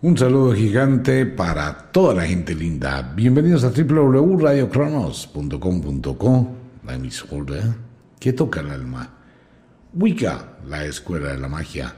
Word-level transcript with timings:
Un 0.00 0.16
saludo 0.16 0.54
gigante 0.54 1.26
para 1.26 1.90
toda 1.90 2.14
la 2.14 2.24
gente 2.24 2.54
linda. 2.54 3.02
Bienvenidos 3.16 3.64
a 3.64 3.70
www.radiocronos.com.co, 3.70 6.48
la 6.84 6.94
emisora 6.94 7.76
que 8.20 8.32
toca 8.32 8.60
el 8.60 8.70
alma. 8.70 9.10
Wicca, 9.92 10.58
la 10.68 10.84
escuela 10.84 11.32
de 11.32 11.38
la 11.38 11.48
magia. 11.48 11.96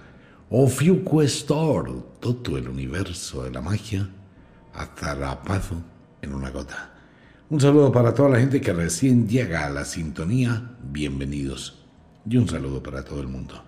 Ofiuquestor, 0.48 2.16
todo 2.20 2.56
el 2.56 2.70
universo 2.70 3.42
de 3.42 3.50
la 3.50 3.60
magia, 3.60 4.08
atrapado 4.72 5.82
en 6.22 6.32
una 6.32 6.48
gota. 6.48 6.94
Un 7.50 7.60
saludo 7.60 7.92
para 7.92 8.14
toda 8.14 8.30
la 8.30 8.40
gente 8.40 8.62
que 8.62 8.72
recién 8.72 9.28
llega 9.28 9.66
a 9.66 9.70
la 9.70 9.84
sintonía. 9.84 10.70
Bienvenidos. 10.82 11.84
Y 12.26 12.38
un 12.38 12.48
saludo 12.48 12.82
para 12.82 13.04
todo 13.04 13.20
el 13.20 13.28
mundo. 13.28 13.62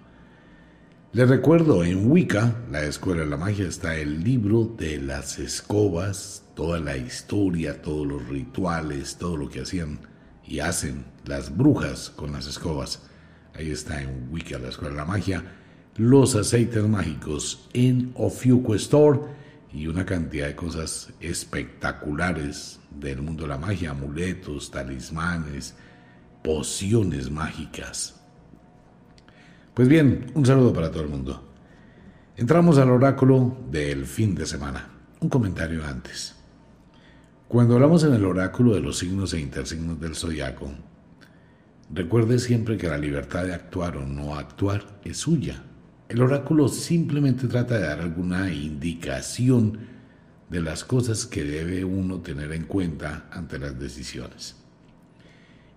Les 1.14 1.28
recuerdo, 1.28 1.84
en 1.84 2.10
Wicca, 2.10 2.56
la 2.70 2.84
Escuela 2.84 3.20
de 3.20 3.26
la 3.26 3.36
Magia, 3.36 3.68
está 3.68 3.96
el 3.96 4.24
libro 4.24 4.64
de 4.64 4.96
las 4.96 5.38
escobas, 5.38 6.42
toda 6.54 6.80
la 6.80 6.96
historia, 6.96 7.82
todos 7.82 8.06
los 8.06 8.26
rituales, 8.28 9.18
todo 9.18 9.36
lo 9.36 9.50
que 9.50 9.60
hacían 9.60 9.98
y 10.42 10.60
hacen 10.60 11.04
las 11.26 11.54
brujas 11.54 12.08
con 12.08 12.32
las 12.32 12.46
escobas. 12.46 13.02
Ahí 13.52 13.70
está 13.70 14.00
en 14.00 14.28
Wicca, 14.30 14.58
la 14.58 14.70
Escuela 14.70 14.92
de 14.92 14.96
la 14.96 15.04
Magia, 15.04 15.44
los 15.96 16.34
aceites 16.34 16.82
mágicos 16.84 17.68
en 17.74 18.12
Ofiuco 18.14 18.74
Store 18.74 19.20
y 19.70 19.88
una 19.88 20.06
cantidad 20.06 20.46
de 20.46 20.56
cosas 20.56 21.12
espectaculares 21.20 22.80
del 22.90 23.20
mundo 23.20 23.42
de 23.42 23.50
la 23.50 23.58
magia, 23.58 23.90
amuletos, 23.90 24.70
talismanes, 24.70 25.74
pociones 26.42 27.30
mágicas. 27.30 28.21
Pues 29.74 29.88
bien, 29.88 30.30
un 30.34 30.44
saludo 30.44 30.74
para 30.74 30.90
todo 30.90 31.02
el 31.02 31.08
mundo. 31.08 31.48
Entramos 32.36 32.76
al 32.76 32.90
oráculo 32.90 33.56
del 33.70 34.04
fin 34.04 34.34
de 34.34 34.44
semana. 34.44 34.90
Un 35.20 35.30
comentario 35.30 35.82
antes. 35.86 36.34
Cuando 37.48 37.76
hablamos 37.76 38.04
en 38.04 38.12
el 38.12 38.26
oráculo 38.26 38.74
de 38.74 38.80
los 38.80 38.98
signos 38.98 39.32
e 39.32 39.40
intersignos 39.40 39.98
del 39.98 40.14
zodiaco, 40.14 40.70
recuerde 41.90 42.38
siempre 42.38 42.76
que 42.76 42.86
la 42.86 42.98
libertad 42.98 43.46
de 43.46 43.54
actuar 43.54 43.96
o 43.96 44.04
no 44.04 44.34
actuar 44.34 44.84
es 45.04 45.16
suya. 45.16 45.62
El 46.10 46.20
oráculo 46.20 46.68
simplemente 46.68 47.48
trata 47.48 47.78
de 47.78 47.86
dar 47.86 48.00
alguna 48.00 48.52
indicación 48.52 49.78
de 50.50 50.60
las 50.60 50.84
cosas 50.84 51.24
que 51.24 51.44
debe 51.44 51.82
uno 51.82 52.18
tener 52.18 52.52
en 52.52 52.64
cuenta 52.64 53.24
ante 53.30 53.58
las 53.58 53.80
decisiones. 53.80 54.54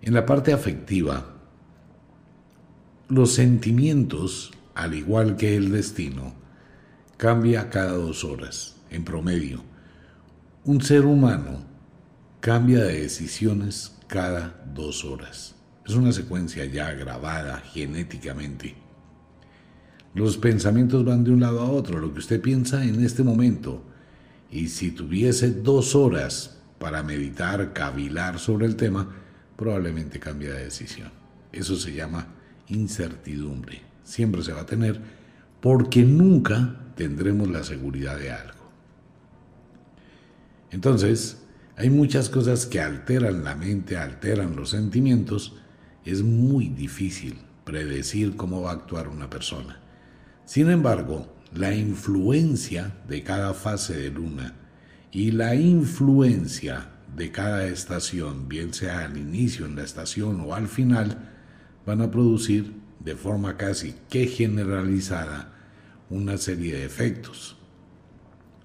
En 0.01 0.13
la 0.13 0.25
parte 0.25 0.51
afectiva, 0.51 1.34
los 3.07 3.33
sentimientos, 3.33 4.51
al 4.73 4.95
igual 4.95 5.37
que 5.37 5.55
el 5.55 5.71
destino, 5.71 6.33
cambia 7.17 7.69
cada 7.69 7.93
dos 7.93 8.23
horas, 8.23 8.77
en 8.89 9.03
promedio. 9.03 9.63
Un 10.63 10.81
ser 10.81 11.05
humano 11.05 11.63
cambia 12.39 12.83
de 12.83 13.01
decisiones 13.01 13.95
cada 14.07 14.63
dos 14.73 15.05
horas. 15.05 15.55
Es 15.85 15.93
una 15.93 16.11
secuencia 16.11 16.65
ya 16.65 16.91
grabada 16.93 17.57
genéticamente. 17.59 18.75
Los 20.15 20.37
pensamientos 20.37 21.05
van 21.05 21.23
de 21.23 21.31
un 21.31 21.41
lado 21.41 21.59
a 21.59 21.69
otro, 21.69 21.99
lo 21.99 22.11
que 22.11 22.19
usted 22.19 22.41
piensa 22.41 22.83
en 22.85 23.03
este 23.03 23.21
momento. 23.21 23.83
Y 24.49 24.69
si 24.69 24.91
tuviese 24.91 25.51
dos 25.51 25.93
horas 25.93 26.57
para 26.79 27.03
meditar, 27.03 27.73
cavilar 27.73 28.39
sobre 28.39 28.65
el 28.65 28.75
tema, 28.75 29.13
probablemente 29.55 30.19
cambia 30.19 30.53
de 30.53 30.63
decisión. 30.63 31.11
Eso 31.51 31.75
se 31.75 31.93
llama 31.93 32.27
incertidumbre. 32.67 33.81
Siempre 34.03 34.43
se 34.43 34.53
va 34.53 34.61
a 34.61 34.65
tener 34.65 35.01
porque 35.61 36.03
nunca 36.03 36.75
tendremos 36.95 37.49
la 37.49 37.63
seguridad 37.63 38.17
de 38.17 38.31
algo. 38.31 38.71
Entonces, 40.71 41.41
hay 41.77 41.89
muchas 41.89 42.29
cosas 42.29 42.65
que 42.65 42.79
alteran 42.79 43.43
la 43.43 43.55
mente, 43.55 43.97
alteran 43.97 44.55
los 44.55 44.69
sentimientos. 44.69 45.55
Es 46.05 46.21
muy 46.21 46.69
difícil 46.69 47.37
predecir 47.63 48.35
cómo 48.35 48.61
va 48.61 48.71
a 48.71 48.75
actuar 48.75 49.07
una 49.07 49.29
persona. 49.29 49.79
Sin 50.45 50.69
embargo, 50.69 51.35
la 51.53 51.73
influencia 51.73 52.95
de 53.07 53.23
cada 53.23 53.53
fase 53.53 53.97
de 53.97 54.09
luna 54.11 54.53
y 55.11 55.31
la 55.31 55.55
influencia 55.55 56.89
de 57.15 57.31
cada 57.31 57.65
estación, 57.67 58.47
bien 58.47 58.73
sea 58.73 59.05
al 59.05 59.17
inicio 59.17 59.65
en 59.65 59.75
la 59.75 59.83
estación 59.83 60.41
o 60.41 60.53
al 60.53 60.67
final, 60.67 61.34
van 61.85 62.01
a 62.01 62.11
producir 62.11 62.73
de 62.99 63.15
forma 63.15 63.55
casi 63.55 63.95
que 64.09 64.27
generalizada 64.27 65.53
una 66.09 66.37
serie 66.37 66.75
de 66.75 66.85
efectos. 66.85 67.55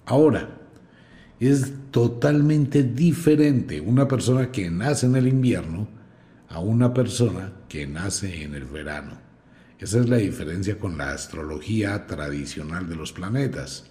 Ahora, 0.06 0.48
es 1.38 1.72
totalmente 1.90 2.82
diferente 2.82 3.80
una 3.80 4.08
persona 4.08 4.50
que 4.50 4.70
nace 4.70 5.06
en 5.06 5.16
el 5.16 5.28
invierno 5.28 5.88
a 6.48 6.60
una 6.60 6.92
persona 6.92 7.52
que 7.68 7.86
nace 7.86 8.42
en 8.42 8.54
el 8.54 8.64
verano. 8.64 9.12
Esa 9.78 10.00
es 10.00 10.08
la 10.08 10.16
diferencia 10.16 10.78
con 10.78 10.98
la 10.98 11.12
astrología 11.12 12.06
tradicional 12.06 12.88
de 12.88 12.96
los 12.96 13.12
planetas. 13.12 13.86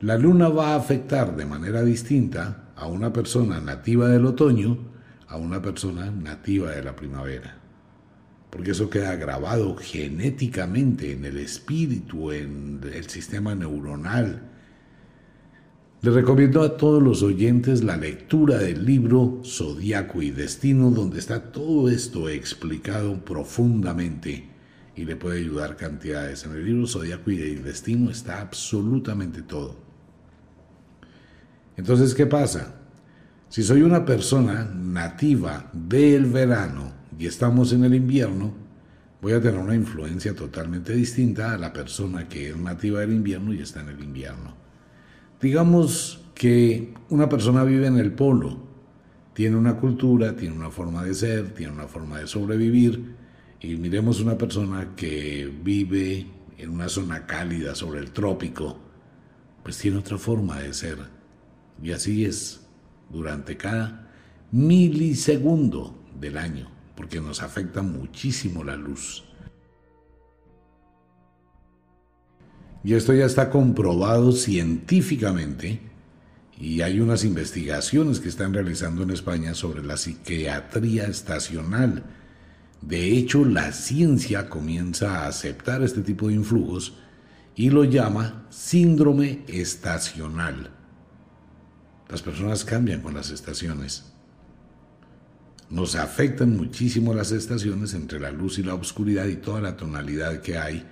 La 0.00 0.16
luna 0.16 0.48
va 0.48 0.72
a 0.72 0.76
afectar 0.76 1.36
de 1.36 1.44
manera 1.44 1.82
distinta 1.82 2.72
a 2.76 2.86
una 2.86 3.12
persona 3.12 3.60
nativa 3.60 4.08
del 4.08 4.26
otoño 4.26 4.92
a 5.28 5.36
una 5.36 5.60
persona 5.62 6.10
nativa 6.10 6.70
de 6.70 6.82
la 6.82 6.96
primavera 6.96 7.61
porque 8.52 8.72
eso 8.72 8.90
queda 8.90 9.16
grabado 9.16 9.74
genéticamente 9.76 11.12
en 11.12 11.24
el 11.24 11.38
espíritu, 11.38 12.32
en 12.32 12.80
el 12.92 13.08
sistema 13.08 13.54
neuronal. 13.54 14.42
Le 16.02 16.10
recomiendo 16.10 16.60
a 16.62 16.76
todos 16.76 17.02
los 17.02 17.22
oyentes 17.22 17.82
la 17.82 17.96
lectura 17.96 18.58
del 18.58 18.84
libro 18.84 19.40
Zodíaco 19.42 20.20
y 20.20 20.32
Destino, 20.32 20.90
donde 20.90 21.18
está 21.18 21.50
todo 21.50 21.88
esto 21.88 22.28
explicado 22.28 23.24
profundamente 23.24 24.50
y 24.94 25.06
le 25.06 25.16
puede 25.16 25.40
ayudar 25.40 25.78
cantidades. 25.78 26.44
En 26.44 26.52
el 26.52 26.66
libro 26.66 26.86
Zodíaco 26.86 27.30
y 27.30 27.54
Destino 27.54 28.10
está 28.10 28.42
absolutamente 28.42 29.40
todo. 29.40 29.76
Entonces, 31.78 32.14
¿qué 32.14 32.26
pasa? 32.26 32.74
Si 33.48 33.62
soy 33.62 33.80
una 33.80 34.04
persona 34.04 34.70
nativa 34.74 35.70
del 35.72 36.26
verano, 36.26 37.00
y 37.22 37.26
estamos 37.26 37.72
en 37.72 37.84
el 37.84 37.94
invierno, 37.94 38.52
voy 39.20 39.34
a 39.34 39.40
tener 39.40 39.60
una 39.60 39.76
influencia 39.76 40.34
totalmente 40.34 40.92
distinta 40.92 41.54
a 41.54 41.56
la 41.56 41.72
persona 41.72 42.28
que 42.28 42.48
es 42.48 42.56
nativa 42.56 42.98
del 42.98 43.12
invierno 43.12 43.54
y 43.54 43.60
está 43.60 43.80
en 43.80 43.90
el 43.90 44.02
invierno. 44.02 44.56
Digamos 45.40 46.24
que 46.34 46.92
una 47.10 47.28
persona 47.28 47.62
vive 47.62 47.86
en 47.86 47.98
el 47.98 48.10
polo, 48.10 48.58
tiene 49.34 49.54
una 49.54 49.76
cultura, 49.76 50.34
tiene 50.34 50.56
una 50.56 50.72
forma 50.72 51.04
de 51.04 51.14
ser, 51.14 51.54
tiene 51.54 51.72
una 51.72 51.86
forma 51.86 52.18
de 52.18 52.26
sobrevivir, 52.26 53.14
y 53.60 53.76
miremos 53.76 54.20
una 54.20 54.36
persona 54.36 54.96
que 54.96 55.48
vive 55.62 56.26
en 56.58 56.70
una 56.70 56.88
zona 56.88 57.24
cálida 57.24 57.76
sobre 57.76 58.00
el 58.00 58.10
trópico, 58.10 58.80
pues 59.62 59.78
tiene 59.78 59.98
otra 59.98 60.18
forma 60.18 60.58
de 60.58 60.74
ser. 60.74 60.98
Y 61.80 61.92
así 61.92 62.24
es 62.24 62.66
durante 63.12 63.56
cada 63.56 64.10
milisegundo 64.50 66.02
del 66.18 66.36
año 66.36 66.71
porque 67.02 67.20
nos 67.20 67.42
afecta 67.42 67.82
muchísimo 67.82 68.62
la 68.62 68.76
luz. 68.76 69.24
Y 72.84 72.94
esto 72.94 73.12
ya 73.12 73.24
está 73.24 73.50
comprobado 73.50 74.30
científicamente 74.30 75.80
y 76.56 76.80
hay 76.80 77.00
unas 77.00 77.24
investigaciones 77.24 78.20
que 78.20 78.28
están 78.28 78.54
realizando 78.54 79.02
en 79.02 79.10
España 79.10 79.52
sobre 79.54 79.82
la 79.82 79.96
psiquiatría 79.96 81.06
estacional. 81.06 82.04
De 82.82 83.08
hecho, 83.08 83.44
la 83.44 83.72
ciencia 83.72 84.48
comienza 84.48 85.24
a 85.24 85.26
aceptar 85.26 85.82
este 85.82 86.02
tipo 86.02 86.28
de 86.28 86.34
influjos 86.34 86.94
y 87.56 87.70
lo 87.70 87.82
llama 87.82 88.46
síndrome 88.50 89.42
estacional. 89.48 90.70
Las 92.08 92.22
personas 92.22 92.64
cambian 92.64 93.00
con 93.00 93.14
las 93.14 93.30
estaciones. 93.30 94.11
Nos 95.72 95.96
afectan 95.96 96.54
muchísimo 96.54 97.14
las 97.14 97.32
estaciones 97.32 97.94
entre 97.94 98.20
la 98.20 98.30
luz 98.30 98.58
y 98.58 98.62
la 98.62 98.74
oscuridad 98.74 99.26
y 99.26 99.36
toda 99.36 99.62
la 99.62 99.74
tonalidad 99.74 100.42
que 100.42 100.58
hay 100.58 100.84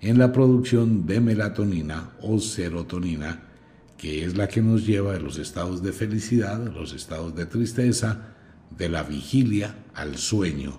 en 0.00 0.18
la 0.18 0.32
producción 0.32 1.04
de 1.04 1.20
melatonina 1.20 2.12
o 2.22 2.40
serotonina, 2.40 3.42
que 3.98 4.24
es 4.24 4.34
la 4.34 4.48
que 4.48 4.62
nos 4.62 4.86
lleva 4.86 5.12
de 5.12 5.20
los 5.20 5.38
estados 5.38 5.82
de 5.82 5.92
felicidad, 5.92 6.58
los 6.72 6.94
estados 6.94 7.34
de 7.34 7.44
tristeza, 7.44 8.34
de 8.74 8.88
la 8.88 9.02
vigilia 9.02 9.74
al 9.92 10.16
sueño. 10.16 10.72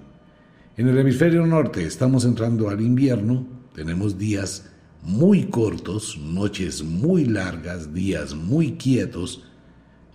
En 0.75 0.87
el 0.87 0.97
hemisferio 0.97 1.45
norte 1.45 1.85
estamos 1.85 2.25
entrando 2.25 2.67
al 2.69 2.81
invierno, 2.81 3.45
tenemos 3.75 4.17
días 4.17 4.71
muy 5.03 5.43
cortos, 5.43 6.17
noches 6.17 6.81
muy 6.81 7.25
largas, 7.25 7.93
días 7.93 8.33
muy 8.33 8.71
quietos, 8.71 9.43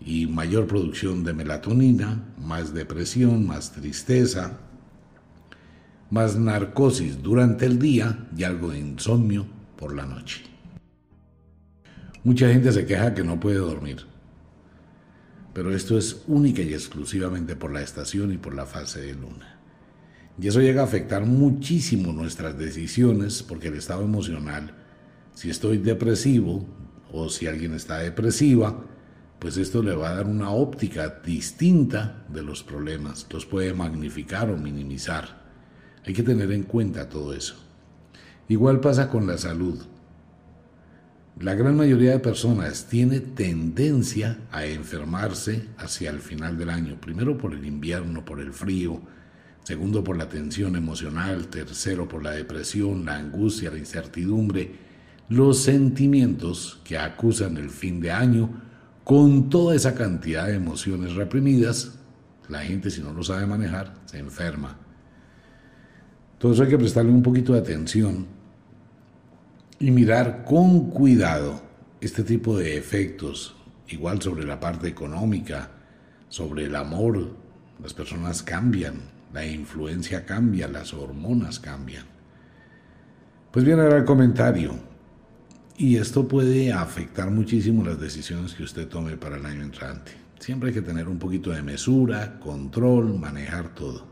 y 0.00 0.26
mayor 0.26 0.67
producción 0.67 1.25
de 1.25 1.35
melatonina, 1.35 2.35
más 2.38 2.73
depresión, 2.73 3.47
más 3.47 3.73
tristeza, 3.73 4.58
más 6.11 6.37
narcosis 6.37 7.23
durante 7.23 7.67
el 7.67 7.79
día 7.79 8.29
y 8.37 8.44
algo 8.44 8.70
de 8.70 8.79
insomnio 8.79 9.47
por 9.76 9.94
la 9.94 10.06
noche. 10.06 10.43
Mucha 12.25 12.49
gente 12.49 12.73
se 12.73 12.85
queja 12.85 13.14
que 13.14 13.25
no 13.25 13.38
puede 13.38 13.58
dormir. 13.58 14.06
Pero 15.52 15.75
esto 15.75 15.99
es 15.99 16.23
única 16.26 16.62
y 16.62 16.73
exclusivamente 16.73 17.56
por 17.56 17.73
la 17.73 17.82
estación 17.82 18.32
y 18.32 18.38
por 18.38 18.55
la 18.55 18.67
fase 18.67 19.00
de 19.00 19.14
luna. 19.14 19.58
Y 20.41 20.49
eso 20.49 20.61
llega 20.61 20.82
a 20.82 20.85
afectar 20.85 21.26
muchísimo 21.26 22.12
nuestras 22.12 22.56
decisiones 22.56 23.43
porque 23.43 23.69
el 23.69 23.75
estado 23.75 24.02
emocional, 24.05 24.75
si 25.35 25.50
estoy 25.50 25.79
depresivo 25.79 26.67
o 27.12 27.29
si 27.29 27.47
alguien 27.47 27.75
está 27.75 27.99
depresiva, 27.99 28.85
pues 29.41 29.57
esto 29.57 29.83
le 29.83 29.95
va 29.95 30.11
a 30.11 30.15
dar 30.17 30.27
una 30.27 30.51
óptica 30.51 31.21
distinta 31.25 32.25
de 32.29 32.43
los 32.43 32.63
problemas, 32.63 33.27
los 33.31 33.47
puede 33.47 33.73
magnificar 33.73 34.51
o 34.51 34.57
minimizar. 34.59 35.41
Hay 36.07 36.13
que 36.13 36.23
tener 36.23 36.53
en 36.53 36.65
cuenta 36.65 37.09
todo 37.09 37.33
eso. 37.33 37.57
Igual 38.49 38.81
pasa 38.81 39.09
con 39.09 39.27
la 39.27 39.39
salud. 39.39 39.81
La 41.41 41.55
gran 41.55 41.75
mayoría 41.75 42.11
de 42.11 42.19
personas 42.19 42.87
tiene 42.87 43.21
tendencia 43.21 44.41
a 44.53 44.67
enfermarse 44.67 45.69
hacia 45.79 46.11
el 46.11 46.21
final 46.21 46.59
del 46.59 46.69
año, 46.69 47.01
primero 47.01 47.39
por 47.39 47.55
el 47.55 47.65
invierno, 47.65 48.27
por 48.27 48.41
el 48.41 48.53
frío, 48.53 49.01
segundo 49.63 50.05
por 50.05 50.19
la 50.19 50.29
tensión 50.29 50.77
emocional, 50.77 51.47
tercero 51.47 52.07
por 52.07 52.23
la 52.23 52.33
depresión, 52.33 53.07
la 53.07 53.17
angustia, 53.17 53.71
la 53.71 53.79
incertidumbre, 53.79 54.71
los 55.31 55.63
sentimientos 55.63 56.81
que 56.85 56.99
acusan 56.99 57.57
el 57.57 57.71
fin 57.71 58.03
de 58.03 58.11
año, 58.11 58.51
con 59.05 59.50
toda 59.50 59.75
esa 59.75 59.94
cantidad 59.94 60.47
de 60.47 60.55
emociones 60.55 61.14
reprimidas, 61.14 61.99
la 62.49 62.61
gente 62.61 62.91
si 62.91 63.00
no 63.00 63.12
lo 63.12 63.23
sabe 63.23 63.47
manejar 63.47 63.94
se 64.06 64.19
enferma. 64.19 64.76
Entonces 66.35 66.64
hay 66.64 66.70
que 66.70 66.79
prestarle 66.79 67.11
un 67.11 67.23
poquito 67.23 67.52
de 67.52 67.61
atención 67.61 68.26
y 69.79 69.91
mirar 69.91 70.44
con 70.44 70.91
cuidado 70.91 71.62
este 72.00 72.23
tipo 72.23 72.56
de 72.56 72.76
efectos, 72.76 73.56
igual 73.88 74.20
sobre 74.23 74.44
la 74.44 74.58
parte 74.58 74.88
económica, 74.88 75.70
sobre 76.29 76.64
el 76.64 76.76
amor, 76.76 77.37
las 77.82 77.94
personas 77.94 78.43
cambian, 78.43 78.94
la 79.32 79.44
influencia 79.44 80.25
cambia, 80.25 80.69
las 80.69 80.93
hormonas 80.94 81.58
cambian. 81.58 82.05
Pues 83.50 83.64
bien, 83.64 83.81
ahora 83.81 83.99
el 83.99 84.05
comentario. 84.05 84.90
Y 85.81 85.97
esto 85.97 86.29
puede 86.29 86.75
afectar 86.75 87.31
muchísimo 87.31 87.82
las 87.82 87.99
decisiones 87.99 88.53
que 88.53 88.65
usted 88.65 88.87
tome 88.87 89.17
para 89.17 89.38
el 89.38 89.47
año 89.47 89.62
entrante. 89.62 90.12
Siempre 90.38 90.69
hay 90.69 90.75
que 90.75 90.82
tener 90.82 91.09
un 91.09 91.19
poquito 91.19 91.53
de 91.53 91.62
mesura, 91.62 92.38
control, 92.38 93.19
manejar 93.19 93.75
todo. 93.75 94.06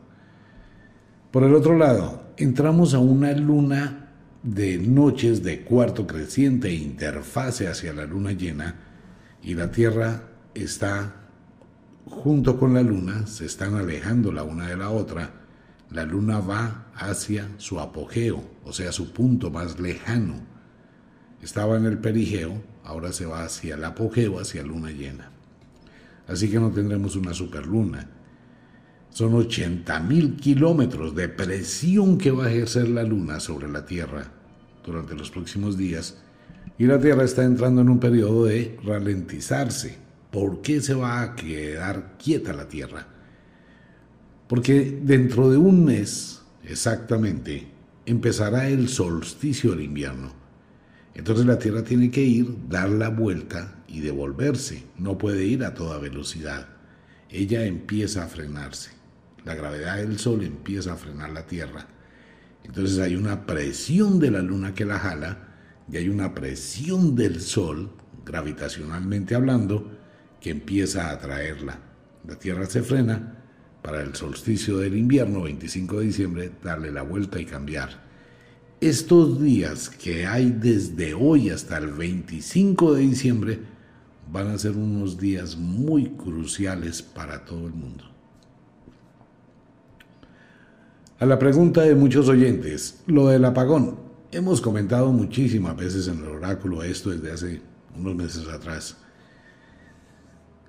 Por 1.30 1.44
el 1.44 1.54
otro 1.54 1.76
lado, 1.76 2.32
entramos 2.38 2.94
a 2.94 3.00
una 3.00 3.32
luna 3.32 4.14
de 4.42 4.78
noches 4.78 5.42
de 5.42 5.60
cuarto 5.60 6.06
creciente 6.06 6.72
interfase 6.72 7.68
hacia 7.68 7.92
la 7.92 8.06
luna 8.06 8.32
llena 8.32 8.76
y 9.42 9.52
la 9.52 9.70
Tierra 9.70 10.22
está 10.54 11.16
junto 12.06 12.58
con 12.58 12.72
la 12.72 12.80
luna, 12.80 13.26
se 13.26 13.44
están 13.44 13.74
alejando 13.74 14.32
la 14.32 14.42
una 14.42 14.68
de 14.68 14.76
la 14.78 14.88
otra, 14.88 15.32
la 15.90 16.06
luna 16.06 16.40
va 16.40 16.86
hacia 16.94 17.46
su 17.58 17.78
apogeo, 17.78 18.42
o 18.64 18.72
sea, 18.72 18.90
su 18.90 19.12
punto 19.12 19.50
más 19.50 19.78
lejano. 19.78 20.56
Estaba 21.42 21.76
en 21.76 21.86
el 21.86 21.98
perigeo, 21.98 22.62
ahora 22.84 23.12
se 23.12 23.26
va 23.26 23.44
hacia 23.44 23.76
el 23.76 23.84
apogeo, 23.84 24.40
hacia 24.40 24.62
luna 24.62 24.90
llena. 24.90 25.30
Así 26.26 26.50
que 26.50 26.58
no 26.58 26.70
tendremos 26.70 27.16
una 27.16 27.32
superluna. 27.32 28.10
Son 29.10 29.34
80 29.34 30.00
mil 30.00 30.36
kilómetros 30.36 31.14
de 31.14 31.28
presión 31.28 32.18
que 32.18 32.30
va 32.30 32.46
a 32.46 32.50
ejercer 32.50 32.88
la 32.88 33.02
luna 33.02 33.40
sobre 33.40 33.68
la 33.68 33.86
Tierra 33.86 34.30
durante 34.84 35.14
los 35.14 35.30
próximos 35.30 35.76
días 35.76 36.18
y 36.78 36.84
la 36.84 37.00
Tierra 37.00 37.24
está 37.24 37.44
entrando 37.44 37.80
en 37.80 37.88
un 37.88 37.98
periodo 37.98 38.44
de 38.44 38.78
ralentizarse 38.84 40.08
¿Por 40.30 40.60
qué 40.60 40.80
se 40.80 40.94
va 40.94 41.22
a 41.22 41.34
quedar 41.34 42.16
quieta 42.18 42.52
la 42.52 42.68
Tierra? 42.68 43.06
Porque 44.46 45.00
dentro 45.02 45.50
de 45.50 45.56
un 45.56 45.84
mes, 45.84 46.42
exactamente, 46.64 47.66
empezará 48.04 48.68
el 48.68 48.88
solsticio 48.88 49.70
del 49.70 49.82
invierno. 49.82 50.32
Entonces 51.18 51.46
la 51.46 51.58
Tierra 51.58 51.82
tiene 51.82 52.12
que 52.12 52.22
ir, 52.22 52.46
dar 52.68 52.88
la 52.88 53.08
vuelta 53.08 53.82
y 53.88 53.98
devolverse. 54.00 54.84
No 54.98 55.18
puede 55.18 55.44
ir 55.44 55.64
a 55.64 55.74
toda 55.74 55.98
velocidad. 55.98 56.68
Ella 57.28 57.64
empieza 57.64 58.22
a 58.22 58.28
frenarse. 58.28 58.92
La 59.44 59.56
gravedad 59.56 59.96
del 59.96 60.20
Sol 60.20 60.44
empieza 60.44 60.92
a 60.92 60.96
frenar 60.96 61.30
la 61.30 61.44
Tierra. 61.44 61.88
Entonces 62.62 63.00
hay 63.00 63.16
una 63.16 63.46
presión 63.46 64.20
de 64.20 64.30
la 64.30 64.42
Luna 64.42 64.74
que 64.74 64.84
la 64.84 65.00
jala 65.00 65.48
y 65.90 65.96
hay 65.96 66.08
una 66.08 66.34
presión 66.36 67.16
del 67.16 67.40
Sol, 67.40 67.90
gravitacionalmente 68.24 69.34
hablando, 69.34 69.90
que 70.40 70.50
empieza 70.50 71.08
a 71.08 71.14
atraerla. 71.14 71.80
La 72.28 72.38
Tierra 72.38 72.66
se 72.66 72.84
frena 72.84 73.42
para 73.82 74.02
el 74.02 74.14
solsticio 74.14 74.78
del 74.78 74.96
invierno, 74.96 75.42
25 75.42 75.98
de 75.98 76.06
diciembre, 76.06 76.52
darle 76.62 76.92
la 76.92 77.02
vuelta 77.02 77.40
y 77.40 77.44
cambiar. 77.44 78.07
Estos 78.80 79.40
días 79.40 79.88
que 79.88 80.26
hay 80.26 80.50
desde 80.50 81.14
hoy 81.14 81.50
hasta 81.50 81.78
el 81.78 81.88
25 81.88 82.94
de 82.94 83.00
diciembre 83.00 83.58
van 84.30 84.48
a 84.48 84.58
ser 84.58 84.76
unos 84.76 85.18
días 85.18 85.56
muy 85.56 86.10
cruciales 86.10 87.02
para 87.02 87.44
todo 87.44 87.66
el 87.66 87.72
mundo. 87.72 88.04
A 91.18 91.26
la 91.26 91.38
pregunta 91.38 91.82
de 91.82 91.96
muchos 91.96 92.28
oyentes, 92.28 93.02
lo 93.06 93.28
del 93.28 93.44
apagón. 93.44 93.98
Hemos 94.30 94.60
comentado 94.60 95.10
muchísimas 95.10 95.76
veces 95.76 96.06
en 96.06 96.18
el 96.18 96.28
oráculo 96.28 96.82
esto 96.84 97.10
desde 97.10 97.32
hace 97.32 97.62
unos 97.96 98.14
meses 98.14 98.46
atrás 98.46 98.96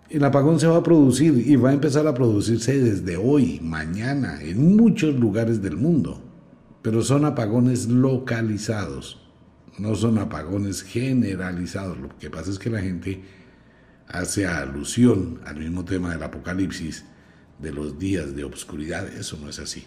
el 0.09 0.23
apagón 0.23 0.59
se 0.59 0.67
va 0.67 0.77
a 0.77 0.83
producir 0.83 1.43
y 1.47 1.55
va 1.55 1.69
a 1.69 1.73
empezar 1.73 2.07
a 2.07 2.13
producirse 2.13 2.79
desde 2.79 3.15
hoy, 3.15 3.59
mañana, 3.61 4.41
en 4.41 4.75
muchos 4.75 5.15
lugares 5.15 5.61
del 5.61 5.77
mundo. 5.77 6.28
Pero 6.81 7.01
son 7.01 7.25
apagones 7.25 7.87
localizados, 7.87 9.21
no 9.77 9.95
son 9.95 10.17
apagones 10.17 10.83
generalizados. 10.83 11.97
Lo 11.97 12.17
que 12.17 12.29
pasa 12.29 12.51
es 12.51 12.59
que 12.59 12.69
la 12.69 12.81
gente 12.81 13.21
hace 14.07 14.47
alusión 14.47 15.39
al 15.45 15.57
mismo 15.57 15.85
tema 15.85 16.11
del 16.11 16.23
apocalipsis, 16.23 17.05
de 17.59 17.71
los 17.71 17.99
días 17.99 18.35
de 18.35 18.43
obscuridad. 18.43 19.07
Eso 19.07 19.37
no 19.41 19.49
es 19.49 19.59
así. 19.59 19.85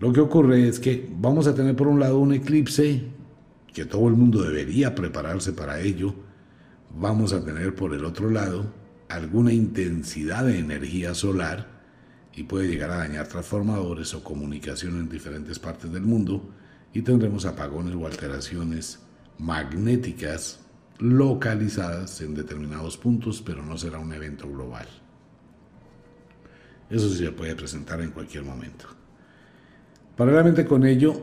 Lo 0.00 0.12
que 0.12 0.20
ocurre 0.20 0.68
es 0.68 0.80
que 0.80 1.08
vamos 1.18 1.46
a 1.46 1.54
tener 1.54 1.76
por 1.76 1.88
un 1.88 2.00
lado 2.00 2.18
un 2.18 2.32
eclipse, 2.32 3.04
que 3.72 3.84
todo 3.84 4.08
el 4.08 4.14
mundo 4.14 4.42
debería 4.42 4.94
prepararse 4.94 5.52
para 5.52 5.80
ello. 5.80 6.14
Vamos 6.96 7.32
a 7.32 7.44
tener 7.44 7.74
por 7.74 7.94
el 7.94 8.04
otro 8.04 8.30
lado 8.30 8.72
alguna 9.08 9.52
intensidad 9.52 10.44
de 10.44 10.58
energía 10.58 11.14
solar 11.14 11.77
y 12.38 12.44
puede 12.44 12.68
llegar 12.68 12.92
a 12.92 12.98
dañar 12.98 13.26
transformadores 13.26 14.14
o 14.14 14.22
comunicación 14.22 14.96
en 15.00 15.08
diferentes 15.08 15.58
partes 15.58 15.90
del 15.90 16.02
mundo 16.02 16.48
y 16.94 17.02
tendremos 17.02 17.44
apagones 17.44 17.96
o 17.96 18.06
alteraciones 18.06 19.00
magnéticas 19.38 20.60
localizadas 21.00 22.20
en 22.20 22.36
determinados 22.36 22.96
puntos, 22.96 23.42
pero 23.44 23.64
no 23.64 23.76
será 23.76 23.98
un 23.98 24.12
evento 24.12 24.48
global. 24.48 24.86
Eso 26.88 27.08
sí 27.08 27.24
se 27.24 27.32
puede 27.32 27.56
presentar 27.56 28.00
en 28.02 28.12
cualquier 28.12 28.44
momento. 28.44 28.86
Paralelamente 30.16 30.64
con 30.64 30.86
ello, 30.86 31.20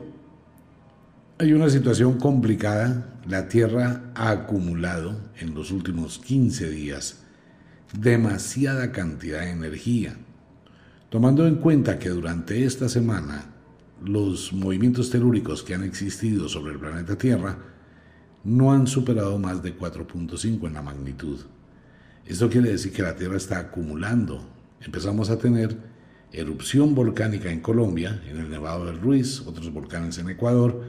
hay 1.38 1.54
una 1.54 1.70
situación 1.70 2.18
complicada. 2.18 3.20
La 3.26 3.48
Tierra 3.48 4.12
ha 4.14 4.28
acumulado 4.32 5.18
en 5.40 5.54
los 5.54 5.70
últimos 5.70 6.18
15 6.18 6.68
días 6.68 7.22
demasiada 7.98 8.92
cantidad 8.92 9.40
de 9.40 9.50
energía. 9.52 10.18
Tomando 11.08 11.46
en 11.46 11.56
cuenta 11.56 12.00
que 12.00 12.08
durante 12.08 12.64
esta 12.64 12.88
semana 12.88 13.44
los 14.04 14.52
movimientos 14.52 15.08
telúricos 15.08 15.62
que 15.62 15.74
han 15.74 15.84
existido 15.84 16.48
sobre 16.48 16.72
el 16.72 16.80
planeta 16.80 17.16
Tierra 17.16 17.58
no 18.42 18.72
han 18.72 18.88
superado 18.88 19.38
más 19.38 19.62
de 19.62 19.78
4.5 19.78 20.66
en 20.66 20.74
la 20.74 20.82
magnitud. 20.82 21.40
Esto 22.24 22.50
quiere 22.50 22.70
decir 22.70 22.92
que 22.92 23.02
la 23.02 23.14
Tierra 23.14 23.36
está 23.36 23.58
acumulando. 23.58 24.48
Empezamos 24.80 25.30
a 25.30 25.38
tener 25.38 25.76
erupción 26.32 26.94
volcánica 26.94 27.50
en 27.52 27.60
Colombia, 27.60 28.20
en 28.28 28.38
el 28.38 28.50
Nevado 28.50 28.86
del 28.86 29.00
Ruiz, 29.00 29.42
otros 29.46 29.72
volcanes 29.72 30.18
en 30.18 30.28
Ecuador, 30.28 30.82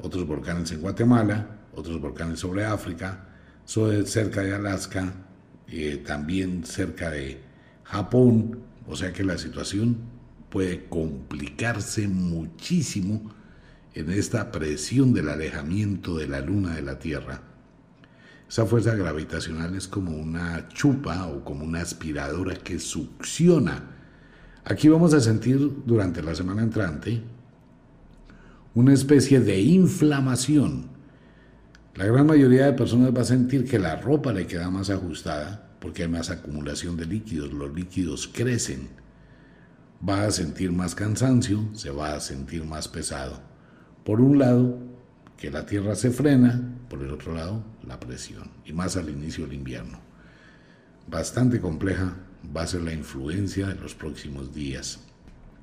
otros 0.00 0.28
volcanes 0.28 0.70
en 0.70 0.80
Guatemala, 0.80 1.58
otros 1.74 2.00
volcanes 2.00 2.38
sobre 2.38 2.64
África, 2.64 3.28
cerca 3.64 4.42
de 4.42 4.54
Alaska, 4.54 5.12
eh, 5.66 6.02
también 6.06 6.64
cerca 6.64 7.10
de 7.10 7.40
Japón, 7.82 8.65
o 8.88 8.96
sea 8.96 9.12
que 9.12 9.24
la 9.24 9.38
situación 9.38 9.96
puede 10.50 10.86
complicarse 10.86 12.08
muchísimo 12.08 13.30
en 13.94 14.10
esta 14.10 14.52
presión 14.52 15.12
del 15.12 15.28
alejamiento 15.28 16.16
de 16.16 16.28
la 16.28 16.40
luna 16.40 16.74
de 16.74 16.82
la 16.82 16.98
Tierra. 16.98 17.42
Esa 18.48 18.64
fuerza 18.64 18.94
gravitacional 18.94 19.74
es 19.74 19.88
como 19.88 20.16
una 20.16 20.68
chupa 20.68 21.26
o 21.26 21.42
como 21.42 21.64
una 21.64 21.80
aspiradora 21.80 22.54
que 22.54 22.78
succiona. 22.78 23.82
Aquí 24.64 24.88
vamos 24.88 25.14
a 25.14 25.20
sentir 25.20 25.58
durante 25.84 26.22
la 26.22 26.34
semana 26.34 26.62
entrante 26.62 27.22
una 28.74 28.92
especie 28.92 29.40
de 29.40 29.58
inflamación 29.58 30.90
La 31.94 32.04
gran 32.04 32.26
mayoría 32.26 32.66
de 32.66 32.72
personas 32.74 33.10
va 33.16 33.22
a 33.22 33.24
sentir 33.24 33.64
que 33.64 33.78
la 33.78 33.96
ropa 33.96 34.32
le 34.32 34.46
queda 34.46 34.70
más 34.70 34.90
ajustada 34.90 35.65
porque 35.80 36.02
hay 36.02 36.08
más 36.08 36.30
acumulación 36.30 36.96
de 36.96 37.06
líquidos, 37.06 37.52
los 37.52 37.74
líquidos 37.74 38.28
crecen. 38.28 38.88
Va 40.06 40.24
a 40.24 40.30
sentir 40.30 40.72
más 40.72 40.94
cansancio, 40.94 41.68
se 41.72 41.90
va 41.90 42.14
a 42.14 42.20
sentir 42.20 42.64
más 42.64 42.88
pesado. 42.88 43.40
Por 44.04 44.20
un 44.20 44.38
lado, 44.38 44.78
que 45.36 45.50
la 45.50 45.66
tierra 45.66 45.94
se 45.94 46.10
frena, 46.10 46.60
por 46.88 47.02
el 47.02 47.10
otro 47.10 47.34
lado, 47.34 47.62
la 47.86 48.00
presión, 48.00 48.50
y 48.64 48.72
más 48.72 48.96
al 48.96 49.10
inicio 49.10 49.44
del 49.44 49.54
invierno. 49.54 49.98
Bastante 51.08 51.60
compleja 51.60 52.16
va 52.56 52.62
a 52.62 52.66
ser 52.66 52.82
la 52.82 52.92
influencia 52.92 53.68
de 53.68 53.74
los 53.74 53.94
próximos 53.94 54.54
días. 54.54 55.00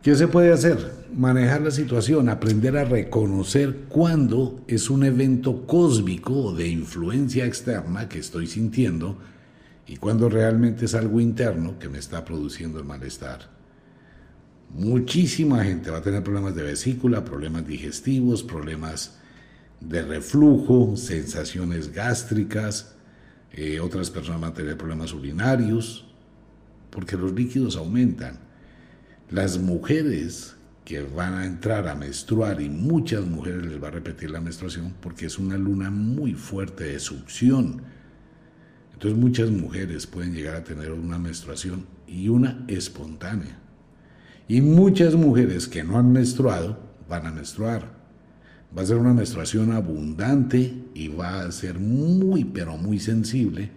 ¿Qué 0.02 0.16
se 0.16 0.28
puede 0.28 0.52
hacer? 0.52 1.08
Manejar 1.16 1.62
la 1.62 1.72
situación, 1.72 2.28
aprender 2.28 2.76
a 2.76 2.84
reconocer 2.84 3.86
cuándo 3.88 4.62
es 4.68 4.90
un 4.90 5.06
evento 5.06 5.66
cósmico 5.66 6.54
de 6.54 6.68
influencia 6.68 7.46
externa 7.46 8.10
que 8.10 8.20
estoy 8.20 8.48
sintiendo 8.48 9.18
y 9.88 9.98
cuándo 9.98 10.30
realmente 10.30 10.86
es 10.86 10.96
algo 10.96 11.20
interno 11.20 11.78
que 11.80 11.90
me 11.90 11.98
está 11.98 12.24
produciendo 12.24 12.80
el 12.80 12.86
malestar. 12.86 13.50
Muchísima 14.74 15.64
gente 15.64 15.92
va 15.92 16.00
a 16.00 16.02
tener 16.02 16.24
problemas 16.24 16.56
de 16.56 16.64
vesícula, 16.64 17.24
problemas 17.24 17.68
digestivos, 17.68 18.44
problemas 18.44 19.20
de 19.80 20.02
reflujo, 20.02 20.96
sensaciones 20.96 21.94
gástricas, 21.94 22.96
eh, 23.52 23.80
otras 23.80 24.10
personas 24.10 24.42
van 24.42 24.52
a 24.52 24.56
tener 24.56 24.78
problemas 24.78 25.14
urinarios, 25.14 26.06
porque 26.90 27.18
los 27.18 27.34
líquidos 27.34 27.76
aumentan. 27.76 28.40
Las 29.30 29.60
mujeres 29.60 30.56
que 30.86 31.02
van 31.02 31.34
a 31.36 31.46
entrar 31.46 31.88
a 31.88 31.96
menstruar 31.96 32.62
y 32.62 32.70
muchas 32.70 33.26
mujeres 33.26 33.66
les 33.66 33.82
va 33.82 33.88
a 33.88 33.92
repetir 33.92 34.32
la 34.32 34.42
menstruación 34.42 34.94
porque 35.02 35.28
es 35.28 35.40
una 35.40 35.58
luna 35.58 35.90
muy 35.90 36.34
fuerte 36.34 36.86
de 36.86 37.00
succión. 37.00 37.82
Entonces 39.04 39.22
muchas 39.22 39.52
mujeres 39.52 40.08
pueden 40.08 40.34
llegar 40.34 40.56
a 40.56 40.64
tener 40.64 40.94
una 40.94 41.20
menstruación 41.20 41.86
y 42.08 42.30
una 42.30 42.64
espontánea. 42.70 43.60
Y 44.48 44.62
muchas 44.62 45.16
mujeres 45.16 45.68
que 45.68 45.84
no 45.84 46.00
han 46.00 46.14
menstruado 46.14 46.80
van 47.10 47.28
a 47.28 47.32
menstruar 47.34 47.92
va 48.76 48.82
a 48.82 48.86
ser 48.86 48.96
una 48.96 49.14
menstruación 49.14 49.74
abundante 49.74 50.86
y 50.94 51.10
va 51.10 51.42
a 51.42 51.52
ser 51.52 51.80
muy, 51.80 52.46
pero 52.46 52.78
muy 52.78 52.98
sensible, 52.98 53.72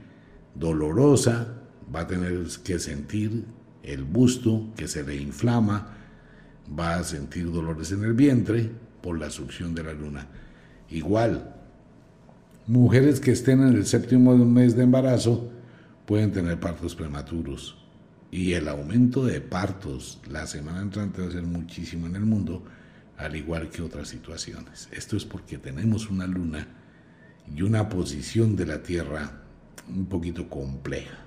dolorosa, 0.54 1.54
va 1.92 2.02
a 2.02 2.06
tener 2.06 2.46
que 2.62 2.78
sentir 2.78 3.46
el 3.82 4.04
busto 4.04 4.72
que 4.76 4.86
se 4.86 5.02
le 5.02 5.16
inflama, 5.16 5.88
va 6.78 6.94
a 6.94 7.02
sentir 7.02 7.50
dolores 7.50 7.90
en 7.90 8.04
el 8.04 8.12
vientre 8.12 8.70
por 9.02 9.18
la 9.18 9.30
succión 9.30 9.74
de 9.74 9.82
la 9.82 9.92
luna. 9.92 10.28
Igual, 10.88 11.55
mujeres 12.66 13.20
que 13.20 13.30
estén 13.30 13.60
en 13.60 13.74
el 13.74 13.86
séptimo 13.86 14.36
mes 14.36 14.76
de 14.76 14.82
embarazo 14.82 15.50
pueden 16.04 16.32
tener 16.32 16.58
partos 16.58 16.94
prematuros 16.94 17.76
y 18.30 18.52
el 18.52 18.68
aumento 18.68 19.24
de 19.24 19.40
partos 19.40 20.20
la 20.28 20.46
semana 20.46 20.82
entrante 20.82 21.22
va 21.22 21.28
a 21.28 21.32
ser 21.32 21.44
muchísimo 21.44 22.06
en 22.06 22.16
el 22.16 22.24
mundo 22.26 22.64
al 23.16 23.34
igual 23.36 23.70
que 23.70 23.82
otras 23.82 24.08
situaciones. 24.08 24.88
Esto 24.92 25.16
es 25.16 25.24
porque 25.24 25.58
tenemos 25.58 26.10
una 26.10 26.26
luna 26.26 26.66
y 27.54 27.62
una 27.62 27.88
posición 27.88 28.56
de 28.56 28.66
la 28.66 28.82
Tierra 28.82 29.42
un 29.88 30.06
poquito 30.06 30.48
compleja. 30.48 31.18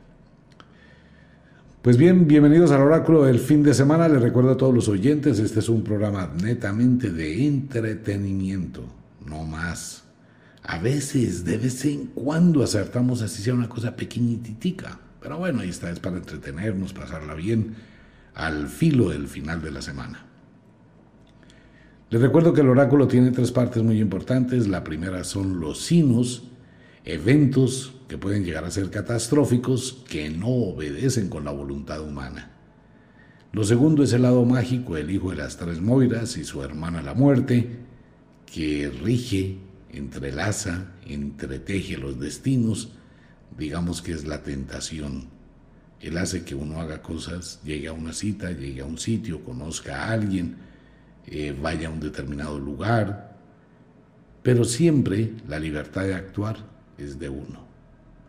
Pues 1.81 1.95
bien, 1.95 2.27
bienvenidos 2.27 2.71
al 2.71 2.81
oráculo 2.81 3.23
del 3.23 3.39
fin 3.39 3.63
de 3.63 3.73
semana. 3.73 4.09
Les 4.09 4.21
recuerdo 4.21 4.51
a 4.51 4.57
todos 4.57 4.75
los 4.75 4.89
oyentes, 4.89 5.39
este 5.39 5.59
es 5.59 5.69
un 5.69 5.83
programa 5.83 6.29
netamente 6.43 7.09
de 7.09 7.47
entretenimiento, 7.47 8.83
no 9.25 9.45
más. 9.45 10.08
A 10.69 10.77
veces, 10.77 11.45
de 11.45 11.57
vez 11.57 11.83
en 11.85 12.05
cuando 12.13 12.61
acertamos 12.61 13.23
así 13.23 13.41
sea 13.41 13.55
una 13.55 13.67
cosa 13.67 13.95
pequeñitica. 13.95 14.99
Pero 15.19 15.39
bueno, 15.39 15.61
ahí 15.61 15.69
está, 15.69 15.89
es 15.89 15.99
para 15.99 16.17
entretenernos, 16.17 16.93
pasarla 16.93 17.33
bien 17.33 17.73
al 18.35 18.67
filo 18.67 19.09
del 19.09 19.27
final 19.27 19.63
de 19.63 19.71
la 19.71 19.81
semana. 19.81 20.27
Les 22.11 22.21
recuerdo 22.21 22.53
que 22.53 22.61
el 22.61 22.69
oráculo 22.69 23.07
tiene 23.07 23.31
tres 23.31 23.51
partes 23.51 23.81
muy 23.81 23.99
importantes. 23.99 24.67
La 24.67 24.83
primera 24.83 25.23
son 25.23 25.59
los 25.59 25.81
sinos, 25.81 26.43
eventos 27.03 27.95
que 28.07 28.19
pueden 28.19 28.45
llegar 28.45 28.63
a 28.63 28.69
ser 28.69 28.91
catastróficos 28.91 30.03
que 30.07 30.29
no 30.29 30.49
obedecen 30.49 31.29
con 31.29 31.45
la 31.45 31.51
voluntad 31.51 31.99
humana. 31.99 32.51
Lo 33.53 33.63
segundo 33.63 34.03
es 34.03 34.13
el 34.13 34.21
lado 34.21 34.45
mágico, 34.45 34.97
el 34.97 35.09
hijo 35.09 35.31
de 35.31 35.37
las 35.37 35.57
tres 35.57 35.81
Moiras 35.81 36.37
y 36.37 36.43
su 36.43 36.61
hermana 36.61 37.01
la 37.01 37.15
muerte, 37.15 37.79
que 38.45 38.91
rige, 39.03 39.67
entrelaza, 39.91 40.91
entreteje 41.05 41.97
los 41.97 42.19
destinos, 42.19 42.91
digamos 43.57 44.01
que 44.01 44.13
es 44.13 44.25
la 44.25 44.43
tentación. 44.43 45.27
Él 45.99 46.17
hace 46.17 46.43
que 46.43 46.55
uno 46.55 46.79
haga 46.79 47.01
cosas, 47.01 47.59
llegue 47.63 47.87
a 47.87 47.93
una 47.93 48.13
cita, 48.13 48.51
llegue 48.51 48.81
a 48.81 48.85
un 48.85 48.97
sitio, 48.97 49.43
conozca 49.43 50.03
a 50.03 50.11
alguien, 50.11 50.55
eh, 51.27 51.55
vaya 51.59 51.89
a 51.89 51.91
un 51.91 51.99
determinado 51.99 52.57
lugar, 52.57 53.37
pero 54.41 54.63
siempre 54.63 55.33
la 55.47 55.59
libertad 55.59 56.03
de 56.03 56.15
actuar 56.15 56.57
es 56.97 57.19
de 57.19 57.29
uno. 57.29 57.67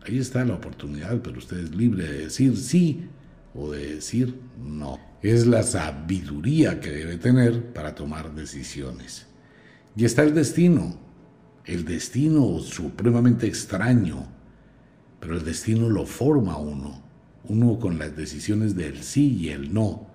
Ahí 0.05 0.17
está 0.17 0.43
la 0.43 0.55
oportunidad, 0.55 1.21
pero 1.21 1.37
usted 1.37 1.59
es 1.59 1.75
libre 1.75 2.05
de 2.05 2.17
decir 2.25 2.57
sí 2.57 3.07
o 3.53 3.71
de 3.71 3.95
decir 3.95 4.35
no. 4.59 4.99
Es 5.21 5.45
la 5.45 5.63
sabiduría 5.63 6.79
que 6.79 6.89
debe 6.91 7.17
tener 7.17 7.71
para 7.73 7.93
tomar 7.93 8.33
decisiones. 8.33 9.27
Y 9.95 10.05
está 10.05 10.23
el 10.23 10.33
destino, 10.33 10.97
el 11.65 11.85
destino 11.85 12.59
supremamente 12.59 13.47
extraño, 13.47 14.27
pero 15.19 15.37
el 15.37 15.45
destino 15.45 15.89
lo 15.89 16.05
forma 16.05 16.57
uno, 16.57 17.01
uno 17.45 17.79
con 17.79 17.99
las 17.99 18.15
decisiones 18.15 18.75
del 18.75 19.03
sí 19.03 19.37
y 19.37 19.49
el 19.49 19.73
no. 19.73 20.07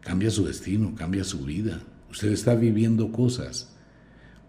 Cambia 0.00 0.30
su 0.30 0.44
destino, 0.44 0.94
cambia 0.96 1.22
su 1.22 1.44
vida. 1.44 1.80
Usted 2.10 2.32
está 2.32 2.54
viviendo 2.54 3.12
cosas, 3.12 3.72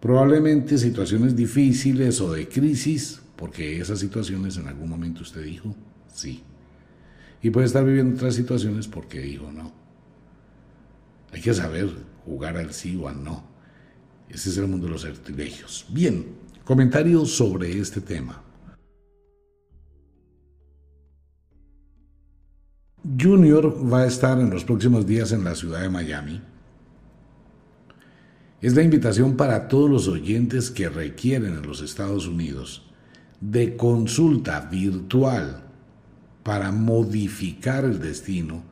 probablemente 0.00 0.76
situaciones 0.76 1.36
difíciles 1.36 2.20
o 2.20 2.32
de 2.32 2.48
crisis, 2.48 3.22
porque 3.36 3.80
esas 3.80 4.00
situaciones 4.00 4.56
en 4.56 4.68
algún 4.68 4.88
momento 4.88 5.22
usted 5.22 5.44
dijo 5.44 5.74
sí. 6.12 6.42
Y 7.42 7.50
puede 7.50 7.66
estar 7.66 7.84
viviendo 7.84 8.16
otras 8.16 8.34
situaciones 8.34 8.88
porque 8.88 9.20
dijo 9.20 9.52
no. 9.52 9.72
Hay 11.32 11.40
que 11.40 11.54
saber 11.54 11.90
jugar 12.24 12.56
al 12.56 12.72
sí 12.72 12.96
o 12.96 13.08
al 13.08 13.22
no. 13.22 13.53
Ese 14.28 14.50
es 14.50 14.56
el 14.56 14.66
mundo 14.66 14.86
de 14.86 14.92
los 14.92 15.02
sortilegios. 15.02 15.86
Bien, 15.88 16.26
comentarios 16.64 17.30
sobre 17.30 17.78
este 17.78 18.00
tema. 18.00 18.42
Junior 23.20 23.76
va 23.92 24.00
a 24.00 24.06
estar 24.06 24.40
en 24.40 24.50
los 24.50 24.64
próximos 24.64 25.06
días 25.06 25.32
en 25.32 25.44
la 25.44 25.54
ciudad 25.54 25.82
de 25.82 25.90
Miami 25.90 26.40
es 28.64 28.74
la 28.74 28.82
invitación 28.82 29.36
para 29.36 29.68
todos 29.68 29.90
los 29.90 30.08
oyentes 30.08 30.70
que 30.70 30.88
requieren 30.88 31.52
en 31.52 31.66
los 31.66 31.82
Estados 31.82 32.26
Unidos 32.26 32.86
de 33.42 33.76
consulta 33.76 34.58
virtual 34.72 35.64
para 36.42 36.72
modificar 36.72 37.84
el 37.84 38.00
destino, 38.00 38.62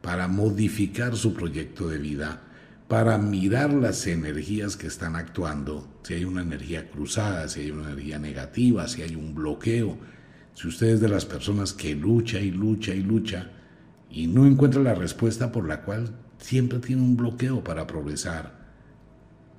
para 0.00 0.28
modificar 0.28 1.14
su 1.14 1.34
proyecto 1.34 1.88
de 1.88 1.98
vida, 1.98 2.40
para 2.88 3.18
mirar 3.18 3.72
las 3.72 4.06
energías 4.06 4.76
que 4.76 4.86
están 4.86 5.16
actuando, 5.16 5.88
si 6.02 6.14
hay 6.14 6.24
una 6.24 6.42
energía 6.42 6.90
cruzada, 6.90 7.48
si 7.48 7.60
hay 7.60 7.70
una 7.70 7.90
energía 7.90 8.18
negativa, 8.18 8.86
si 8.88 9.02
hay 9.02 9.16
un 9.16 9.34
bloqueo, 9.34 9.98
si 10.54 10.68
usted 10.68 10.88
es 10.88 11.00
de 11.00 11.08
las 11.08 11.24
personas 11.24 11.72
que 11.72 11.94
lucha 11.94 12.38
y 12.40 12.50
lucha 12.50 12.94
y 12.94 13.02
lucha 13.02 13.50
y 14.10 14.26
no 14.26 14.46
encuentra 14.46 14.82
la 14.82 14.94
respuesta 14.94 15.50
por 15.50 15.66
la 15.66 15.82
cual 15.82 16.14
siempre 16.38 16.78
tiene 16.78 17.02
un 17.02 17.16
bloqueo 17.16 17.64
para 17.64 17.86
progresar, 17.86 18.64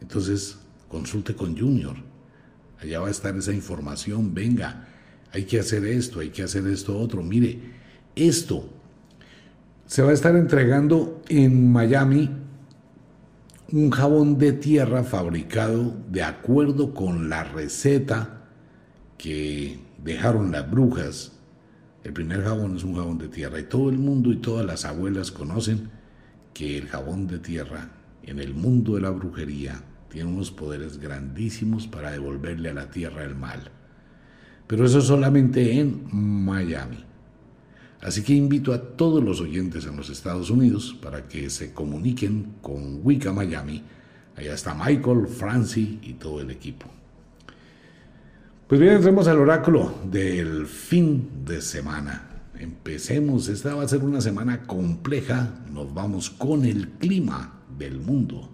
entonces, 0.02 0.58
consulte 0.88 1.36
con 1.36 1.58
Junior. 1.58 1.96
Allá 2.80 3.00
va 3.00 3.08
a 3.08 3.12
estar 3.12 3.36
esa 3.36 3.54
información. 3.54 4.34
Venga, 4.34 4.88
hay 5.32 5.46
que 5.46 5.60
hacer 5.60 5.86
esto, 5.86 6.20
hay 6.20 6.30
que 6.30 6.44
hacer 6.44 6.68
esto 6.68 6.98
otro. 6.98 7.24
Mire, 7.24 7.60
esto 8.16 8.70
se 9.88 10.02
va 10.02 10.12
a 10.12 10.14
estar 10.14 10.36
entregando 10.36 11.24
en 11.28 11.72
Miami 11.72 12.30
un 13.72 13.90
jabón 13.90 14.38
de 14.38 14.54
tierra 14.54 15.04
fabricado 15.04 15.96
de 16.10 16.24
acuerdo 16.24 16.94
con 16.94 17.30
la 17.30 17.44
receta 17.44 18.44
que 19.18 19.80
dejaron 20.04 20.52
las 20.52 20.70
brujas. 20.70 21.32
El 22.04 22.14
primer 22.14 22.44
jabón 22.44 22.78
es 22.78 22.84
un 22.84 22.96
jabón 22.96 23.18
de 23.18 23.28
tierra 23.28 23.60
y 23.60 23.64
todo 23.64 23.90
el 23.90 23.98
mundo 23.98 24.32
y 24.32 24.38
todas 24.38 24.66
las 24.66 24.86
abuelas 24.86 25.32
conocen 25.32 25.90
que 26.54 26.78
el 26.78 26.88
jabón 26.88 27.28
de 27.28 27.40
tierra 27.40 27.90
en 28.24 28.40
el 28.40 28.54
mundo 28.54 28.96
de 28.96 29.02
la 29.02 29.10
brujería 29.10 29.82
tiene 30.10 30.30
unos 30.30 30.52
poderes 30.52 31.00
grandísimos 31.00 31.88
para 31.88 32.12
devolverle 32.12 32.70
a 32.70 32.74
la 32.74 32.90
tierra 32.90 33.24
el 33.24 33.36
mal. 33.36 33.72
Pero 34.68 34.86
eso 34.86 35.02
solamente 35.02 35.80
en 35.80 36.08
Miami. 36.12 37.04
Así 38.06 38.22
que 38.22 38.34
invito 38.34 38.72
a 38.72 38.80
todos 38.80 39.24
los 39.24 39.42
oyentes 39.42 39.88
en 39.88 39.98
los 39.98 40.12
Estados 40.12 40.52
Unidos 40.52 40.96
para 41.02 41.28
que 41.28 41.50
se 41.50 41.74
comuniquen 41.74 42.54
con 42.62 43.00
Wicca 43.04 43.34
Miami. 43.34 43.82
Allá 44.36 44.54
está 44.54 44.76
Michael, 44.76 45.26
Francie 45.28 45.98
y 46.04 46.14
todo 46.14 46.40
el 46.40 46.52
equipo. 46.52 46.86
Pues 48.68 48.80
bien, 48.80 48.94
entremos 48.94 49.28
al 49.28 49.40
oráculo 49.40 49.92
del 50.06 50.68
fin 50.68 51.46
de 51.46 51.62
semana. 51.62 52.44
Empecemos, 52.60 53.48
esta 53.48 53.74
va 53.74 53.82
a 53.82 53.88
ser 53.88 54.04
una 54.04 54.22
semana 54.22 54.68
compleja, 54.68 55.66
nos 55.74 55.92
vamos 55.92 56.30
con 56.30 56.64
el 56.64 56.90
clima 57.00 57.64
del 57.76 58.00
mundo. 58.00 58.52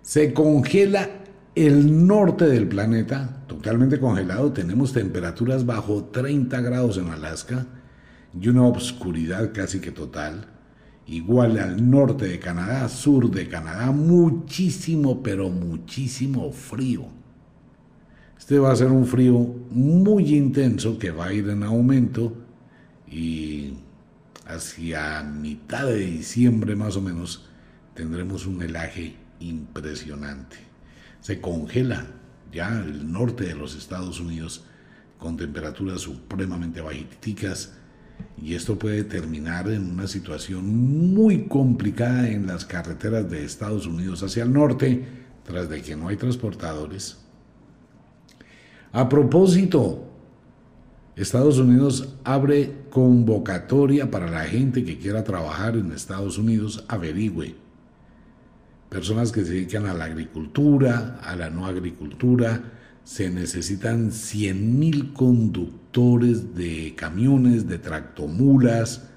Se 0.00 0.32
congela 0.32 1.10
el 1.54 2.06
norte 2.06 2.46
del 2.46 2.68
planeta, 2.68 3.44
totalmente 3.46 3.98
congelado, 3.98 4.52
tenemos 4.52 4.92
temperaturas 4.92 5.66
bajo 5.66 6.04
30 6.04 6.60
grados 6.60 6.98
en 6.98 7.08
Alaska 7.08 7.66
y 8.38 8.48
una 8.48 8.64
obscuridad 8.64 9.52
casi 9.52 9.80
que 9.80 9.90
total. 9.90 10.46
Igual 11.06 11.58
al 11.58 11.90
norte 11.90 12.26
de 12.26 12.38
Canadá, 12.38 12.88
sur 12.88 13.30
de 13.30 13.48
Canadá, 13.48 13.90
muchísimo, 13.90 15.22
pero 15.22 15.48
muchísimo 15.48 16.52
frío 16.52 17.18
este 18.38 18.60
va 18.60 18.70
a 18.72 18.76
ser 18.76 18.86
un 18.86 19.04
frío 19.04 19.36
muy 19.70 20.34
intenso 20.34 20.98
que 20.98 21.10
va 21.10 21.26
a 21.26 21.32
ir 21.32 21.48
en 21.50 21.64
aumento 21.64 22.34
y 23.10 23.74
hacia 24.46 25.22
mitad 25.22 25.86
de 25.86 25.98
diciembre 25.98 26.76
más 26.76 26.96
o 26.96 27.02
menos 27.02 27.46
tendremos 27.94 28.46
un 28.46 28.62
helaje 28.62 29.16
impresionante. 29.40 30.67
Se 31.20 31.40
congela 31.40 32.06
ya 32.52 32.80
el 32.80 33.10
norte 33.10 33.44
de 33.44 33.54
los 33.54 33.74
Estados 33.76 34.20
Unidos 34.20 34.64
con 35.18 35.36
temperaturas 35.36 36.00
supremamente 36.00 36.80
bajitas 36.80 37.72
y 38.40 38.54
esto 38.54 38.78
puede 38.78 39.04
terminar 39.04 39.68
en 39.68 39.90
una 39.90 40.06
situación 40.06 40.66
muy 41.14 41.46
complicada 41.46 42.28
en 42.28 42.46
las 42.46 42.64
carreteras 42.64 43.28
de 43.30 43.44
Estados 43.44 43.86
Unidos 43.86 44.22
hacia 44.22 44.44
el 44.44 44.52
norte, 44.52 45.04
tras 45.44 45.68
de 45.68 45.82
que 45.82 45.96
no 45.96 46.08
hay 46.08 46.16
transportadores 46.16 47.18
a 48.92 49.08
propósito, 49.08 50.04
Estados 51.14 51.58
Unidos 51.58 52.14
abre 52.24 52.72
convocatoria 52.90 54.10
para 54.10 54.30
la 54.30 54.44
gente 54.44 54.84
que 54.84 54.98
quiera 54.98 55.24
trabajar 55.24 55.76
en 55.76 55.92
Estados 55.92 56.38
Unidos, 56.38 56.84
averigüe. 56.88 57.54
Personas 58.88 59.32
que 59.32 59.44
se 59.44 59.52
dedican 59.52 59.86
a 59.86 59.94
la 59.94 60.04
agricultura, 60.04 61.20
a 61.22 61.36
la 61.36 61.50
no 61.50 61.66
agricultura, 61.66 62.72
se 63.04 63.30
necesitan 63.30 64.10
100.000 64.10 65.12
conductores 65.12 66.54
de 66.54 66.94
camiones, 66.94 67.66
de 67.68 67.78
tractomulas. 67.78 69.08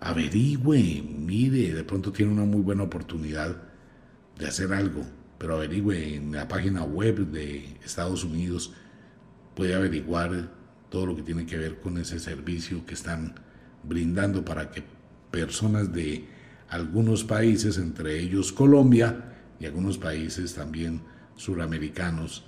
Averigüe, 0.00 1.02
mire, 1.02 1.74
de 1.74 1.84
pronto 1.84 2.12
tiene 2.12 2.32
una 2.32 2.44
muy 2.44 2.62
buena 2.62 2.82
oportunidad 2.82 3.56
de 4.38 4.46
hacer 4.46 4.72
algo, 4.72 5.04
pero 5.38 5.56
averigüe 5.56 6.16
en 6.16 6.32
la 6.32 6.48
página 6.48 6.82
web 6.82 7.30
de 7.30 7.76
Estados 7.84 8.24
Unidos 8.24 8.72
puede 9.54 9.74
averiguar 9.74 10.50
todo 10.88 11.06
lo 11.06 11.16
que 11.16 11.22
tiene 11.22 11.46
que 11.46 11.58
ver 11.58 11.80
con 11.80 11.98
ese 11.98 12.18
servicio 12.18 12.84
que 12.84 12.94
están 12.94 13.34
brindando 13.82 14.44
para 14.44 14.70
que 14.70 14.82
personas 15.30 15.92
de 15.92 16.24
algunos 16.70 17.24
países, 17.24 17.78
entre 17.78 18.18
ellos 18.18 18.52
Colombia 18.52 19.34
y 19.58 19.66
algunos 19.66 19.98
países 19.98 20.54
también 20.54 21.02
suramericanos, 21.36 22.44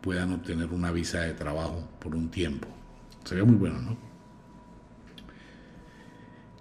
puedan 0.00 0.32
obtener 0.32 0.68
una 0.70 0.90
visa 0.92 1.20
de 1.20 1.34
trabajo 1.34 1.88
por 2.00 2.14
un 2.14 2.30
tiempo. 2.30 2.68
Sería 3.24 3.44
muy 3.44 3.56
bueno, 3.56 3.80
¿no? 3.82 4.06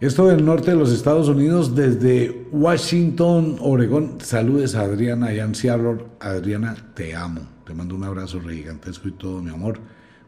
Esto 0.02 0.28
del 0.28 0.44
norte 0.44 0.72
de 0.72 0.78
los 0.78 0.92
Estados 0.92 1.30
Unidos, 1.30 1.74
desde 1.74 2.48
Washington, 2.52 3.58
Oregón. 3.62 4.18
Saludes 4.20 4.76
a 4.76 4.82
Adriana 4.82 5.34
y 5.34 5.40
Adriana, 5.40 6.76
te 6.94 7.16
amo. 7.16 7.48
Te 7.66 7.74
mando 7.74 7.96
un 7.96 8.04
abrazo 8.04 8.42
gigantesco 8.42 9.08
y 9.08 9.14
todo, 9.14 9.42
mi 9.42 9.52
amor. 9.52 9.80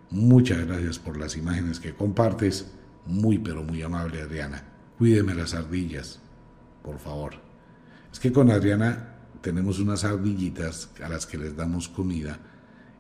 Muchas 0.10 0.66
gracias 0.66 0.98
por 1.00 1.18
las 1.18 1.36
imágenes 1.36 1.82
que 1.82 1.94
compartes. 1.94 2.72
Muy, 3.06 3.40
pero 3.40 3.62
muy 3.62 3.82
amable, 3.82 4.22
Adriana. 4.22 4.64
Cuídeme 4.98 5.36
las 5.36 5.54
ardillas, 5.54 6.22
por 6.88 7.00
favor. 7.00 7.34
Es 8.14 8.18
que 8.18 8.32
con 8.32 8.50
Adriana 8.50 9.16
tenemos 9.42 9.78
unas 9.80 10.06
ardillitas 10.06 10.90
a 11.04 11.10
las 11.10 11.26
que 11.26 11.38
les 11.38 11.54
damos 11.54 11.90
comida 11.90 12.40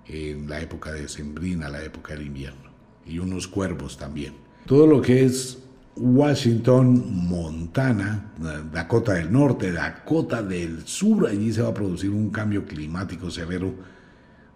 en 0.05 0.49
la 0.49 0.59
época 0.59 0.91
de 0.91 1.07
sembrina, 1.07 1.69
la 1.69 1.81
época 1.81 2.13
del 2.13 2.27
invierno. 2.27 2.69
Y 3.05 3.19
unos 3.19 3.47
cuervos 3.47 3.97
también. 3.97 4.33
Todo 4.65 4.85
lo 4.85 5.01
que 5.01 5.23
es 5.23 5.59
Washington, 5.95 7.01
Montana, 7.29 8.33
Dakota 8.73 9.13
del 9.13 9.31
Norte, 9.31 9.71
Dakota 9.71 10.43
del 10.43 10.85
Sur, 10.85 11.27
allí 11.29 11.53
se 11.53 11.61
va 11.61 11.69
a 11.69 11.73
producir 11.73 12.09
un 12.09 12.29
cambio 12.29 12.65
climático 12.65 13.31
severo 13.31 13.73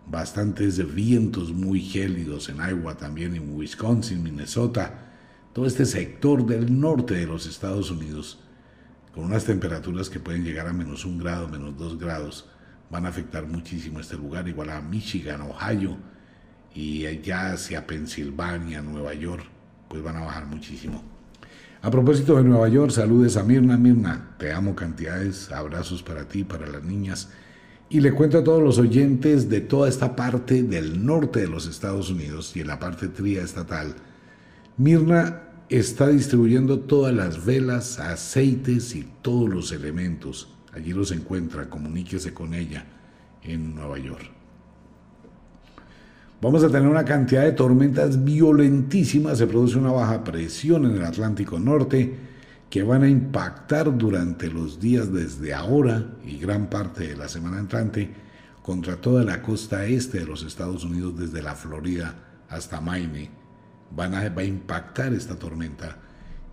bastantes 0.08 0.94
vientos 0.94 1.54
muy 1.54 1.80
gélidos 1.80 2.50
en 2.50 2.58
Iowa, 2.58 2.98
también 2.98 3.34
en 3.34 3.56
Wisconsin, 3.56 4.22
Minnesota, 4.22 5.14
todo 5.54 5.66
este 5.66 5.86
sector 5.86 6.46
del 6.46 6.78
norte 6.78 7.14
de 7.14 7.28
los 7.28 7.46
Estados 7.46 7.92
Unidos, 7.92 8.40
con 9.14 9.26
unas 9.26 9.46
temperaturas 9.46 10.10
que 10.10 10.20
pueden 10.20 10.44
llegar 10.44 10.68
a 10.68 10.74
menos 10.74 11.06
un 11.06 11.18
grado, 11.18 11.48
menos 11.48 11.78
dos 11.78 11.98
grados, 12.00 12.50
van 12.90 13.06
a 13.06 13.10
afectar 13.10 13.46
muchísimo 13.46 14.00
este 14.00 14.16
lugar, 14.16 14.48
igual 14.48 14.70
a 14.70 14.82
Michigan, 14.82 15.42
Ohio 15.42 15.98
y 16.74 17.06
allá 17.06 17.54
hacia 17.54 17.86
Pensilvania, 17.86 18.82
Nueva 18.82 19.14
York, 19.14 19.46
pues 19.88 20.02
van 20.02 20.18
a 20.18 20.22
bajar 20.22 20.46
muchísimo. 20.46 21.04
A 21.82 21.90
propósito 21.90 22.38
de 22.38 22.44
Nueva 22.44 22.70
York, 22.70 22.92
saludes 22.92 23.38
a 23.38 23.44
Mirna. 23.44 23.76
Mirna, 23.76 24.36
te 24.38 24.54
amo 24.54 24.76
cantidades, 24.76 25.52
abrazos 25.52 26.04
para 26.04 26.28
ti, 26.28 26.44
para 26.44 26.68
las 26.68 26.84
niñas 26.84 27.30
y 27.92 28.00
le 28.00 28.14
cuento 28.14 28.38
a 28.38 28.44
todos 28.44 28.64
los 28.64 28.78
oyentes 28.78 29.50
de 29.50 29.60
toda 29.60 29.90
esta 29.90 30.16
parte 30.16 30.64
del 30.64 31.06
norte 31.06 31.42
de 31.42 31.50
los 31.50 31.68
Estados 31.68 32.10
Unidos 32.10 32.56
y 32.56 32.62
en 32.62 32.68
la 32.68 32.80
parte 32.80 33.10
tría 33.10 33.44
estatal, 33.44 33.96
Mirna 34.78 35.42
está 35.72 36.10
distribuyendo 36.10 36.80
todas 36.82 37.14
las 37.14 37.46
velas, 37.46 37.98
aceites 38.00 38.94
y 38.94 39.08
todos 39.22 39.50
los 39.50 39.72
elementos. 39.72 40.50
Allí 40.74 40.92
los 40.92 41.12
encuentra, 41.12 41.70
comuníquese 41.70 42.34
con 42.34 42.54
ella 42.54 42.86
en 43.42 43.74
Nueva 43.74 43.98
York. 43.98 44.30
Vamos 46.42 46.64
a 46.64 46.70
tener 46.70 46.88
una 46.88 47.06
cantidad 47.06 47.44
de 47.44 47.54
tormentas 47.54 48.24
violentísimas, 48.24 49.38
se 49.38 49.48
produce 49.48 49.78
una 49.78 49.92
baja 49.92 50.24
presión 50.24 50.86
en 50.86 50.98
el 50.98 51.06
Atlántico 51.06 51.60
Norte, 51.60 52.16
que 52.70 52.84
van 52.84 53.04
a 53.04 53.10
impactar 53.10 53.98
durante 53.98 54.50
los 54.50 54.80
días 54.80 55.14
desde 55.14 55.54
ahora 55.54 56.18
y 56.26 56.38
gran 56.38 56.70
parte 56.70 57.08
de 57.08 57.16
la 57.16 57.30
semana 57.30 57.60
entrante 57.60 58.10
contra 58.62 58.96
toda 58.98 59.24
la 59.24 59.42
costa 59.42 59.86
este 59.86 60.20
de 60.20 60.26
los 60.26 60.44
Estados 60.44 60.84
Unidos, 60.84 61.18
desde 61.18 61.42
la 61.42 61.56
Florida 61.56 62.16
hasta 62.50 62.82
Maine. 62.82 63.41
Va 63.98 64.06
a 64.06 64.44
impactar 64.44 65.14
esta 65.14 65.38
tormenta 65.38 65.98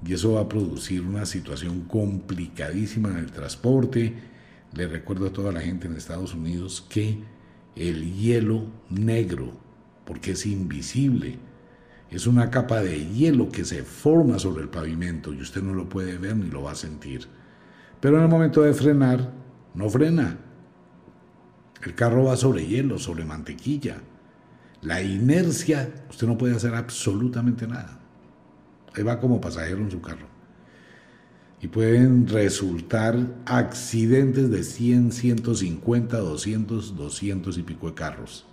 y 0.04 0.12
eso 0.14 0.34
va 0.34 0.42
a 0.42 0.48
producir 0.48 1.02
una 1.02 1.26
situación 1.26 1.82
complicadísima 1.82 3.10
en 3.10 3.18
el 3.18 3.32
transporte. 3.32 4.14
Le 4.72 4.86
recuerdo 4.86 5.26
a 5.26 5.32
toda 5.32 5.52
la 5.52 5.60
gente 5.60 5.86
en 5.86 5.96
Estados 5.96 6.34
Unidos 6.34 6.86
que 6.88 7.18
el 7.74 8.14
hielo 8.14 8.66
negro, 8.90 9.52
porque 10.04 10.32
es 10.32 10.46
invisible, 10.46 11.38
es 12.10 12.26
una 12.26 12.50
capa 12.50 12.80
de 12.80 13.06
hielo 13.06 13.48
que 13.50 13.64
se 13.64 13.82
forma 13.82 14.38
sobre 14.38 14.62
el 14.62 14.68
pavimento 14.68 15.32
y 15.32 15.40
usted 15.40 15.62
no 15.62 15.74
lo 15.74 15.88
puede 15.88 16.16
ver 16.16 16.36
ni 16.36 16.48
lo 16.48 16.62
va 16.62 16.72
a 16.72 16.76
sentir. 16.76 17.26
Pero 18.00 18.16
en 18.16 18.22
el 18.22 18.28
momento 18.28 18.62
de 18.62 18.72
frenar, 18.72 19.32
no 19.74 19.88
frena. 19.88 20.38
El 21.84 21.94
carro 21.94 22.24
va 22.24 22.36
sobre 22.36 22.66
hielo, 22.66 22.98
sobre 22.98 23.24
mantequilla. 23.24 23.98
La 24.82 25.02
inercia, 25.02 25.92
usted 26.08 26.26
no 26.26 26.38
puede 26.38 26.54
hacer 26.54 26.74
absolutamente 26.74 27.66
nada. 27.66 27.98
Ahí 28.94 29.02
va 29.02 29.18
como 29.18 29.40
pasajero 29.40 29.78
en 29.78 29.90
su 29.90 30.00
carro. 30.00 30.26
Y 31.60 31.66
pueden 31.68 32.28
resultar 32.28 33.16
accidentes 33.44 34.50
de 34.50 34.62
100, 34.62 35.10
150, 35.10 36.18
200, 36.18 36.96
200 36.96 37.58
y 37.58 37.62
pico 37.62 37.88
de 37.88 37.94
carros. 37.94 38.46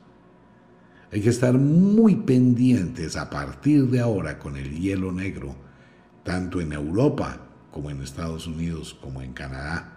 Hay 1.12 1.22
que 1.22 1.30
estar 1.30 1.54
muy 1.58 2.16
pendientes 2.16 3.16
a 3.16 3.30
partir 3.30 3.90
de 3.90 4.00
ahora 4.00 4.40
con 4.40 4.58
el 4.58 4.72
hielo 4.72 5.12
negro, 5.12 5.56
tanto 6.24 6.60
en 6.60 6.74
Europa 6.74 7.48
como 7.72 7.92
en 7.92 8.02
Estados 8.02 8.48
Unidos, 8.48 8.98
como 9.00 9.22
en 9.22 9.34
Canadá. 9.34 9.95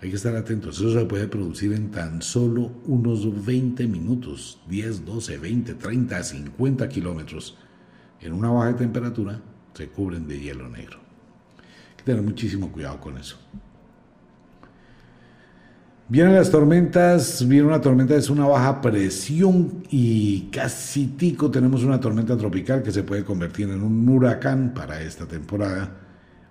Hay 0.00 0.10
que 0.10 0.16
estar 0.16 0.36
atentos. 0.36 0.78
Eso 0.78 0.92
se 0.92 1.06
puede 1.06 1.26
producir 1.26 1.72
en 1.72 1.90
tan 1.90 2.20
solo 2.20 2.70
unos 2.86 3.44
20 3.44 3.86
minutos, 3.86 4.60
10, 4.68 5.04
12, 5.04 5.38
20, 5.38 5.74
30, 5.74 6.22
50 6.22 6.88
kilómetros. 6.88 7.56
En 8.20 8.32
una 8.32 8.50
baja 8.50 8.76
temperatura 8.76 9.40
se 9.72 9.88
cubren 9.88 10.28
de 10.28 10.38
hielo 10.38 10.68
negro. 10.68 10.98
Hay 11.58 11.96
que 11.96 12.04
tener 12.04 12.22
muchísimo 12.22 12.70
cuidado 12.70 13.00
con 13.00 13.16
eso. 13.16 13.38
Vienen 16.08 16.36
las 16.36 16.52
tormentas, 16.52 17.44
viene 17.48 17.66
una 17.66 17.80
tormenta, 17.80 18.14
es 18.14 18.30
una 18.30 18.46
baja 18.46 18.80
presión 18.80 19.82
y 19.90 20.42
casi 20.52 21.08
tico 21.08 21.50
tenemos 21.50 21.82
una 21.82 21.98
tormenta 21.98 22.36
tropical 22.36 22.80
que 22.84 22.92
se 22.92 23.02
puede 23.02 23.24
convertir 23.24 23.68
en 23.70 23.82
un 23.82 24.08
huracán 24.08 24.72
para 24.72 25.00
esta 25.00 25.26
temporada, 25.26 26.05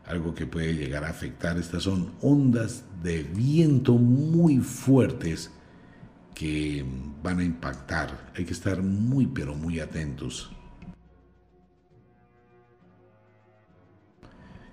algo 0.08 0.34
que 0.34 0.46
puede 0.46 0.74
llegar 0.74 1.04
a 1.04 1.10
afectar. 1.10 1.58
Estas 1.58 1.84
son 1.84 2.13
ondas 2.22 2.84
de 3.04 3.24
viento 3.24 3.94
muy 3.94 4.58
fuertes 4.58 5.52
que 6.34 6.86
van 7.24 7.39
a 7.39 7.44
impactar. 7.44 8.32
Hay 8.36 8.46
que 8.46 8.54
estar 8.54 8.82
muy, 8.84 9.26
pero 9.28 9.56
muy 9.56 9.80
atentos. 9.80 10.52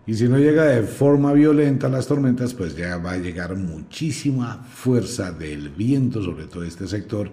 Y 0.04 0.14
si 0.14 0.28
no 0.28 0.36
llega 0.36 0.64
de 0.64 0.82
forma 0.82 1.32
violenta 1.32 1.88
las 1.88 2.08
tormentas, 2.08 2.54
pues 2.54 2.76
ya 2.76 2.96
va 2.96 3.12
a 3.12 3.18
llegar 3.18 3.54
muchísima 3.54 4.64
fuerza 4.64 5.30
del 5.30 5.68
viento 5.68 6.22
sobre 6.22 6.46
todo 6.46 6.64
este 6.64 6.88
sector. 6.88 7.30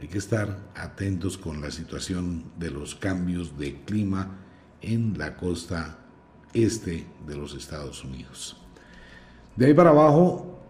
Hay 0.00 0.06
que 0.06 0.18
estar 0.18 0.70
atentos 0.76 1.36
con 1.36 1.60
la 1.60 1.72
situación 1.72 2.44
de 2.56 2.70
los 2.70 2.94
cambios 2.94 3.58
de 3.58 3.82
clima 3.84 4.38
en 4.80 5.18
la 5.18 5.36
costa 5.36 5.97
este 6.52 7.04
de 7.26 7.36
los 7.36 7.54
Estados 7.54 8.04
Unidos. 8.04 8.56
De 9.56 9.66
ahí 9.66 9.74
para 9.74 9.90
abajo, 9.90 10.60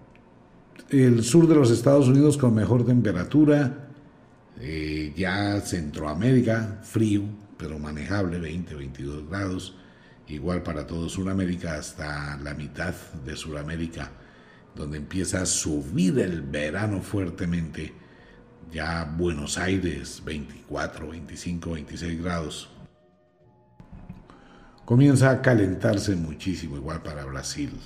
el 0.91 1.23
sur 1.23 1.47
de 1.47 1.55
los 1.55 1.71
Estados 1.71 2.09
Unidos 2.09 2.38
con 2.38 2.55
mejor 2.55 2.85
temperatura, 2.87 3.88
eh, 4.61 5.12
ya 5.17 5.61
Centroamérica, 5.61 6.81
frío, 6.83 7.23
pero 7.57 7.79
manejable, 7.79 8.38
20, 8.38 8.75
22 8.75 9.29
grados 9.29 9.75
igual 10.29 10.62
para 10.62 10.87
todo 10.87 11.09
Sudamérica 11.09 11.75
hasta 11.75 12.37
la 12.38 12.55
mitad 12.55 12.95
de 13.25 13.37
Sudamérica, 13.37 14.11
donde 14.75 14.99
empieza 14.99 15.43
a 15.43 15.47
subir 15.47 16.19
el 16.19 16.43
verano 16.43 17.01
fuertemente. 17.03 17.93
Ya 18.71 19.05
Buenos 19.05 19.57
Aires, 19.57 20.23
24, 20.25 21.09
25, 21.09 21.71
26 21.71 22.23
grados. 22.23 22.71
Comienza 24.88 25.29
a 25.29 25.42
calentarse 25.42 26.16
muchísimo, 26.16 26.79
igual 26.79 27.03
para 27.03 27.22
Brasil. 27.27 27.79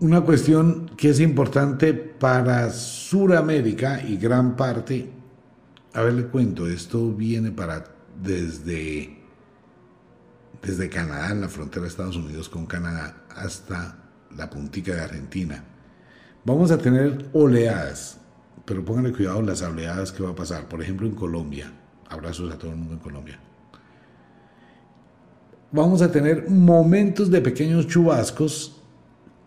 Una 0.00 0.20
cuestión 0.20 0.90
que 0.98 1.08
es 1.08 1.18
importante 1.18 1.94
para 1.94 2.68
Sudamérica 2.68 4.02
y 4.02 4.18
gran 4.18 4.54
parte, 4.54 5.10
a 5.94 6.02
ver 6.02 6.12
le 6.12 6.26
cuento, 6.26 6.66
esto 6.66 7.10
viene 7.10 7.50
para 7.50 7.86
desde, 8.22 9.18
desde 10.60 10.90
Canadá, 10.90 11.30
en 11.30 11.40
la 11.40 11.48
frontera 11.48 11.84
de 11.84 11.88
Estados 11.88 12.16
Unidos 12.16 12.50
con 12.50 12.66
Canadá, 12.66 13.24
hasta 13.34 13.96
la 14.36 14.50
puntica 14.50 14.94
de 14.94 15.00
Argentina. 15.00 15.64
Vamos 16.44 16.70
a 16.70 16.76
tener 16.76 17.30
oleadas, 17.32 18.18
pero 18.66 18.84
pónganle 18.84 19.14
cuidado 19.14 19.40
las 19.40 19.62
oleadas 19.62 20.12
que 20.12 20.22
va 20.22 20.32
a 20.32 20.36
pasar. 20.36 20.68
Por 20.68 20.82
ejemplo, 20.82 21.06
en 21.06 21.14
Colombia. 21.14 21.79
Abrazos 22.10 22.52
a 22.52 22.58
todo 22.58 22.72
el 22.72 22.76
mundo 22.76 22.94
en 22.94 23.00
Colombia. 23.00 23.38
Vamos 25.72 26.02
a 26.02 26.10
tener 26.10 26.50
momentos 26.50 27.30
de 27.30 27.40
pequeños 27.40 27.86
chubascos 27.86 28.76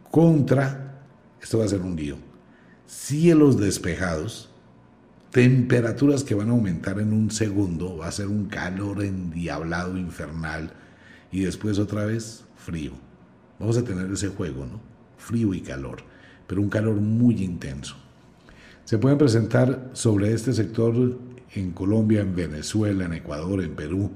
contra, 0.10 1.02
esto 1.42 1.60
va 1.60 1.66
a 1.66 1.68
ser 1.68 1.82
un 1.82 1.96
lío, 1.98 2.16
cielos 2.88 3.60
despejados, 3.60 4.50
temperaturas 5.32 6.24
que 6.24 6.36
van 6.36 6.50
a 6.50 6.54
aumentar 6.54 7.00
en 7.00 7.12
un 7.12 7.30
segundo, 7.30 7.98
va 7.98 8.08
a 8.08 8.12
ser 8.12 8.28
un 8.28 8.46
calor 8.46 9.04
endiablado, 9.04 9.98
infernal, 9.98 10.72
y 11.32 11.42
después 11.42 11.78
otra 11.80 12.06
vez 12.06 12.46
frío. 12.56 12.94
Vamos 13.60 13.78
a 13.78 13.84
tener 13.84 14.10
ese 14.12 14.30
juego, 14.30 14.66
¿no? 14.66 14.80
Frío 15.18 15.54
y 15.54 15.60
calor, 15.60 16.04
pero 16.48 16.62
un 16.62 16.70
calor 16.70 16.96
muy 16.96 17.44
intenso. 17.44 17.98
Se 18.86 18.98
pueden 18.98 19.18
presentar 19.18 19.90
sobre 19.94 20.34
este 20.34 20.54
sector 20.54 21.18
en 21.56 21.72
Colombia, 21.72 22.22
en 22.22 22.36
Venezuela, 22.36 23.06
en 23.06 23.14
Ecuador, 23.14 23.62
en 23.62 23.76
Perú, 23.76 24.12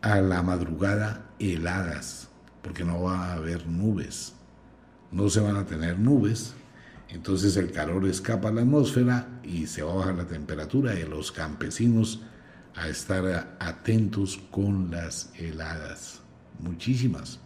a 0.00 0.20
la 0.20 0.42
madrugada 0.42 1.30
heladas, 1.38 2.28
porque 2.62 2.84
no 2.84 3.02
va 3.02 3.26
a 3.26 3.32
haber 3.34 3.66
nubes. 3.66 4.34
No 5.10 5.28
se 5.28 5.40
van 5.40 5.56
a 5.56 5.64
tener 5.64 5.98
nubes, 5.98 6.54
entonces 7.08 7.56
el 7.56 7.72
calor 7.72 8.06
escapa 8.06 8.48
a 8.48 8.52
la 8.52 8.60
atmósfera 8.60 9.40
y 9.42 9.66
se 9.66 9.82
va 9.82 9.92
a 9.92 9.96
bajar 9.96 10.14
la 10.16 10.26
temperatura 10.26 10.98
y 10.98 11.04
los 11.04 11.32
campesinos 11.32 12.22
a 12.74 12.88
estar 12.88 13.56
atentos 13.58 14.38
con 14.50 14.90
las 14.90 15.32
heladas, 15.36 16.20
muchísimas. 16.60 17.40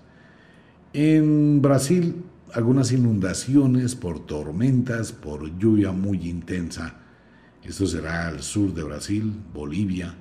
En 0.93 1.63
Brasil, 1.63 2.25
algunas 2.53 2.93
inundaciones 2.93 3.95
por 3.95 4.27
tormentas, 4.27 5.13
por 5.13 5.57
lluvia 5.59 5.93
muy 5.93 6.29
intensa. 6.29 6.97
Esto 7.65 7.87
será 7.87 8.29
al 8.29 8.43
sur 8.43 8.75
de 8.75 8.83
Brasil, 8.83 9.33
Bolivia, 9.55 10.15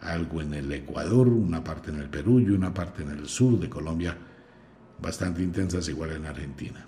algo 0.00 0.42
en 0.42 0.54
el 0.54 0.72
Ecuador, 0.72 1.28
una 1.28 1.62
parte 1.62 1.90
en 1.90 1.98
el 1.98 2.08
Perú 2.08 2.40
y 2.40 2.50
una 2.50 2.74
parte 2.74 3.02
en 3.02 3.10
el 3.10 3.28
sur 3.28 3.58
de 3.58 3.68
Colombia, 3.68 4.16
bastante 5.00 5.42
intensas 5.42 5.88
igual 5.88 6.12
en 6.12 6.26
Argentina. 6.26 6.86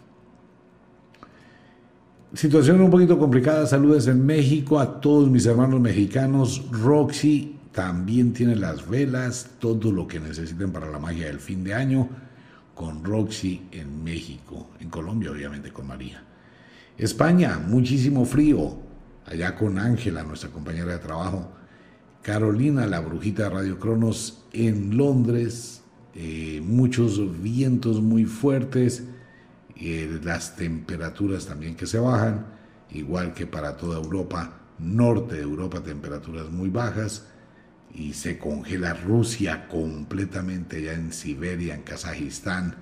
Situación 2.33 2.81
un 2.81 2.90
poquito 2.90 3.18
complicada, 3.18 3.66
saludos 3.66 4.07
en 4.07 4.25
México 4.25 4.79
a 4.79 5.01
todos 5.01 5.29
mis 5.29 5.46
hermanos 5.46 5.81
mexicanos. 5.81 6.62
Roxy 6.70 7.57
también 7.73 8.33
tiene 8.33 8.55
las 8.55 8.88
velas, 8.88 9.51
todo 9.59 9.90
lo 9.90 10.07
que 10.07 10.20
necesiten 10.20 10.70
para 10.70 10.90
la 10.90 10.99
magia 10.99 11.27
del 11.27 11.40
fin 11.40 11.64
de 11.64 11.75
año 11.75 12.09
con 12.75 13.05
Roxy 13.05 13.62
en 13.73 14.03
México, 14.03 14.70
en 14.81 14.90
Colombia 14.90 15.31
obviamente 15.31 15.73
con 15.73 15.87
María. 15.87 16.23
España, 16.96 17.59
muchísimo 17.59 18.25
frío, 18.25 18.89
allá 19.26 19.56
con 19.56 19.78
Ángela, 19.78 20.22
nuestra 20.22 20.50
compañera 20.50 20.92
de 20.92 20.98
trabajo. 20.98 21.52
Carolina, 22.22 22.87
la 22.87 23.00
brujita 23.00 23.44
de 23.44 23.50
Radio 23.50 23.78
Cronos 23.78 24.44
en 24.52 24.96
Londres, 24.96 25.83
eh, 26.14 26.61
muchos 26.64 27.40
vientos 27.40 28.00
muy 28.00 28.24
fuertes 28.24 29.04
eh, 29.83 30.20
las 30.22 30.56
temperaturas 30.56 31.46
también 31.46 31.74
que 31.74 31.87
se 31.87 31.98
bajan, 31.98 32.44
igual 32.90 33.33
que 33.33 33.46
para 33.46 33.78
toda 33.78 33.96
Europa, 33.96 34.61
norte 34.78 35.37
de 35.37 35.42
Europa 35.42 35.83
temperaturas 35.83 36.50
muy 36.50 36.68
bajas, 36.68 37.26
y 37.94 38.12
se 38.12 38.38
congela 38.38 38.92
Rusia 38.92 39.66
completamente 39.68 40.83
ya 40.83 40.92
en 40.92 41.14
Siberia, 41.14 41.74
en 41.74 41.83
Kazajistán, 41.83 42.76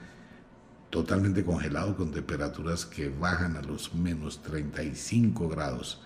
totalmente 0.90 1.44
congelado 1.44 1.96
con 1.96 2.10
temperaturas 2.10 2.84
que 2.84 3.08
bajan 3.10 3.56
a 3.56 3.62
los 3.62 3.94
menos 3.94 4.42
35 4.42 5.48
grados. 5.48 6.02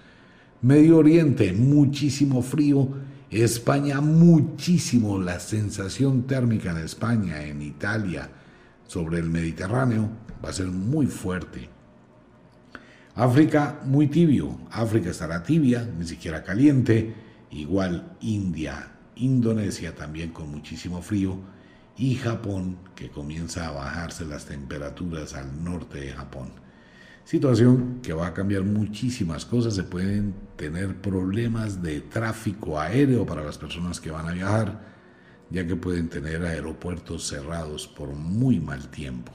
Medio 0.63 0.99
Oriente, 0.99 1.53
muchísimo 1.53 2.41
frío. 2.41 2.89
España, 3.33 4.01
muchísimo. 4.01 5.19
La 5.19 5.41
sensación 5.41 6.23
térmica 6.29 6.71
en 6.71 6.77
España, 6.77 7.43
en 7.43 7.63
Italia, 7.63 8.31
sobre 8.87 9.19
el 9.19 9.29
Mediterráneo, 9.29 10.09
va 10.45 10.51
a 10.51 10.53
ser 10.53 10.69
muy 10.69 11.07
fuerte. 11.09 11.69
África 13.17 13.81
muy 13.85 14.07
tibio, 14.07 14.57
África 14.71 15.11
estará 15.11 15.43
tibia, 15.43 15.85
ni 15.99 16.07
siquiera 16.07 16.45
caliente, 16.45 17.13
igual 17.51 18.17
India, 18.21 18.93
Indonesia 19.17 19.97
también 19.97 20.31
con 20.31 20.49
muchísimo 20.49 21.03
frío 21.03 21.39
y 21.97 22.15
Japón 22.15 22.79
que 22.95 23.11
comienza 23.11 23.67
a 23.67 23.73
bajarse 23.73 24.25
las 24.25 24.47
temperaturas 24.47 25.35
al 25.35 25.65
norte 25.65 25.99
de 25.99 26.13
Japón. 26.13 26.62
Situación 27.25 28.01
que 28.03 28.13
va 28.13 28.27
a 28.27 28.35
cambiar 28.35 28.65
muchísimas 28.65 29.45
cosas, 29.45 29.75
se 29.75 29.85
pueden 29.85 30.35
tener 30.57 31.01
problemas 31.01 31.83
de 31.83 32.01
tráfico 32.01 32.79
aéreo 32.79 33.25
para 33.25 33.45
las 33.45 33.59
personas 33.59 34.01
que 34.01 34.11
van 34.11 34.29
a 34.29 34.33
viajar, 34.33 34.81
ya 35.49 35.67
que 35.67 35.77
pueden 35.77 36.09
tener 36.09 36.45
aeropuertos 36.45 37.27
cerrados 37.29 37.87
por 37.87 38.09
muy 38.09 38.59
mal 38.59 38.89
tiempo. 38.89 39.33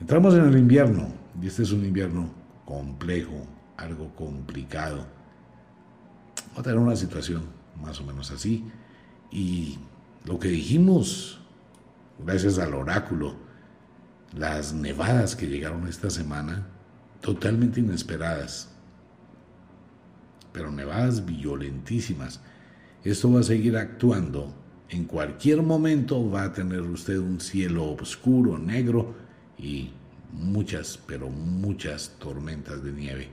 Entramos 0.00 0.34
en 0.34 0.44
el 0.44 0.58
invierno 0.58 1.08
y 1.40 1.46
este 1.46 1.62
es 1.62 1.72
un 1.72 1.84
invierno 1.84 2.28
complejo, 2.64 3.46
algo 3.76 4.14
complicado. 4.14 5.06
Va 6.54 6.60
a 6.60 6.62
tener 6.62 6.78
una 6.78 6.96
situación 6.96 7.44
más 7.80 8.00
o 8.00 8.04
menos 8.04 8.30
así. 8.30 8.64
Y 9.30 9.78
lo 10.24 10.38
que 10.38 10.48
dijimos, 10.48 11.40
gracias 12.24 12.58
al 12.58 12.74
oráculo, 12.74 13.36
las 14.36 14.72
nevadas 14.72 15.36
que 15.36 15.46
llegaron 15.46 15.86
esta 15.86 16.10
semana, 16.10 16.66
totalmente 17.20 17.80
inesperadas, 17.80 18.70
pero 20.52 20.70
nevadas 20.70 21.24
violentísimas. 21.24 22.40
Esto 23.04 23.32
va 23.32 23.40
a 23.40 23.44
seguir 23.44 23.76
actuando. 23.76 24.54
En 24.88 25.04
cualquier 25.04 25.62
momento 25.62 26.30
va 26.30 26.44
a 26.44 26.52
tener 26.52 26.82
usted 26.82 27.18
un 27.18 27.40
cielo 27.40 27.92
oscuro, 27.92 28.58
negro, 28.58 29.14
y 29.58 29.90
muchas, 30.32 30.98
pero 31.06 31.28
muchas 31.28 32.16
tormentas 32.18 32.82
de 32.82 32.92
nieve. 32.92 33.28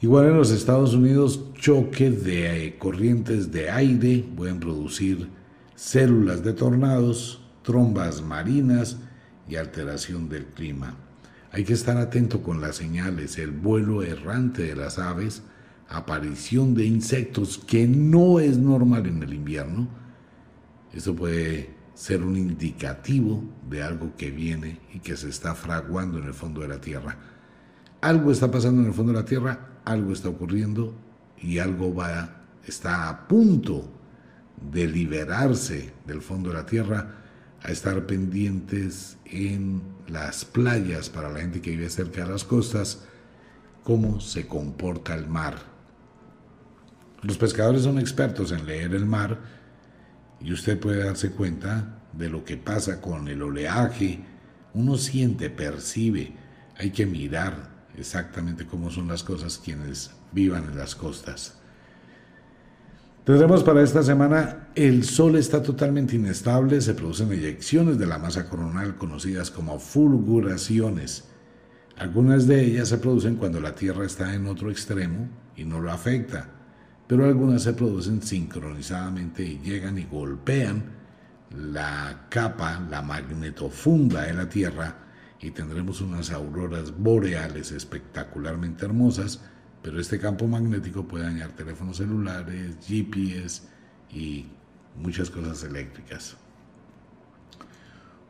Igual 0.00 0.26
en 0.26 0.36
los 0.36 0.50
Estados 0.50 0.94
Unidos, 0.94 1.40
choques 1.54 2.24
de 2.24 2.66
eh, 2.66 2.78
corrientes 2.78 3.50
de 3.50 3.70
aire 3.70 4.24
pueden 4.36 4.60
producir 4.60 5.28
células 5.74 6.44
de 6.44 6.52
tornados, 6.52 7.40
trombas 7.62 8.20
marinas 8.20 8.98
y 9.48 9.56
alteración 9.56 10.28
del 10.28 10.46
clima. 10.46 10.96
Hay 11.52 11.64
que 11.64 11.72
estar 11.72 11.96
atento 11.96 12.42
con 12.42 12.60
las 12.60 12.76
señales, 12.76 13.38
el 13.38 13.50
vuelo 13.50 14.02
errante 14.02 14.62
de 14.62 14.76
las 14.76 14.98
aves, 14.98 15.42
aparición 15.88 16.74
de 16.74 16.84
insectos 16.84 17.58
que 17.58 17.86
no 17.86 18.40
es 18.40 18.58
normal 18.58 19.06
en 19.06 19.22
el 19.22 19.32
invierno. 19.32 19.88
Esto 20.92 21.14
puede 21.14 21.74
ser 21.94 22.22
un 22.22 22.36
indicativo 22.36 23.42
de 23.70 23.82
algo 23.82 24.14
que 24.16 24.30
viene 24.30 24.80
y 24.92 24.98
que 24.98 25.16
se 25.16 25.28
está 25.28 25.54
fraguando 25.54 26.18
en 26.18 26.24
el 26.24 26.34
fondo 26.34 26.60
de 26.60 26.68
la 26.68 26.80
Tierra. 26.80 27.16
Algo 28.00 28.30
está 28.30 28.50
pasando 28.50 28.82
en 28.82 28.88
el 28.88 28.94
fondo 28.94 29.12
de 29.12 29.18
la 29.18 29.24
Tierra, 29.24 29.80
algo 29.84 30.12
está 30.12 30.28
ocurriendo 30.28 30.94
y 31.38 31.58
algo 31.58 31.94
va, 31.94 32.44
está 32.66 33.08
a 33.08 33.26
punto 33.26 33.90
de 34.70 34.86
liberarse 34.86 35.94
del 36.06 36.20
fondo 36.20 36.50
de 36.50 36.56
la 36.56 36.66
Tierra 36.66 37.25
a 37.62 37.70
estar 37.70 38.06
pendientes 38.06 39.18
en 39.24 39.82
las 40.08 40.44
playas 40.44 41.08
para 41.08 41.30
la 41.30 41.40
gente 41.40 41.60
que 41.60 41.70
vive 41.70 41.90
cerca 41.90 42.24
de 42.24 42.32
las 42.32 42.44
costas, 42.44 43.04
cómo 43.82 44.20
se 44.20 44.46
comporta 44.46 45.14
el 45.14 45.26
mar. 45.26 45.56
Los 47.22 47.38
pescadores 47.38 47.82
son 47.82 47.98
expertos 47.98 48.52
en 48.52 48.66
leer 48.66 48.94
el 48.94 49.06
mar 49.06 49.40
y 50.40 50.52
usted 50.52 50.78
puede 50.78 51.04
darse 51.04 51.30
cuenta 51.30 51.98
de 52.12 52.28
lo 52.28 52.44
que 52.44 52.56
pasa 52.56 53.00
con 53.00 53.28
el 53.28 53.42
oleaje. 53.42 54.20
Uno 54.74 54.96
siente, 54.96 55.50
percibe, 55.50 56.34
hay 56.76 56.90
que 56.90 57.06
mirar 57.06 57.86
exactamente 57.96 58.66
cómo 58.66 58.90
son 58.90 59.08
las 59.08 59.22
cosas 59.22 59.58
quienes 59.58 60.10
vivan 60.32 60.64
en 60.64 60.78
las 60.78 60.94
costas. 60.94 61.58
Tendremos 63.26 63.64
para 63.64 63.82
esta 63.82 64.04
semana, 64.04 64.68
el 64.76 65.02
Sol 65.02 65.34
está 65.34 65.60
totalmente 65.60 66.14
inestable, 66.14 66.80
se 66.80 66.94
producen 66.94 67.32
eyecciones 67.32 67.98
de 67.98 68.06
la 68.06 68.18
masa 68.18 68.48
coronal 68.48 68.94
conocidas 68.94 69.50
como 69.50 69.80
fulguraciones. 69.80 71.24
Algunas 71.96 72.46
de 72.46 72.64
ellas 72.64 72.88
se 72.88 72.98
producen 72.98 73.34
cuando 73.34 73.60
la 73.60 73.74
Tierra 73.74 74.06
está 74.06 74.32
en 74.32 74.46
otro 74.46 74.70
extremo 74.70 75.28
y 75.56 75.64
no 75.64 75.80
lo 75.80 75.90
afecta, 75.90 76.50
pero 77.08 77.24
algunas 77.24 77.64
se 77.64 77.72
producen 77.72 78.22
sincronizadamente 78.22 79.42
y 79.42 79.58
llegan 79.58 79.98
y 79.98 80.04
golpean 80.04 80.84
la 81.50 82.28
capa, 82.28 82.80
la 82.88 83.02
magnetofunda 83.02 84.22
de 84.22 84.34
la 84.34 84.48
Tierra 84.48 84.98
y 85.40 85.50
tendremos 85.50 86.00
unas 86.00 86.30
auroras 86.30 86.96
boreales 86.96 87.72
espectacularmente 87.72 88.84
hermosas 88.84 89.40
pero 89.86 90.00
este 90.00 90.18
campo 90.18 90.48
magnético 90.48 91.04
puede 91.04 91.26
dañar 91.26 91.50
teléfonos 91.50 91.98
celulares, 91.98 92.74
GPS 92.84 93.62
y 94.12 94.44
muchas 95.00 95.30
cosas 95.30 95.62
eléctricas. 95.62 96.36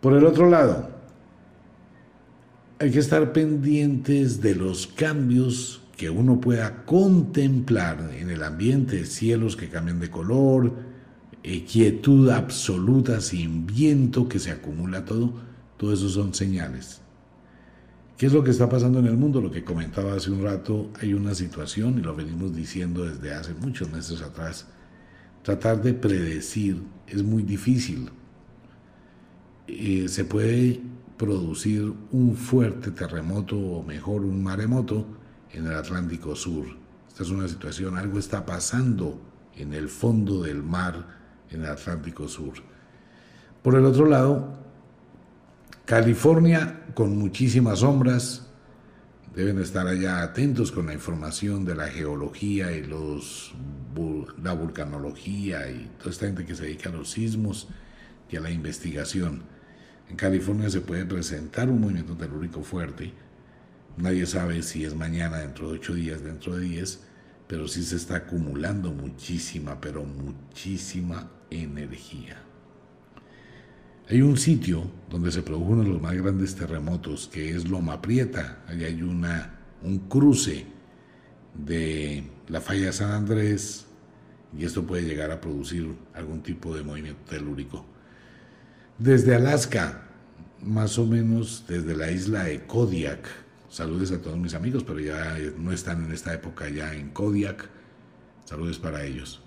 Por 0.03 0.13
el 0.13 0.27
otro 0.27 0.51
lado, 0.51 0.91
hay 2.79 2.91
que 2.91 2.99
estar 2.99 3.33
pendientes 3.33 4.43
de 4.43 4.55
los 4.55 4.87
cambios 4.87 5.81
que 5.97 6.11
uno 6.11 6.43
pueda 6.43 6.85
contemplar 6.85 8.11
en 8.15 8.29
el 8.29 8.43
ambiente, 8.43 9.07
cielos 9.07 9.57
que 9.57 9.71
cambian 9.71 9.99
de 9.99 10.11
color, 10.11 10.75
eh, 11.43 11.65
quietud 11.65 12.29
absoluta 12.29 13.23
sin 13.23 13.67
viento 13.67 14.29
que 14.29 14.41
se 14.41 14.51
acumula 14.51 15.07
todo, 15.07 15.33
todo 15.79 15.95
eso 15.95 16.11
son 16.11 16.35
señales. 16.35 17.01
¿Qué 18.17 18.27
es 18.27 18.33
lo 18.33 18.43
que 18.43 18.51
está 18.51 18.69
pasando 18.69 18.99
en 18.99 19.07
el 19.07 19.17
mundo? 19.17 19.43
Lo 19.43 19.51
que 19.51 19.63
comentaba 19.63 20.15
hace 20.15 20.31
un 20.31 20.43
rato, 20.43 20.91
hay 21.01 21.13
una 21.13 21.35
situación, 21.35 21.99
y 21.99 22.03
lo 22.03 22.17
venimos 22.17 22.55
diciendo 22.55 23.05
desde 23.05 23.35
hace 23.35 23.53
muchos 23.53 23.91
meses 23.91 24.23
atrás, 24.23 24.67
tratar 25.43 25.83
de 25.83 25.93
predecir 25.93 26.83
es 27.07 27.23
muy 27.23 27.43
difícil. 27.43 28.11
Eh, 29.67 30.07
se 30.09 30.25
puede 30.25 30.81
producir 31.19 31.93
un 32.11 32.37
fuerte 32.37 32.91
terremoto 32.91 33.59
o 33.59 33.83
mejor 33.83 34.23
un 34.23 34.43
maremoto 34.43 35.07
en 35.53 35.67
el 35.67 35.75
Atlántico 35.75 36.35
Sur. 36.35 36.67
Esta 37.09 37.23
es 37.23 37.31
una 37.31 37.49
situación, 37.49 37.99
algo 37.99 38.19
está 38.19 38.47
pasando 38.47 39.21
en 39.57 39.75
el 39.75 39.89
fondo 39.89 40.43
del 40.43 40.63
mar 40.63 41.07
en 41.51 41.61
el 41.61 41.67
Atlántico 41.67 42.29
Sur. 42.29 42.55
Por 43.63 43.75
el 43.75 43.85
otro 43.85 44.07
lado, 44.07 44.66
California 45.87 46.83
con 46.95 47.17
muchísimas 47.17 47.79
sombras. 47.79 48.49
Deben 49.37 49.61
estar 49.61 49.87
allá 49.87 50.21
atentos 50.21 50.73
con 50.73 50.87
la 50.87 50.95
información 50.95 51.65
de 51.65 51.77
la 51.77 51.87
geología 51.87 52.73
y 52.73 52.83
los, 52.83 53.55
la 54.43 54.53
vulcanología 54.53 55.71
y 55.71 55.89
toda 55.97 56.11
esta 56.11 56.27
gente 56.27 56.45
que 56.45 56.57
se 56.57 56.65
dedica 56.65 56.89
a 56.89 56.93
los 56.93 57.11
sismos 57.11 57.69
y 58.29 58.35
a 58.35 58.41
la 58.41 58.51
investigación. 58.51 59.45
En 60.11 60.17
California 60.17 60.69
se 60.71 60.81
puede 60.81 61.07
presentar 61.07 61.71
un 61.71 61.81
movimiento 61.81 62.17
telúrico 62.17 62.63
fuerte. 62.63 63.13
Nadie 63.97 64.27
sabe 64.27 64.65
si 64.65 64.85
es 64.85 64.93
mañana, 64.97 65.39
dentro 65.39 65.71
de 65.71 65.79
ocho 65.79 65.95
días, 65.95 66.21
dentro 66.25 66.57
de 66.57 66.65
diez, 66.65 67.05
pero 67.47 67.69
sí 67.69 67.85
se 67.85 67.95
está 67.95 68.17
acumulando 68.17 68.91
muchísima, 68.91 69.81
pero 69.81 70.03
muchísima 70.03 71.31
energía. 71.49 72.43
Hay 74.09 74.23
un 74.23 74.37
sitio 74.37 74.91
donde 75.17 75.33
se 75.33 75.41
produjo 75.41 75.71
uno 75.71 75.83
de 75.83 75.89
los 75.89 76.03
más 76.03 76.13
grandes 76.13 76.55
terremotos, 76.57 77.27
que 77.33 77.49
es 77.57 77.67
Loma 77.71 78.03
Prieta. 78.03 78.63
Allí 78.69 78.85
hay 78.85 79.01
una, 79.01 79.59
un 79.83 80.01
cruce 80.01 80.67
de 81.55 82.23
la 82.49 82.61
falla 82.61 82.93
San 82.93 83.13
Andrés 83.13 83.87
y 84.55 84.67
esto 84.67 84.87
puede 84.87 85.05
llegar 85.05 85.31
a 85.31 85.41
producir 85.41 85.91
algún 86.13 86.43
tipo 86.43 86.77
de 86.77 86.83
movimiento 86.83 87.31
telúrico. 87.31 87.87
Desde 88.99 89.35
Alaska, 89.35 90.03
más 90.63 90.99
o 90.99 91.07
menos 91.07 91.65
desde 91.67 91.97
la 91.97 92.11
isla 92.11 92.45
de 92.45 92.67
Kodiak, 92.67 93.27
saludos 93.71 94.13
a 94.13 94.21
todos 94.21 94.37
mis 94.37 94.53
amigos, 94.53 94.85
pero 94.85 95.01
ya 95.01 95.35
no 95.57 95.73
están 95.73 96.05
en 96.05 96.13
esta 96.13 96.35
época 96.35 96.69
ya 96.69 96.93
en 96.93 97.09
Kodiak, 97.09 97.67
saludos 98.45 98.79
para 98.79 99.03
ellos. 99.03 99.41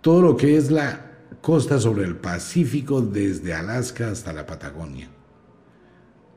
Todo 0.00 0.20
lo 0.20 0.36
que 0.36 0.56
es 0.56 0.72
la 0.72 1.11
costa 1.40 1.78
sobre 1.78 2.04
el 2.04 2.16
Pacífico 2.16 3.00
desde 3.00 3.54
Alaska 3.54 4.10
hasta 4.10 4.32
la 4.32 4.46
Patagonia, 4.46 5.08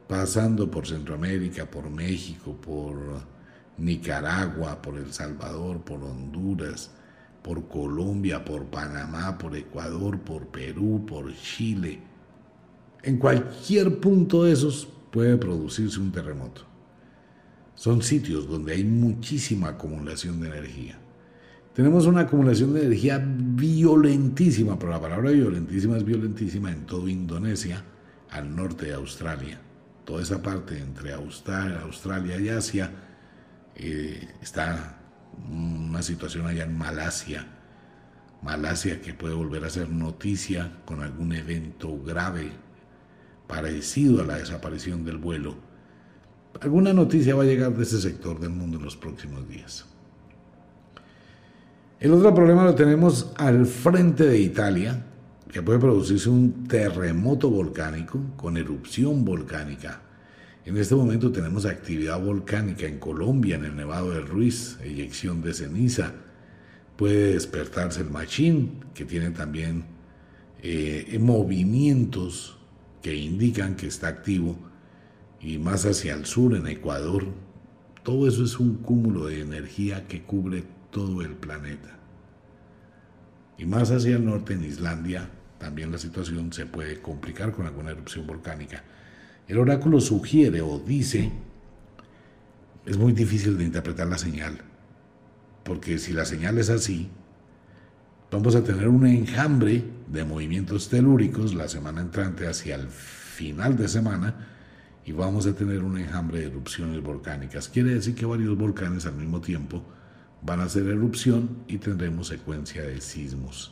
pasando 0.07 0.69
por 0.69 0.87
Centroamérica, 0.87 1.69
por 1.69 1.89
México, 1.89 2.55
por 2.55 2.95
Nicaragua, 3.77 4.81
por 4.81 4.97
El 4.97 5.11
Salvador, 5.11 5.81
por 5.81 6.03
Honduras, 6.03 6.91
por 7.41 7.67
Colombia, 7.67 8.43
por 8.43 8.65
Panamá, 8.65 9.37
por 9.37 9.55
Ecuador, 9.55 10.19
por 10.19 10.47
Perú, 10.47 11.05
por 11.07 11.33
Chile. 11.35 11.99
En 13.03 13.17
cualquier 13.17 13.99
punto 13.99 14.43
de 14.43 14.53
esos 14.53 14.87
puede 15.11 15.37
producirse 15.37 15.99
un 15.99 16.11
terremoto. 16.11 16.61
Son 17.75 18.01
sitios 18.01 18.47
donde 18.47 18.73
hay 18.73 18.83
muchísima 18.83 19.69
acumulación 19.69 20.39
de 20.39 20.47
energía. 20.47 20.99
Tenemos 21.75 22.05
una 22.05 22.21
acumulación 22.21 22.73
de 22.73 22.85
energía 22.85 23.21
violentísima, 23.21 24.79
pero 24.79 24.93
la 24.93 25.01
palabra 25.01 25.31
violentísima 25.31 25.97
es 25.97 26.05
violentísima 26.05 26.71
en 26.71 26.85
todo 26.85 27.09
Indonesia, 27.09 27.83
al 28.29 28.55
norte 28.55 28.85
de 28.85 28.93
Australia. 28.93 29.59
Toda 30.05 30.23
esa 30.23 30.41
parte 30.41 30.79
entre 30.79 31.11
Australia 31.11 32.39
y 32.39 32.47
Asia 32.47 32.91
eh, 33.75 34.25
está 34.41 35.01
una 35.51 36.01
situación 36.01 36.47
allá 36.47 36.63
en 36.63 36.77
Malasia. 36.77 37.45
Malasia 38.41 39.01
que 39.01 39.13
puede 39.13 39.33
volver 39.33 39.65
a 39.65 39.69
ser 39.69 39.89
noticia 39.89 40.77
con 40.85 41.03
algún 41.03 41.33
evento 41.33 42.01
grave 42.01 42.51
parecido 43.47 44.21
a 44.21 44.25
la 44.25 44.37
desaparición 44.37 45.03
del 45.03 45.17
vuelo. 45.17 45.57
Alguna 46.61 46.93
noticia 46.93 47.35
va 47.35 47.43
a 47.43 47.47
llegar 47.47 47.75
de 47.75 47.83
ese 47.83 47.99
sector 47.99 48.39
del 48.39 48.51
mundo 48.51 48.77
en 48.77 48.85
los 48.85 48.95
próximos 48.95 49.45
días. 49.49 49.85
El 51.97 52.11
otro 52.11 52.35
problema 52.35 52.65
lo 52.65 52.75
tenemos 52.75 53.31
al 53.37 53.65
frente 53.65 54.25
de 54.25 54.37
Italia, 54.37 55.05
que 55.49 55.61
puede 55.61 55.79
producirse 55.79 56.29
un 56.29 56.67
terremoto 56.67 57.49
volcánico 57.49 58.19
con 58.35 58.57
erupción 58.57 59.23
volcánica. 59.23 60.01
En 60.65 60.75
este 60.75 60.93
momento 60.93 61.31
tenemos 61.31 61.65
actividad 61.65 62.19
volcánica 62.19 62.85
en 62.85 62.99
Colombia, 62.99 63.55
en 63.55 63.63
el 63.63 63.77
Nevado 63.77 64.11
del 64.11 64.27
Ruiz, 64.27 64.77
eyección 64.83 65.41
de 65.41 65.53
ceniza. 65.53 66.11
Puede 66.97 67.33
despertarse 67.33 68.01
el 68.01 68.09
Machín, 68.09 68.83
que 68.93 69.05
tiene 69.05 69.29
también 69.29 69.85
eh, 70.61 71.17
movimientos 71.21 72.57
que 73.01 73.15
indican 73.15 73.77
que 73.77 73.87
está 73.87 74.09
activo. 74.09 74.57
Y 75.39 75.59
más 75.59 75.85
hacia 75.85 76.13
el 76.13 76.25
sur, 76.25 76.55
en 76.55 76.67
Ecuador, 76.67 77.23
todo 78.03 78.27
eso 78.27 78.43
es 78.43 78.59
un 78.59 78.75
cúmulo 78.75 79.27
de 79.27 79.39
energía 79.39 80.07
que 80.07 80.23
cubre 80.23 80.74
todo 80.95 81.21
el 81.21 81.33
planeta. 81.35 81.89
Y 83.57 83.65
más 83.65 83.91
hacia 83.91 84.15
el 84.15 84.23
norte, 84.23 84.53
en 84.53 84.63
Islandia, 84.63 85.29
también 85.57 85.91
la 85.91 85.97
situación 85.97 86.53
se 86.53 86.65
puede 86.65 87.01
complicar 87.01 87.51
con 87.51 87.65
alguna 87.65 87.91
erupción 87.91 88.25
volcánica. 88.25 88.81
El 89.45 89.57
oráculo 89.57 89.99
sugiere 89.99 90.61
o 90.61 90.79
dice, 90.79 91.33
es 92.85 92.97
muy 92.97 93.11
difícil 93.11 93.57
de 93.57 93.65
interpretar 93.65 94.07
la 94.07 94.17
señal, 94.17 94.61
porque 95.65 95.97
si 95.97 96.13
la 96.13 96.23
señal 96.23 96.59
es 96.59 96.69
así, 96.69 97.09
vamos 98.31 98.55
a 98.55 98.63
tener 98.63 98.87
un 98.87 99.05
enjambre 99.05 99.83
de 100.07 100.23
movimientos 100.23 100.87
telúricos 100.87 101.53
la 101.53 101.67
semana 101.67 101.99
entrante 101.99 102.47
hacia 102.47 102.75
el 102.75 102.87
final 102.87 103.75
de 103.75 103.89
semana 103.89 104.47
y 105.03 105.11
vamos 105.11 105.45
a 105.45 105.53
tener 105.53 105.83
un 105.83 105.97
enjambre 105.97 106.39
de 106.39 106.45
erupciones 106.45 107.03
volcánicas. 107.03 107.67
Quiere 107.67 107.95
decir 107.95 108.15
que 108.15 108.25
varios 108.25 108.57
volcanes 108.57 109.05
al 109.05 109.15
mismo 109.15 109.41
tiempo 109.41 109.83
van 110.45 110.59
a 110.59 110.65
hacer 110.65 110.85
erupción 110.87 111.63
y 111.67 111.77
tendremos 111.77 112.27
secuencia 112.27 112.83
de 112.83 113.01
sismos. 113.01 113.71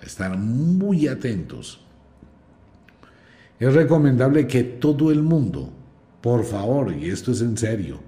estar 0.00 0.36
muy 0.36 1.08
atentos. 1.08 1.80
Es 3.58 3.72
recomendable 3.72 4.46
que 4.46 4.62
todo 4.62 5.10
el 5.10 5.22
mundo, 5.22 5.72
por 6.20 6.44
favor, 6.44 6.92
y 6.92 7.08
esto 7.08 7.32
es 7.32 7.40
en 7.40 7.56
serio, 7.56 8.00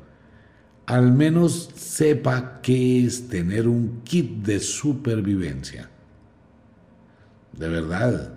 al 0.85 1.13
menos 1.13 1.71
sepa 1.75 2.61
qué 2.61 3.05
es 3.05 3.29
tener 3.29 3.67
un 3.67 4.03
kit 4.05 4.45
de 4.45 4.61
supervivencia. 4.61 5.89
De 7.53 7.69
verdad, 7.69 8.35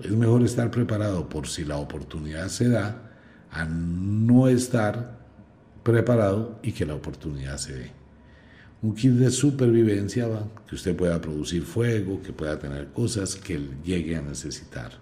es 0.00 0.10
mejor 0.10 0.42
estar 0.42 0.70
preparado 0.72 1.28
por 1.28 1.46
si 1.46 1.64
la 1.64 1.76
oportunidad 1.76 2.48
se 2.48 2.68
da 2.68 3.12
a 3.52 3.64
no 3.64 4.48
estar 4.48 5.16
preparado 5.84 6.58
y 6.62 6.72
que 6.72 6.86
la 6.86 6.94
oportunidad 6.94 7.56
se 7.56 7.74
dé. 7.74 7.99
Un 8.82 8.94
kit 8.94 9.12
de 9.12 9.30
supervivencia, 9.30 10.26
que 10.66 10.74
usted 10.74 10.96
pueda 10.96 11.20
producir 11.20 11.62
fuego, 11.62 12.22
que 12.22 12.32
pueda 12.32 12.58
tener 12.58 12.88
cosas 12.88 13.36
que 13.36 13.60
llegue 13.84 14.16
a 14.16 14.22
necesitar. 14.22 14.92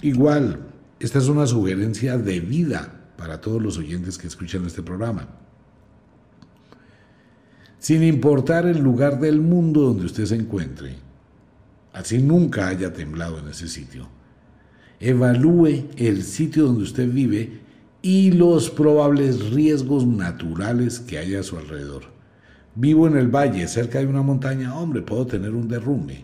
Igual, 0.00 0.60
esta 1.00 1.18
es 1.18 1.28
una 1.28 1.46
sugerencia 1.46 2.16
de 2.16 2.40
vida 2.40 3.12
para 3.16 3.40
todos 3.40 3.62
los 3.62 3.78
oyentes 3.78 4.18
que 4.18 4.26
escuchan 4.26 4.64
este 4.64 4.82
programa. 4.82 5.28
Sin 7.78 8.02
importar 8.02 8.64
el 8.66 8.78
lugar 8.78 9.20
del 9.20 9.40
mundo 9.40 9.82
donde 9.82 10.06
usted 10.06 10.24
se 10.24 10.36
encuentre, 10.36 10.96
así 11.92 12.22
nunca 12.22 12.68
haya 12.68 12.92
temblado 12.92 13.38
en 13.38 13.48
ese 13.48 13.68
sitio, 13.68 14.08
evalúe 15.00 15.88
el 15.96 16.22
sitio 16.22 16.64
donde 16.64 16.84
usted 16.84 17.10
vive 17.12 17.60
y 18.04 18.32
los 18.32 18.68
probables 18.68 19.50
riesgos 19.50 20.06
naturales 20.06 21.00
que 21.00 21.16
haya 21.16 21.40
a 21.40 21.42
su 21.42 21.56
alrededor. 21.56 22.02
Vivo 22.74 23.06
en 23.06 23.16
el 23.16 23.34
valle, 23.34 23.66
cerca 23.66 23.98
de 23.98 24.06
una 24.06 24.20
montaña, 24.20 24.76
hombre, 24.76 25.00
puedo 25.00 25.26
tener 25.26 25.54
un 25.54 25.68
derrumbe. 25.68 26.22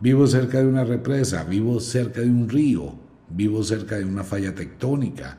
Vivo 0.00 0.26
cerca 0.26 0.58
de 0.58 0.66
una 0.66 0.82
represa, 0.82 1.44
vivo 1.44 1.78
cerca 1.78 2.22
de 2.22 2.28
un 2.28 2.48
río, 2.48 2.92
vivo 3.28 3.62
cerca 3.62 3.98
de 3.98 4.04
una 4.04 4.24
falla 4.24 4.52
tectónica, 4.52 5.38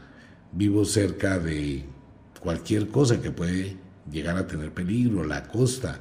vivo 0.53 0.85
cerca 0.85 1.37
de 1.37 1.83
cualquier 2.39 2.87
cosa 2.87 3.21
que 3.21 3.31
puede 3.31 3.75
llegar 4.09 4.37
a 4.37 4.47
tener 4.47 4.73
peligro, 4.73 5.25
la 5.25 5.49
costa, 5.49 5.99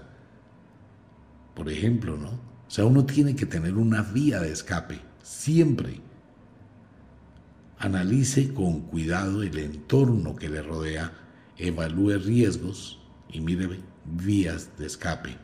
por 1.57 1.69
ejemplo, 1.69 2.17
¿no? 2.17 2.29
O 2.29 2.71
sea, 2.71 2.85
uno 2.85 3.05
tiene 3.05 3.35
que 3.35 3.47
tener 3.47 3.75
una 3.75 4.03
vía 4.03 4.39
de 4.39 4.53
escape, 4.53 5.01
siempre. 5.25 6.04
Analice 7.79 8.55
con 8.55 8.83
cuidado 8.83 9.43
el 9.43 9.59
entorno 9.59 10.37
que 10.37 10.49
le 10.49 10.63
rodea, 10.63 11.13
evalúe 11.57 12.19
riesgos 12.19 13.01
y 13.29 13.41
mire 13.41 13.81
vías 14.05 14.71
de 14.79 14.87
escape. 14.87 15.37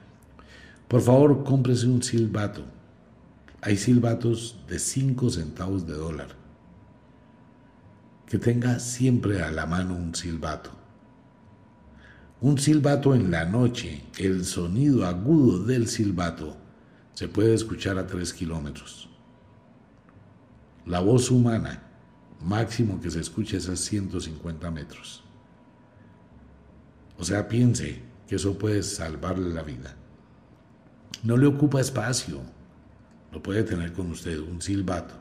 Por 0.89 1.01
favor, 1.03 1.45
cómprese 1.45 1.87
un 1.87 2.03
silbato. 2.03 2.65
Hay 3.63 3.77
silbatos 3.77 4.57
de 4.69 4.79
5 4.79 5.31
centavos 5.31 5.87
de 5.87 5.95
dólar. 5.95 6.29
Que 8.27 8.39
tenga 8.39 8.79
siempre 8.79 9.43
a 9.43 9.51
la 9.51 9.67
mano 9.67 9.97
un 9.97 10.15
silbato. 10.15 10.71
Un 12.41 12.59
silbato 12.59 13.15
en 13.15 13.31
la 13.31 13.45
noche, 13.45 14.03
el 14.19 14.45
sonido 14.45 15.05
agudo 15.05 15.65
del 15.65 15.89
silbato 15.89 16.57
se 17.13 17.29
puede 17.29 17.53
escuchar 17.53 17.99
a 17.99 18.07
3 18.07 18.33
kilómetros. 18.33 19.11
La 20.87 21.01
voz 21.01 21.31
humana 21.31 21.90
máximo 22.43 23.01
que 23.01 23.11
se 23.11 23.21
escuche 23.21 23.57
es 23.57 23.69
a 23.69 23.77
150 23.77 24.71
metros. 24.71 25.23
O 27.19 27.25
sea, 27.25 27.49
piense 27.49 28.01
que 28.27 28.37
eso 28.37 28.57
puede 28.57 28.83
salvarle 28.83 29.53
la 29.53 29.63
vida. 29.63 29.95
No 31.23 31.37
le 31.37 31.47
ocupa 31.47 31.81
espacio, 31.81 32.41
lo 33.33 33.43
puede 33.43 33.63
tener 33.63 33.93
con 33.93 34.11
usted, 34.11 34.39
un 34.39 34.63
silbato. 34.63 35.15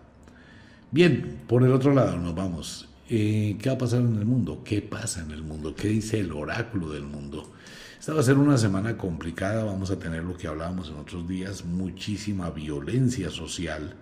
Bien, 0.91 1.41
por 1.47 1.63
el 1.63 1.71
otro 1.71 1.93
lado 1.93 2.17
nos 2.17 2.33
vamos. 2.33 2.87
Eh, 3.09 3.57
¿Qué 3.61 3.69
va 3.69 3.75
a 3.75 3.79
pasar 3.79 4.01
en 4.01 4.15
el 4.15 4.25
mundo? 4.25 4.61
¿Qué 4.63 4.81
pasa 4.81 5.21
en 5.21 5.31
el 5.31 5.43
mundo? 5.43 5.75
¿Qué 5.75 5.87
dice 5.87 6.19
el 6.19 6.31
oráculo 6.31 6.91
del 6.91 7.03
mundo? 7.03 7.51
Esta 7.99 8.13
va 8.13 8.21
a 8.21 8.23
ser 8.23 8.37
una 8.37 8.57
semana 8.57 8.95
complicada, 8.95 9.65
vamos 9.65 9.91
a 9.91 9.99
tener 9.99 10.23
lo 10.23 10.37
que 10.37 10.47
hablábamos 10.47 10.89
en 10.89 10.95
otros 10.95 11.27
días, 11.27 11.65
muchísima 11.65 12.49
violencia 12.49 13.29
social 13.29 13.95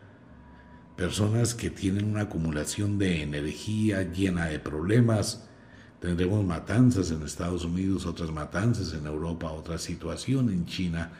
personas 0.97 1.53
que 1.53 1.69
tienen 1.69 2.05
una 2.05 2.21
acumulación 2.21 2.97
de 2.97 3.21
energía 3.21 4.11
llena 4.11 4.47
de 4.47 4.59
problemas. 4.59 5.47
Tendremos 6.01 6.43
matanzas 6.43 7.11
en 7.11 7.21
Estados 7.21 7.63
Unidos, 7.63 8.05
otras 8.07 8.31
matanzas 8.31 8.93
en 8.93 9.05
Europa, 9.05 9.51
otra 9.51 9.77
situación 9.77 10.49
en 10.49 10.65
China, 10.65 11.11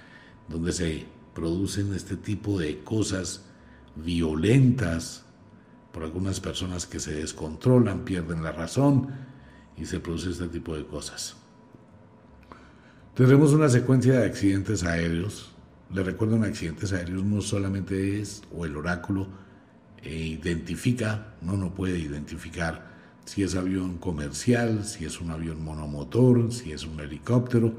donde 0.50 0.72
se 0.72 1.06
producen 1.34 1.94
este 1.94 2.18
tipo 2.18 2.60
de 2.60 2.80
cosas 2.80 3.44
violentas 3.96 5.24
por 5.92 6.04
algunas 6.04 6.40
personas 6.40 6.88
que 6.88 7.00
se 7.00 7.13
descontrolan, 7.13 8.04
pierden 8.04 8.44
la 8.44 8.52
razón 8.52 9.10
y 9.78 9.86
se 9.86 10.00
produce 10.00 10.32
este 10.32 10.48
tipo 10.48 10.76
de 10.76 10.86
cosas. 10.86 11.36
Tendremos 13.13 13.54
una 13.54 13.70
secuencia 13.70 14.20
de 14.20 14.26
accidentes 14.26 14.84
aéreos. 14.84 15.52
Le 15.92 16.04
recuerdo, 16.04 16.36
en 16.36 16.44
accidentes 16.46 16.94
aéreos 16.94 17.24
no 17.24 17.42
solamente 17.42 18.20
es, 18.20 18.42
o 18.56 18.66
el 18.66 18.76
oráculo, 18.76 19.28
e 20.03 20.15
identifica, 20.15 21.36
no, 21.41 21.57
no 21.57 21.73
puede 21.73 21.97
identificar 21.97 22.95
si 23.25 23.43
es 23.43 23.55
avión 23.55 23.97
comercial, 23.97 24.86
si 24.86 25.05
es 25.05 25.19
un 25.19 25.31
avión 25.31 25.63
monomotor, 25.63 26.51
si 26.53 26.71
es 26.71 26.86
un 26.86 26.99
helicóptero, 26.99 27.73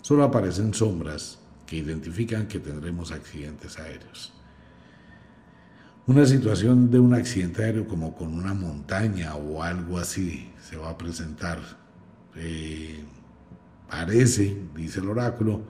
solo 0.00 0.24
aparecen 0.24 0.72
sombras 0.72 1.38
que 1.66 1.76
identifican 1.76 2.48
que 2.48 2.58
tendremos 2.58 3.12
accidentes 3.12 3.78
aéreos. 3.78 4.32
Una 6.06 6.26
situación 6.26 6.90
de 6.90 6.98
un 6.98 7.14
accidente 7.14 7.64
aéreo 7.64 7.88
como 7.88 8.14
con 8.14 8.34
una 8.34 8.52
montaña 8.52 9.36
o 9.36 9.62
algo 9.62 9.98
así 9.98 10.52
se 10.62 10.76
va 10.76 10.90
a 10.90 10.98
presentar. 10.98 11.58
Eh, 12.36 13.04
parece, 13.88 14.56
dice 14.74 15.00
el 15.00 15.08
oráculo, 15.08 15.62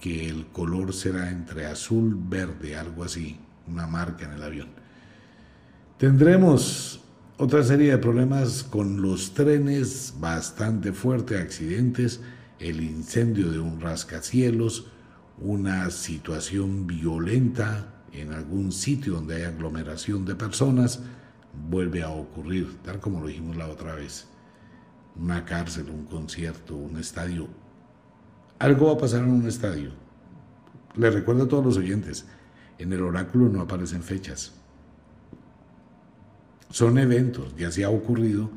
que 0.00 0.28
el 0.28 0.46
color 0.46 0.94
será 0.94 1.30
entre 1.30 1.66
azul, 1.66 2.16
verde, 2.18 2.76
algo 2.76 3.04
así, 3.04 3.38
una 3.66 3.86
marca 3.86 4.24
en 4.24 4.32
el 4.32 4.42
avión. 4.42 4.77
Tendremos 5.98 7.00
otra 7.38 7.64
serie 7.64 7.90
de 7.90 7.98
problemas 7.98 8.62
con 8.62 9.02
los 9.02 9.34
trenes, 9.34 10.14
bastante 10.20 10.92
fuertes 10.92 11.40
accidentes, 11.40 12.20
el 12.60 12.84
incendio 12.84 13.50
de 13.50 13.58
un 13.58 13.80
rascacielos, 13.80 14.86
una 15.38 15.90
situación 15.90 16.86
violenta 16.86 18.04
en 18.12 18.32
algún 18.32 18.70
sitio 18.70 19.14
donde 19.14 19.34
hay 19.34 19.42
aglomeración 19.42 20.24
de 20.24 20.36
personas, 20.36 21.00
vuelve 21.68 22.04
a 22.04 22.10
ocurrir, 22.10 22.76
tal 22.84 23.00
como 23.00 23.20
lo 23.20 23.26
dijimos 23.26 23.56
la 23.56 23.66
otra 23.66 23.96
vez. 23.96 24.28
Una 25.16 25.44
cárcel, 25.44 25.90
un 25.90 26.04
concierto, 26.04 26.76
un 26.76 26.96
estadio. 26.98 27.48
Algo 28.60 28.86
va 28.86 28.92
a 28.92 28.98
pasar 28.98 29.24
en 29.24 29.30
un 29.30 29.48
estadio. 29.48 29.90
Les 30.94 31.12
recuerdo 31.12 31.42
a 31.42 31.48
todos 31.48 31.64
los 31.64 31.76
oyentes, 31.76 32.24
en 32.78 32.92
el 32.92 33.02
oráculo 33.02 33.48
no 33.48 33.62
aparecen 33.62 34.04
fechas. 34.04 34.57
Son 36.70 36.98
eventos, 36.98 37.54
ya 37.56 37.70
se 37.70 37.84
ha 37.84 37.90
ocurrido 37.90 38.50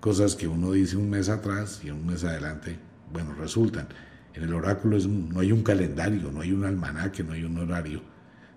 cosas 0.00 0.34
que 0.34 0.48
uno 0.48 0.72
dice 0.72 0.96
un 0.96 1.10
mes 1.10 1.28
atrás 1.28 1.80
y 1.84 1.90
un 1.90 2.06
mes 2.06 2.24
adelante, 2.24 2.78
bueno, 3.12 3.34
resultan. 3.34 3.88
En 4.34 4.42
el 4.44 4.54
oráculo 4.54 4.98
no 4.98 5.40
hay 5.40 5.52
un 5.52 5.62
calendario, 5.62 6.32
no 6.32 6.40
hay 6.40 6.52
un 6.52 6.64
almanaque, 6.64 7.22
no 7.22 7.32
hay 7.32 7.44
un 7.44 7.58
horario. 7.58 8.02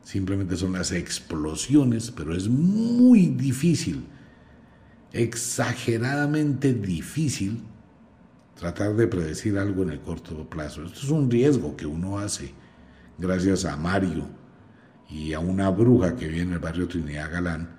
Simplemente 0.04 0.56
son 0.56 0.74
las 0.74 0.92
explosiones, 0.92 2.12
pero 2.12 2.36
es 2.36 2.48
muy 2.48 3.28
difícil, 3.28 4.06
exageradamente 5.12 6.74
difícil 6.74 7.64
tratar 8.56 8.96
de 8.96 9.08
predecir 9.08 9.58
algo 9.58 9.84
en 9.84 9.90
el 9.90 10.00
corto 10.00 10.50
plazo. 10.50 10.84
Esto 10.84 11.00
es 11.00 11.10
un 11.10 11.30
riesgo 11.30 11.76
que 11.76 11.86
uno 11.86 12.20
hace 12.20 12.54
gracias 13.18 13.66
a 13.66 13.76
Mario 13.76 14.28
y 15.10 15.34
a 15.34 15.40
una 15.40 15.70
bruja 15.70 16.16
que 16.16 16.28
vive 16.28 16.44
en 16.44 16.54
el 16.54 16.60
barrio 16.60 16.88
Trinidad 16.88 17.32
Galán, 17.32 17.70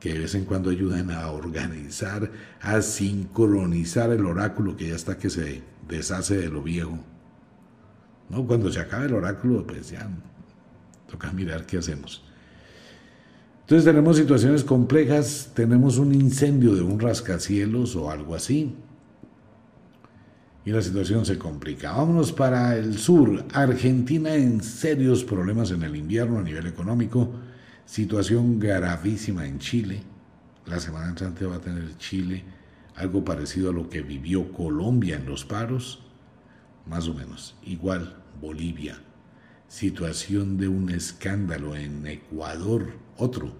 que 0.00 0.14
de 0.14 0.20
vez 0.20 0.34
en 0.34 0.46
cuando 0.46 0.70
ayudan 0.70 1.10
a 1.10 1.30
organizar, 1.30 2.30
a 2.62 2.80
sincronizar 2.80 4.10
el 4.10 4.24
oráculo 4.24 4.74
que 4.74 4.88
ya 4.88 4.94
está 4.96 5.18
que 5.18 5.28
se 5.28 5.62
deshace 5.86 6.38
de 6.38 6.48
lo 6.48 6.62
viejo. 6.62 6.98
¿No? 8.30 8.46
Cuando 8.46 8.72
se 8.72 8.80
acabe 8.80 9.06
el 9.06 9.14
oráculo, 9.14 9.66
pues 9.66 9.90
ya 9.90 10.08
toca 11.08 11.30
mirar 11.32 11.66
qué 11.66 11.78
hacemos. 11.78 12.24
Entonces 13.60 13.84
tenemos 13.84 14.16
situaciones 14.16 14.64
complejas, 14.64 15.50
tenemos 15.54 15.98
un 15.98 16.14
incendio 16.14 16.74
de 16.74 16.80
un 16.80 16.98
rascacielos 16.98 17.94
o 17.94 18.10
algo 18.10 18.34
así. 18.34 18.74
Y 20.64 20.70
la 20.70 20.80
situación 20.80 21.26
se 21.26 21.38
complica. 21.38 21.92
Vámonos 21.92 22.32
para 22.32 22.76
el 22.76 22.98
sur. 22.98 23.44
Argentina 23.52 24.34
en 24.34 24.62
serios 24.62 25.24
problemas 25.24 25.70
en 25.72 25.82
el 25.82 25.94
invierno 25.94 26.38
a 26.38 26.42
nivel 26.42 26.66
económico 26.66 27.30
Situación 27.90 28.60
gravísima 28.60 29.48
en 29.48 29.58
Chile. 29.58 30.00
La 30.64 30.78
semana 30.78 31.08
entrante 31.08 31.44
va 31.44 31.56
a 31.56 31.60
tener 31.60 31.98
Chile 31.98 32.44
algo 32.94 33.24
parecido 33.24 33.70
a 33.70 33.72
lo 33.72 33.88
que 33.90 34.00
vivió 34.00 34.52
Colombia 34.52 35.16
en 35.16 35.26
los 35.26 35.44
paros, 35.44 36.00
más 36.86 37.08
o 37.08 37.14
menos. 37.14 37.56
Igual 37.64 38.22
Bolivia. 38.40 38.96
situación 39.66 40.56
de 40.56 40.68
un 40.68 40.90
escándalo 40.90 41.74
en 41.74 42.06
Ecuador, 42.06 42.92
otro, 43.16 43.56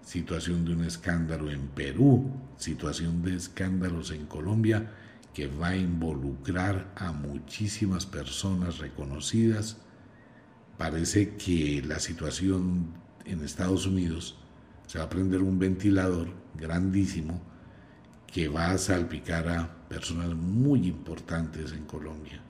situación 0.00 0.64
de 0.64 0.72
un 0.72 0.84
escándalo 0.84 1.50
en 1.50 1.68
Perú, 1.68 2.30
situación 2.56 3.20
de 3.22 3.36
escándalos 3.36 4.12
en 4.12 4.24
Colombia, 4.24 4.94
que 5.34 5.46
va 5.46 5.68
a 5.68 5.76
involucrar 5.76 6.90
a 6.96 7.12
muchísimas 7.12 8.06
personas 8.06 8.78
reconocidas. 8.78 9.76
Parece 10.78 11.36
que 11.36 11.82
la 11.86 11.98
situación 11.98 13.07
en 13.28 13.44
Estados 13.44 13.86
Unidos 13.86 14.36
se 14.86 14.98
va 14.98 15.04
a 15.04 15.08
prender 15.10 15.42
un 15.42 15.58
ventilador 15.58 16.28
grandísimo 16.54 17.40
que 18.26 18.48
va 18.48 18.70
a 18.70 18.78
salpicar 18.78 19.48
a 19.48 19.70
personas 19.88 20.34
muy 20.34 20.86
importantes 20.86 21.72
en 21.72 21.84
Colombia. 21.84 22.40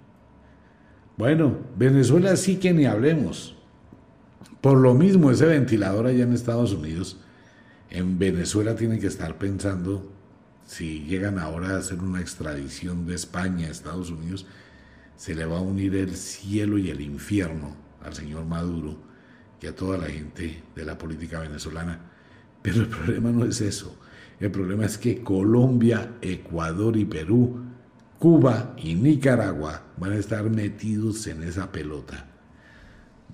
Bueno, 1.16 1.58
Venezuela 1.76 2.36
sí 2.36 2.56
que 2.56 2.72
ni 2.72 2.86
hablemos. 2.86 3.56
Por 4.60 4.78
lo 4.78 4.94
mismo, 4.94 5.30
ese 5.30 5.46
ventilador 5.46 6.06
allá 6.06 6.24
en 6.24 6.32
Estados 6.32 6.72
Unidos, 6.72 7.18
en 7.90 8.18
Venezuela 8.18 8.76
tienen 8.76 9.00
que 9.00 9.06
estar 9.06 9.38
pensando 9.38 10.12
si 10.66 11.00
llegan 11.04 11.38
ahora 11.38 11.70
a 11.70 11.78
hacer 11.78 11.98
una 12.00 12.20
extradición 12.20 13.06
de 13.06 13.14
España 13.14 13.66
a 13.66 13.70
Estados 13.70 14.10
Unidos, 14.10 14.46
se 15.16 15.34
le 15.34 15.46
va 15.46 15.58
a 15.58 15.62
unir 15.62 15.96
el 15.96 16.14
cielo 16.14 16.76
y 16.76 16.90
el 16.90 17.00
infierno 17.00 17.74
al 18.04 18.14
señor 18.14 18.44
Maduro 18.44 18.98
y 19.60 19.66
a 19.66 19.74
toda 19.74 19.98
la 19.98 20.06
gente 20.06 20.62
de 20.74 20.84
la 20.84 20.96
política 20.96 21.40
venezolana. 21.40 22.00
Pero 22.62 22.82
el 22.82 22.88
problema 22.88 23.30
no 23.30 23.44
es 23.44 23.60
eso. 23.60 23.96
El 24.40 24.50
problema 24.50 24.84
es 24.84 24.98
que 24.98 25.22
Colombia, 25.22 26.16
Ecuador 26.20 26.96
y 26.96 27.04
Perú, 27.04 27.60
Cuba 28.18 28.74
y 28.76 28.94
Nicaragua 28.94 29.82
van 29.96 30.12
a 30.12 30.16
estar 30.16 30.48
metidos 30.50 31.26
en 31.26 31.42
esa 31.42 31.70
pelota. 31.70 32.26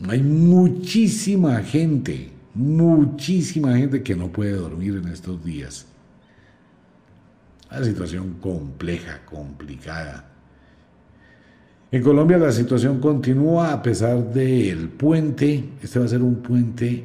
Hay 0.08 0.22
muchísima 0.22 1.62
gente, 1.62 2.32
muchísima 2.54 3.76
gente 3.76 4.02
que 4.02 4.16
no 4.16 4.30
puede 4.30 4.52
dormir 4.52 4.96
en 4.96 5.08
estos 5.08 5.42
días. 5.44 5.86
Una 7.70 7.84
situación 7.84 8.34
compleja, 8.40 9.24
complicada. 9.24 10.33
En 11.94 12.02
Colombia 12.02 12.38
la 12.38 12.50
situación 12.50 12.98
continúa 12.98 13.72
a 13.72 13.80
pesar 13.80 14.32
del 14.32 14.88
puente. 14.88 15.74
Este 15.80 16.00
va 16.00 16.06
a 16.06 16.08
ser 16.08 16.22
un 16.22 16.42
puente, 16.42 17.04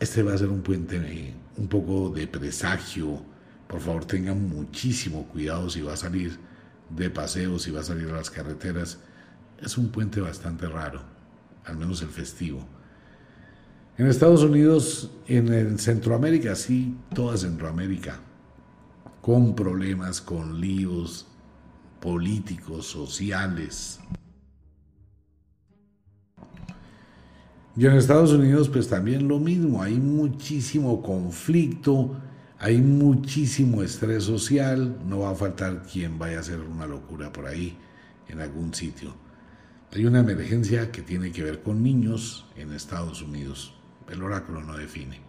este 0.00 0.24
va 0.24 0.34
a 0.34 0.38
ser 0.38 0.48
un 0.48 0.62
puente 0.62 0.96
eh, 0.96 1.32
un 1.58 1.68
poco 1.68 2.10
de 2.10 2.26
presagio. 2.26 3.22
Por 3.68 3.78
favor 3.80 4.04
tengan 4.04 4.48
muchísimo 4.48 5.28
cuidado 5.28 5.70
si 5.70 5.80
va 5.80 5.92
a 5.92 5.96
salir 5.96 6.36
de 6.90 7.08
paseo, 7.08 7.60
si 7.60 7.70
va 7.70 7.82
a 7.82 7.84
salir 7.84 8.08
a 8.08 8.16
las 8.16 8.30
carreteras. 8.30 8.98
Es 9.62 9.78
un 9.78 9.90
puente 9.90 10.20
bastante 10.20 10.66
raro, 10.66 11.00
al 11.64 11.76
menos 11.76 12.02
el 12.02 12.08
festivo. 12.08 12.66
En 13.96 14.08
Estados 14.08 14.42
Unidos, 14.42 15.12
en 15.28 15.78
Centroamérica, 15.78 16.56
sí, 16.56 16.96
toda 17.14 17.36
Centroamérica, 17.36 18.18
con 19.20 19.54
problemas, 19.54 20.20
con 20.20 20.60
líos 20.60 21.28
políticos, 22.04 22.86
sociales. 22.86 23.98
Y 27.74 27.86
en 27.86 27.92
Estados 27.92 28.30
Unidos 28.30 28.68
pues 28.68 28.88
también 28.88 29.26
lo 29.26 29.38
mismo, 29.40 29.82
hay 29.82 29.94
muchísimo 29.94 31.02
conflicto, 31.02 32.14
hay 32.58 32.82
muchísimo 32.82 33.82
estrés 33.82 34.24
social, 34.24 34.98
no 35.08 35.20
va 35.20 35.30
a 35.30 35.34
faltar 35.34 35.82
quien 35.82 36.18
vaya 36.18 36.36
a 36.36 36.40
hacer 36.40 36.60
una 36.60 36.86
locura 36.86 37.32
por 37.32 37.46
ahí 37.46 37.74
en 38.28 38.40
algún 38.40 38.74
sitio. 38.74 39.14
Hay 39.90 40.04
una 40.04 40.20
emergencia 40.20 40.92
que 40.92 41.00
tiene 41.00 41.32
que 41.32 41.42
ver 41.42 41.62
con 41.62 41.82
niños 41.82 42.46
en 42.54 42.72
Estados 42.74 43.22
Unidos. 43.22 43.72
El 44.10 44.22
oráculo 44.22 44.60
no 44.62 44.76
define. 44.76 45.20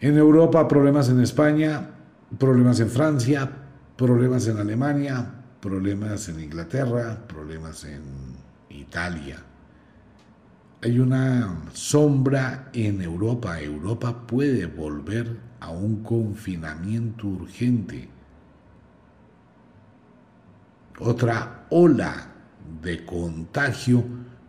En 0.00 0.16
Europa 0.16 0.66
problemas 0.66 1.10
en 1.10 1.20
España, 1.20 1.90
problemas 2.38 2.80
en 2.80 2.88
Francia, 2.88 3.61
problemas 4.02 4.48
en 4.48 4.58
Alemania, 4.58 5.32
problemas 5.60 6.28
en 6.28 6.40
Inglaterra, 6.40 7.24
problemas 7.28 7.84
en 7.84 8.02
Italia. 8.68 9.38
Hay 10.82 10.98
una 10.98 11.70
sombra 11.72 12.68
en 12.72 13.00
Europa. 13.00 13.60
Europa 13.60 14.26
puede 14.26 14.66
volver 14.66 15.36
a 15.60 15.70
un 15.70 16.02
confinamiento 16.02 17.28
urgente. 17.28 18.08
Otra 20.98 21.66
ola 21.70 22.26
de 22.82 23.06
contagio 23.06 24.02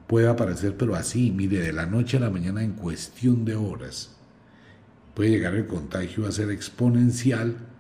puede 0.08 0.28
aparecer, 0.28 0.76
pero 0.76 0.96
así, 0.96 1.30
mire, 1.30 1.60
de 1.60 1.74
la 1.74 1.86
noche 1.86 2.18
a 2.18 2.22
la 2.22 2.32
mañana 2.32 2.64
en 2.64 2.72
cuestión 2.72 3.46
de 3.46 3.56
horas. 3.56 4.16
Puede 5.14 5.30
llegar 5.30 5.54
el 5.54 5.68
contagio 5.68 6.26
a 6.26 6.32
ser 6.32 6.50
exponencial 6.50 7.73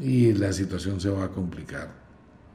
y 0.00 0.32
la 0.32 0.52
situación 0.52 1.00
se 1.00 1.10
va 1.10 1.24
a 1.24 1.28
complicar. 1.28 1.88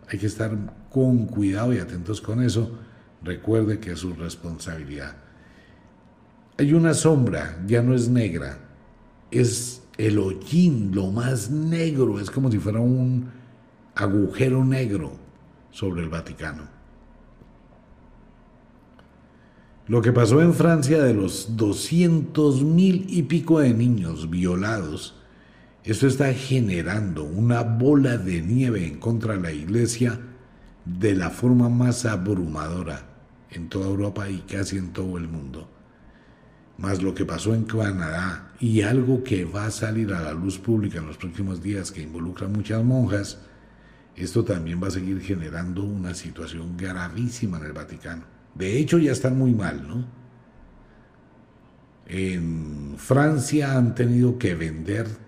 Hay 0.10 0.20
que 0.20 0.28
estar 0.28 0.52
con 0.89 1.26
cuidado 1.26 1.74
y 1.74 1.80
atentos 1.80 2.22
con 2.22 2.41
eso. 2.41 2.72
Recuerde 3.24 3.80
que 3.80 3.91
es 3.91 4.00
su 4.00 4.14
responsabilidad. 4.14 5.16
Hay 6.58 6.74
una 6.74 6.93
sombra, 6.93 7.62
ya 7.68 7.82
no 7.82 7.93
es 7.93 8.08
negra, 8.08 8.60
es 9.32 9.82
el 9.98 10.20
hollín, 10.20 10.93
lo 10.93 11.12
más 11.12 11.50
negro, 11.50 12.20
es 12.20 12.30
como 12.30 12.52
si 12.52 12.60
fuera 12.60 12.80
un 12.80 13.30
agujero 13.96 14.64
negro 14.64 15.14
sobre 15.72 16.04
el 16.04 16.10
Vaticano. 16.10 16.64
Lo 19.88 20.02
que 20.02 20.12
pasó 20.12 20.41
en 20.41 20.54
Francia 20.54 21.04
de 21.04 21.14
los 21.14 21.58
200 21.58 22.64
mil 22.64 23.06
y 23.08 23.24
pico 23.24 23.60
de 23.60 23.74
niños 23.74 24.30
violados 24.30 25.16
esto 25.86 26.08
está 26.08 26.34
generando 26.34 27.24
una 27.24 27.62
bola 27.62 28.18
de 28.18 28.42
nieve 28.42 28.88
en 28.88 28.98
contra 28.98 29.36
de 29.36 29.42
la 29.42 29.52
iglesia 29.52 30.20
de 30.84 31.14
la 31.14 31.30
forma 31.30 31.70
más 31.70 32.06
abrumadora 32.06 33.06
en 33.52 33.70
toda 33.70 33.88
Europa 33.88 34.28
y 34.28 34.40
casi 34.40 34.78
en 34.78 34.94
todo 34.94 35.18
el 35.20 35.28
mundo. 35.28 35.70
Más 36.80 37.04
lo 37.04 37.14
que 37.14 37.24
pasó 37.24 37.54
en 37.54 37.66
Canadá 37.66 38.52
y 38.60 38.82
algo 38.82 39.24
que 39.24 39.46
va 39.46 39.68
a 39.68 39.72
salir 39.72 40.12
a 40.12 40.22
la 40.22 40.34
luz 40.34 40.58
pública 40.58 40.98
en 40.98 41.06
los 41.06 41.18
próximos 41.18 41.62
días 41.62 41.92
que 41.92 42.02
involucra 42.02 42.48
a 42.48 42.50
muchas 42.50 42.84
monjas, 42.84 43.40
esto 44.16 44.44
también 44.44 44.82
va 44.82 44.88
a 44.88 44.92
seguir 44.92 45.22
generando 45.22 45.84
una 45.84 46.16
situación 46.16 46.76
gravísima 46.76 47.60
en 47.60 47.66
el 47.66 47.74
Vaticano. 47.74 48.24
De 48.56 48.78
hecho, 48.80 48.98
ya 48.98 49.12
están 49.12 49.38
muy 49.38 49.54
mal, 49.54 49.88
¿no? 49.88 50.06
En 52.08 52.96
Francia 52.98 53.78
han 53.78 53.94
tenido 53.94 54.40
que 54.40 54.56
vender 54.56 55.24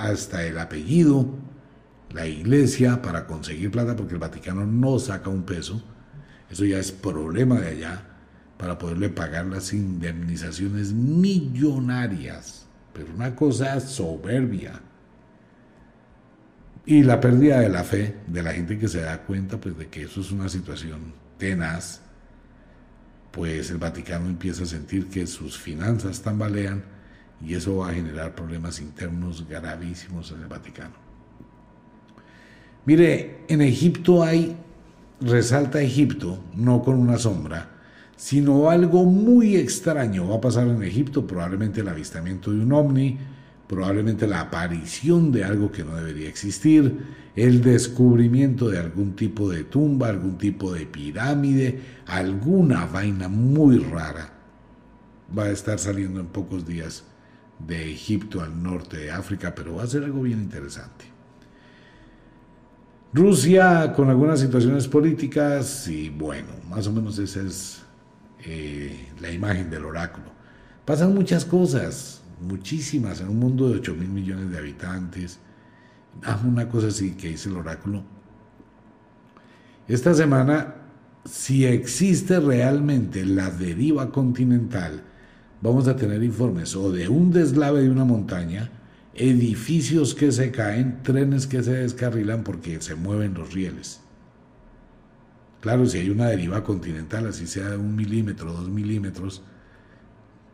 hasta 0.00 0.44
el 0.44 0.58
apellido, 0.58 1.26
la 2.10 2.26
iglesia, 2.26 3.02
para 3.02 3.26
conseguir 3.26 3.70
plata, 3.70 3.94
porque 3.94 4.14
el 4.14 4.20
Vaticano 4.20 4.66
no 4.66 4.98
saca 4.98 5.28
un 5.28 5.44
peso. 5.44 5.82
Eso 6.50 6.64
ya 6.64 6.78
es 6.78 6.90
problema 6.90 7.60
de 7.60 7.68
allá, 7.68 8.02
para 8.56 8.78
poderle 8.78 9.10
pagar 9.10 9.46
las 9.46 9.72
indemnizaciones 9.72 10.92
millonarias. 10.92 12.66
Pero 12.92 13.14
una 13.14 13.36
cosa 13.36 13.78
soberbia. 13.80 14.80
Y 16.86 17.02
la 17.02 17.20
pérdida 17.20 17.60
de 17.60 17.68
la 17.68 17.84
fe 17.84 18.16
de 18.26 18.42
la 18.42 18.52
gente 18.52 18.78
que 18.78 18.88
se 18.88 19.02
da 19.02 19.22
cuenta 19.22 19.60
pues, 19.60 19.76
de 19.78 19.88
que 19.88 20.02
eso 20.02 20.22
es 20.22 20.32
una 20.32 20.48
situación 20.48 21.12
tenaz, 21.38 22.00
pues 23.30 23.70
el 23.70 23.78
Vaticano 23.78 24.26
empieza 24.28 24.64
a 24.64 24.66
sentir 24.66 25.08
que 25.08 25.26
sus 25.26 25.56
finanzas 25.58 26.20
tambalean 26.22 26.82
y 27.44 27.54
eso 27.54 27.76
va 27.78 27.90
a 27.90 27.94
generar 27.94 28.34
problemas 28.34 28.80
internos 28.80 29.46
gravísimos 29.48 30.30
en 30.32 30.42
el 30.42 30.46
Vaticano. 30.46 30.94
Mire, 32.84 33.44
en 33.48 33.60
Egipto 33.62 34.22
hay, 34.22 34.56
resalta 35.20 35.80
Egipto, 35.80 36.42
no 36.54 36.82
con 36.82 36.96
una 36.96 37.18
sombra, 37.18 37.68
sino 38.16 38.68
algo 38.70 39.04
muy 39.04 39.56
extraño. 39.56 40.28
Va 40.28 40.36
a 40.36 40.40
pasar 40.40 40.66
en 40.68 40.82
Egipto, 40.82 41.26
probablemente 41.26 41.80
el 41.80 41.88
avistamiento 41.88 42.50
de 42.50 42.60
un 42.60 42.72
ovni, 42.72 43.18
probablemente 43.66 44.26
la 44.26 44.40
aparición 44.40 45.30
de 45.30 45.44
algo 45.44 45.70
que 45.70 45.84
no 45.84 45.94
debería 45.94 46.28
existir, 46.28 47.20
el 47.36 47.62
descubrimiento 47.62 48.68
de 48.68 48.78
algún 48.78 49.14
tipo 49.14 49.48
de 49.48 49.64
tumba, 49.64 50.08
algún 50.08 50.36
tipo 50.36 50.72
de 50.72 50.86
pirámide, 50.86 51.80
alguna 52.06 52.86
vaina 52.86 53.28
muy 53.28 53.78
rara. 53.78 54.32
Va 55.36 55.44
a 55.44 55.50
estar 55.50 55.78
saliendo 55.78 56.20
en 56.20 56.26
pocos 56.26 56.66
días 56.66 57.04
de 57.66 57.90
Egipto 57.90 58.40
al 58.40 58.62
norte 58.62 58.96
de 58.96 59.10
África, 59.10 59.54
pero 59.54 59.76
va 59.76 59.84
a 59.84 59.86
ser 59.86 60.04
algo 60.04 60.22
bien 60.22 60.40
interesante. 60.40 61.06
Rusia 63.12 63.92
con 63.94 64.08
algunas 64.08 64.40
situaciones 64.40 64.86
políticas 64.86 65.88
y 65.88 66.10
bueno, 66.10 66.48
más 66.68 66.86
o 66.86 66.92
menos 66.92 67.18
esa 67.18 67.42
es 67.42 67.82
eh, 68.44 69.08
la 69.20 69.30
imagen 69.30 69.68
del 69.68 69.84
oráculo. 69.84 70.26
Pasan 70.84 71.14
muchas 71.14 71.44
cosas, 71.44 72.22
muchísimas, 72.40 73.20
en 73.20 73.28
un 73.28 73.38
mundo 73.38 73.68
de 73.68 73.76
8 73.76 73.94
mil 73.94 74.08
millones 74.08 74.50
de 74.50 74.58
habitantes. 74.58 75.38
Ah, 76.24 76.40
una 76.44 76.68
cosa 76.68 76.88
así 76.88 77.12
que 77.12 77.28
dice 77.28 77.48
el 77.48 77.56
oráculo. 77.56 78.02
Esta 79.88 80.14
semana 80.14 80.80
si 81.24 81.66
existe 81.66 82.40
realmente 82.40 83.24
la 83.24 83.50
deriva 83.50 84.10
continental, 84.10 85.02
vamos 85.60 85.88
a 85.88 85.96
tener 85.96 86.22
informes 86.22 86.74
o 86.76 86.90
de 86.90 87.08
un 87.08 87.30
deslave 87.30 87.82
de 87.82 87.90
una 87.90 88.04
montaña, 88.04 88.70
edificios 89.14 90.14
que 90.14 90.32
se 90.32 90.50
caen, 90.50 91.02
trenes 91.02 91.46
que 91.46 91.62
se 91.62 91.74
descarrilan 91.74 92.44
porque 92.44 92.80
se 92.80 92.94
mueven 92.94 93.34
los 93.34 93.52
rieles. 93.52 94.00
Claro, 95.60 95.84
si 95.84 95.98
hay 95.98 96.08
una 96.08 96.28
deriva 96.28 96.64
continental, 96.64 97.26
así 97.26 97.46
sea 97.46 97.68
de 97.70 97.76
un 97.76 97.94
milímetro, 97.94 98.52
dos 98.52 98.70
milímetros, 98.70 99.42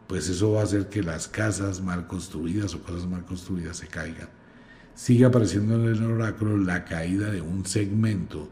pues 0.09 0.29
eso 0.29 0.53
va 0.53 0.61
a 0.61 0.65
hacer 0.65 0.89
que 0.89 1.03
las 1.03 1.29
casas 1.29 1.81
mal 1.81 2.07
construidas 2.07 2.75
o 2.75 2.83
cosas 2.83 3.07
mal 3.07 3.25
construidas 3.25 3.77
se 3.77 3.87
caigan. 3.87 4.29
Sigue 4.95 5.25
apareciendo 5.25 5.75
en 5.75 5.95
el 5.95 6.03
oráculo 6.05 6.57
la 6.57 6.85
caída 6.85 7.31
de 7.31 7.41
un 7.41 7.67
segmento 7.67 8.49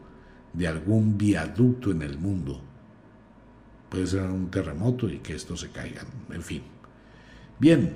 de 0.53 0.67
algún 0.67 1.17
viaducto 1.17 1.91
en 1.91 2.01
el 2.01 2.17
mundo. 2.17 2.61
Puede 3.95 4.07
ser 4.07 4.23
un 4.23 4.51
terremoto 4.51 5.07
y 5.07 5.19
que 5.19 5.35
esto 5.35 5.55
se 5.55 5.69
caiga, 5.69 6.01
en 6.29 6.41
fin. 6.41 6.61
Bien, 7.57 7.95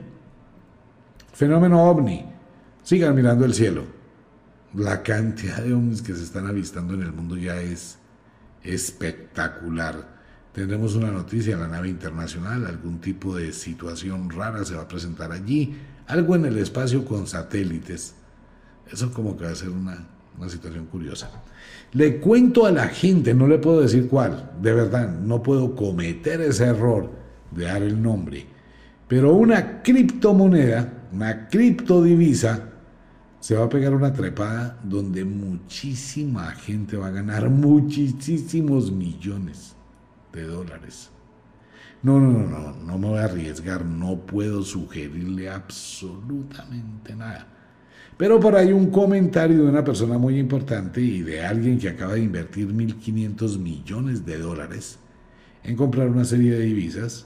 fenómeno 1.34 1.84
ovni. 1.84 2.24
Sigan 2.84 3.14
mirando 3.14 3.44
el 3.44 3.54
cielo. 3.54 3.84
La 4.76 5.04
cantidad 5.04 5.62
de 5.62 5.74
ovnis 5.74 6.02
que 6.02 6.16
se 6.16 6.24
están 6.24 6.48
avistando 6.48 6.94
en 6.94 7.02
el 7.02 7.12
mundo 7.12 7.36
ya 7.36 7.62
es 7.62 7.98
espectacular. 8.64 10.08
Tendremos 10.54 10.96
una 10.96 11.12
noticia 11.12 11.56
en 11.56 11.60
la 11.60 11.68
nave 11.68 11.90
internacional, 11.90 12.66
algún 12.66 13.02
tipo 13.02 13.36
de 13.36 13.52
situación 13.52 14.30
rara 14.30 14.64
se 14.64 14.76
va 14.76 14.84
a 14.84 14.88
presentar 14.88 15.34
allí, 15.34 15.76
algo 16.08 16.34
en 16.38 16.46
el 16.46 16.58
espacio 16.60 17.04
con 17.04 17.28
satélites. 17.28 18.16
Eso 18.90 19.12
como 19.12 19.36
que 19.36 19.44
va 19.44 19.52
a 19.52 19.56
ser 19.56 19.68
una, 19.68 20.08
una 20.40 20.50
situación 20.50 20.86
curiosa. 20.86 21.30
Le 21.92 22.20
cuento 22.20 22.66
a 22.66 22.72
la 22.72 22.88
gente, 22.88 23.34
no 23.34 23.48
le 23.48 23.58
puedo 23.58 23.82
decir 23.82 24.08
cuál, 24.08 24.52
de 24.62 24.74
verdad, 24.74 25.10
no 25.20 25.44
puedo 25.44 25.76
cometer 25.76 26.42
ese 26.42 26.66
error 26.66 27.12
de 27.52 27.66
dar 27.66 27.84
el 27.84 28.02
nombre, 28.02 28.46
pero 29.08 29.34
una 29.34 29.82
criptomoneda, 29.82 31.08
una 31.12 31.48
criptodivisa, 31.48 32.70
se 33.40 33.56
va 33.56 33.66
a 33.66 33.70
pegar 33.70 33.94
una 33.94 34.14
trepada 34.14 34.78
donde 34.84 35.24
muchísima 35.24 36.52
gente 36.52 36.98
va 36.98 37.08
a 37.08 37.12
ganar 37.12 37.50
muchísimos 37.50 38.92
millones 38.92 39.76
de 40.34 40.44
dólares. 40.44 41.10
No, 42.02 42.20
no, 42.20 42.32
no, 42.32 42.48
no, 42.48 42.74
no 42.74 42.98
me 42.98 43.08
voy 43.08 43.20
a 43.20 43.26
arriesgar, 43.26 43.84
no 43.84 44.26
puedo 44.26 44.62
sugerirle 44.64 45.50
absolutamente 45.50 47.16
nada. 47.16 47.48
Pero 48.20 48.40
por 48.40 48.56
ahí 48.56 48.72
un 48.72 48.92
comentario 48.92 49.64
de 49.64 49.70
una 49.70 49.84
persona 49.84 50.18
muy 50.18 50.38
importante 50.38 51.02
y 51.02 51.22
de 51.22 51.44
alguien 51.44 51.80
que 51.80 51.90
acaba 51.90 52.14
de 52.14 52.22
invertir 52.22 52.68
1.500 52.68 53.58
millones 53.58 54.26
de 54.26 54.38
dólares 54.38 55.00
en 55.64 55.76
comprar 55.76 56.10
una 56.10 56.26
serie 56.26 56.52
de 56.52 56.66
divisas, 56.66 57.26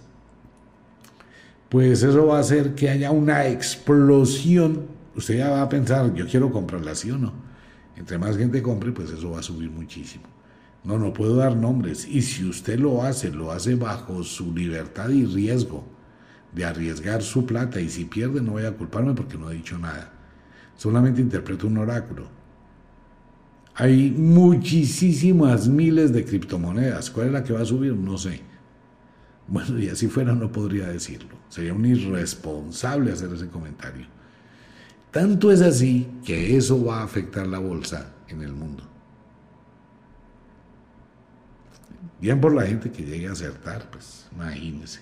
pues 1.67 2.03
eso 2.03 2.27
va 2.27 2.37
a 2.37 2.41
hacer 2.41 2.75
que 2.75 2.89
haya 2.89 3.09
una 3.09 3.47
explosión 3.47 4.93
usted 5.15 5.37
ya 5.37 5.49
va 5.49 5.61
a 5.61 5.69
pensar, 5.69 6.13
yo 6.13 6.27
quiero 6.27 6.51
comprarla 6.51 6.91
así 6.91 7.11
o 7.11 7.17
no. 7.17 7.33
Entre 7.95 8.17
más 8.17 8.37
gente 8.37 8.61
compre, 8.61 8.91
pues 8.91 9.11
eso 9.11 9.31
va 9.31 9.39
a 9.39 9.43
subir 9.43 9.69
muchísimo. 9.69 10.25
No, 10.83 10.97
no 10.97 11.13
puedo 11.13 11.35
dar 11.35 11.55
nombres. 11.55 12.07
Y 12.07 12.21
si 12.21 12.45
usted 12.45 12.79
lo 12.79 13.03
hace, 13.03 13.31
lo 13.31 13.51
hace 13.51 13.75
bajo 13.75 14.23
su 14.23 14.53
libertad 14.53 15.09
y 15.09 15.25
riesgo 15.25 15.83
de 16.53 16.65
arriesgar 16.65 17.21
su 17.21 17.45
plata. 17.45 17.79
Y 17.79 17.89
si 17.89 18.05
pierde, 18.05 18.41
no 18.41 18.53
voy 18.53 18.65
a 18.65 18.75
culparme 18.75 19.13
porque 19.13 19.37
no 19.37 19.51
he 19.51 19.55
dicho 19.55 19.77
nada. 19.77 20.11
Solamente 20.77 21.21
interpreto 21.21 21.67
un 21.67 21.77
oráculo. 21.77 22.27
Hay 23.75 24.11
muchísimas 24.11 25.67
miles 25.67 26.13
de 26.13 26.25
criptomonedas. 26.25 27.09
¿Cuál 27.09 27.27
es 27.27 27.33
la 27.33 27.43
que 27.43 27.53
va 27.53 27.61
a 27.61 27.65
subir? 27.65 27.93
No 27.93 28.17
sé. 28.17 28.41
Bueno, 29.47 29.79
y 29.79 29.89
así 29.89 30.07
fuera 30.07 30.33
no 30.33 30.51
podría 30.51 30.87
decirlo. 30.87 31.35
Sería 31.49 31.73
un 31.73 31.85
irresponsable 31.85 33.11
hacer 33.11 33.33
ese 33.33 33.47
comentario. 33.47 34.05
Tanto 35.11 35.51
es 35.51 35.61
así 35.61 36.07
que 36.25 36.55
eso 36.57 36.83
va 36.83 37.01
a 37.01 37.03
afectar 37.03 37.45
la 37.45 37.59
bolsa 37.59 38.13
en 38.27 38.41
el 38.41 38.53
mundo. 38.53 38.83
Bien 42.19 42.39
por 42.39 42.53
la 42.53 42.65
gente 42.65 42.91
que 42.91 43.03
llegue 43.03 43.27
a 43.27 43.33
acertar, 43.33 43.89
pues 43.91 44.27
imagínense. 44.31 45.01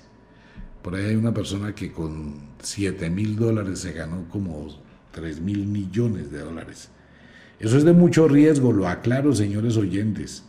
Por 0.82 0.95
ahí 0.95 1.05
hay 1.05 1.15
una 1.15 1.34
persona 1.34 1.76
que 1.76 1.91
con 1.91 2.34
7 2.61 3.09
mil 3.09 3.36
dólares 3.36 3.80
se 3.80 3.93
ganó 3.93 4.28
como 4.28 4.67
3 5.12 5.41
mil 5.41 5.66
millones 5.66 6.32
de 6.32 6.39
dólares. 6.39 6.89
Eso 7.59 7.78
es 7.78 7.84
de 7.84 7.93
mucho 7.93 8.28
riesgo, 8.28 8.72
lo 8.72 8.88
aclaro, 8.88 9.34
señores 9.34 9.78
oyentes. 9.78 10.43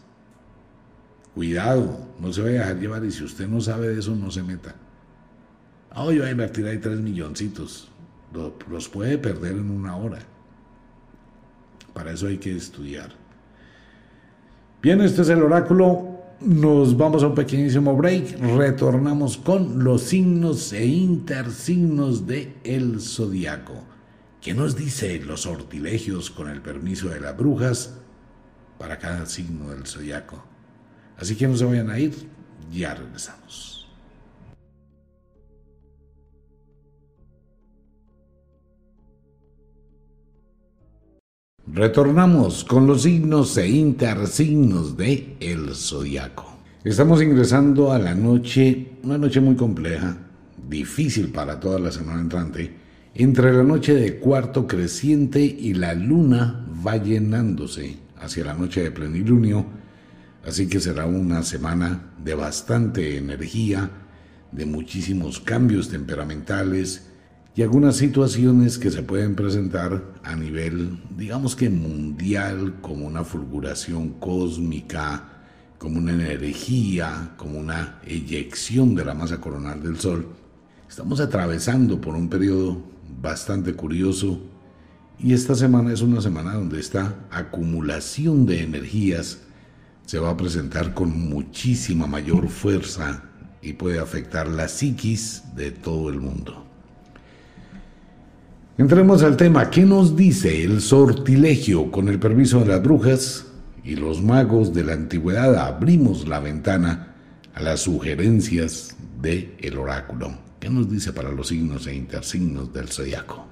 Cuidado, 1.35 1.99
no 2.21 2.33
se 2.33 2.43
vaya 2.43 2.61
a 2.61 2.63
dejar 2.65 2.81
llevar 2.81 3.05
y 3.05 3.11
si 3.11 3.25
usted 3.25 3.49
no 3.49 3.61
sabe 3.61 3.89
de 3.89 4.01
eso, 4.01 4.15
no 4.15 4.31
se 4.31 4.43
meta. 4.43 4.75
Ah, 5.91 6.05
yo 6.07 6.21
voy 6.21 6.29
a 6.29 6.31
invertir 6.31 6.67
ahí 6.67 6.79
3 6.79 7.01
milloncitos 7.01 7.93
los 8.71 8.89
puede 8.89 9.19
perder 9.19 9.53
en 9.53 9.71
una 9.71 9.97
hora. 9.97 10.19
Para 11.93 12.13
eso 12.13 12.27
hay 12.27 12.39
que 12.39 12.57
estudiar. 12.57 13.11
Bien, 14.83 15.01
este 15.01 15.23
es 15.23 15.29
el 15.29 15.43
oráculo. 15.43 16.09
Nos 16.41 16.97
vamos 16.97 17.23
a 17.23 17.29
un 17.29 17.35
pequeñísimo 17.35 17.95
break. 17.97 18.39
Retornamos 18.57 19.37
con 19.37 19.85
los 19.85 20.03
signos 20.03 20.73
e 20.73 20.87
intersignos 20.87 22.27
de 22.27 22.55
el 22.65 23.01
zodiaco. 23.01 23.75
¿Qué 24.43 24.55
nos 24.55 24.75
dice 24.75 25.21
los 25.21 25.43
sortilegios 25.43 26.29
con 26.33 26.49
el 26.49 26.61
permiso 26.61 27.09
de 27.09 27.21
las 27.21 27.37
brujas 27.37 27.95
para 28.77 28.99
cada 28.99 29.25
signo 29.25 29.71
del 29.71 29.87
zodiaco? 29.87 30.43
Así 31.17 31.37
que 31.37 31.47
no 31.47 31.57
se 31.57 31.65
vayan 31.65 31.89
a 31.89 32.01
ir, 32.01 32.13
ya 32.73 32.93
regresamos. 32.93 33.89
Retornamos 41.69 42.65
con 42.65 42.89
los 42.89 43.03
signos 43.03 43.57
e 43.59 43.69
intersignos 43.69 44.97
de 44.97 45.37
el 45.39 45.73
zodiaco. 45.77 46.53
Estamos 46.83 47.23
ingresando 47.23 47.93
a 47.93 47.99
la 48.01 48.17
noche, 48.17 48.95
una 49.05 49.19
noche 49.19 49.41
muy 49.41 49.55
compleja, 49.55 50.17
difícil 50.69 51.31
para 51.31 51.61
toda 51.61 51.79
la 51.79 51.93
semana 51.93 52.21
entrante, 52.21 52.82
entre 53.15 53.53
la 53.53 53.63
noche 53.63 53.95
de 53.95 54.19
cuarto 54.19 54.67
creciente 54.67 55.41
y 55.43 55.75
la 55.75 55.95
luna 55.95 56.67
va 56.87 56.97
llenándose 56.97 57.97
hacia 58.19 58.45
la 58.45 58.55
noche 58.55 58.83
de 58.83 58.91
plenilunio, 58.91 59.67
así 60.47 60.67
que 60.67 60.81
será 60.81 61.07
una 61.07 61.43
semana 61.43 62.13
de 62.25 62.35
bastante 62.35 63.19
energía, 63.19 63.91
de 64.51 64.65
muchísimos 64.65 65.41
cambios 65.41 65.91
temperamentales, 65.91 67.09
y 67.55 67.61
algunas 67.61 67.97
situaciones 67.97 68.79
que 68.79 68.91
se 68.91 69.03
pueden 69.03 69.35
presentar 69.35 70.03
a 70.23 70.35
nivel, 70.35 70.99
digamos 71.15 71.55
que 71.55 71.69
mundial, 71.69 72.77
como 72.81 73.07
una 73.07 73.25
fulguración 73.25 74.15
cósmica, 74.21 75.29
como 75.77 75.99
una 75.99 76.13
energía, 76.13 77.33
como 77.37 77.59
una 77.59 77.99
eyección 78.07 78.95
de 78.95 79.05
la 79.05 79.13
masa 79.13 79.39
coronal 79.39 79.83
del 79.83 79.99
Sol. 79.99 80.29
Estamos 80.89 81.21
atravesando 81.21 82.01
por 82.01 82.15
un 82.15 82.31
periodo 82.31 82.92
bastante 83.23 83.73
curioso 83.75 84.41
y 85.19 85.33
esta 85.33 85.55
semana 85.55 85.93
es 85.93 86.03
una 86.03 86.21
semana 86.21 86.55
donde 86.55 86.81
esta 86.81 87.15
acumulación 87.31 88.45
de 88.45 88.63
energías 88.63 89.39
se 90.05 90.19
va 90.19 90.31
a 90.31 90.37
presentar 90.37 90.95
con 90.95 91.11
muchísima 91.29 92.09
mayor 92.09 92.49
fuerza 92.49 93.23
y 93.63 93.75
puede 93.75 94.01
afectar 94.01 94.49
la 94.49 94.67
psiquis 94.67 95.45
de 95.55 95.71
todo 95.71 96.11
el 96.11 96.21
mundo. 96.21 96.67
Entremos 98.77 99.23
al 99.23 99.37
tema. 99.37 99.71
¿Qué 99.71 99.83
nos 99.83 100.17
dice 100.17 100.65
el 100.65 100.81
sortilegio 100.81 101.93
con 101.93 102.09
el 102.09 102.19
permiso 102.19 102.59
de 102.61 102.67
las 102.67 102.83
brujas 102.83 103.47
y 103.85 103.95
los 103.95 104.21
magos 104.23 104.75
de 104.75 104.83
la 104.83 104.95
antigüedad? 104.95 105.55
Abrimos 105.55 106.27
la 106.27 106.41
ventana 106.41 107.15
a 107.55 107.63
las 107.63 107.81
sugerencias 107.81 108.97
del 109.21 109.55
el 109.61 109.79
oráculo. 109.79 110.52
¿Qué 110.63 110.71
nos 110.71 110.89
dice 110.89 111.13
para 111.13 111.33
los 111.33 111.49
signos 111.49 111.89
e 111.89 111.95
intersignos 111.97 112.73
del 112.73 112.87
zodiaco? 112.87 113.45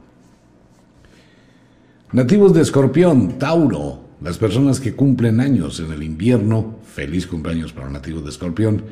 Nativos 2.12 2.54
de 2.54 2.62
Escorpión, 2.62 3.36
Tauro, 3.36 4.04
las 4.20 4.38
personas 4.38 4.78
que 4.78 4.94
cumplen 4.94 5.40
años 5.40 5.80
en 5.80 5.90
el 5.90 6.04
invierno, 6.04 6.76
feliz 6.84 7.26
cumpleaños 7.26 7.72
para 7.72 7.90
nativos 7.90 8.22
de 8.22 8.30
Escorpión 8.30 8.84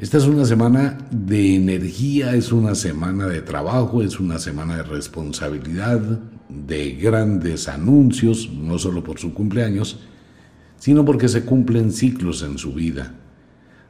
esta 0.00 0.18
es 0.18 0.24
una 0.24 0.44
semana 0.44 0.98
de 1.12 1.54
energía, 1.54 2.34
es 2.34 2.50
una 2.50 2.74
semana 2.74 3.28
de 3.28 3.42
trabajo, 3.42 4.02
es 4.02 4.18
una 4.18 4.40
semana 4.40 4.78
de 4.78 4.82
responsabilidad, 4.82 6.00
de 6.48 6.96
grandes 6.96 7.68
anuncios, 7.68 8.50
no 8.52 8.76
solo 8.80 9.04
por 9.04 9.20
su 9.20 9.32
cumpleaños, 9.32 10.00
sino 10.78 11.04
porque 11.04 11.28
se 11.28 11.44
cumplen 11.44 11.92
ciclos 11.92 12.42
en 12.42 12.58
su 12.58 12.74
vida. 12.74 13.14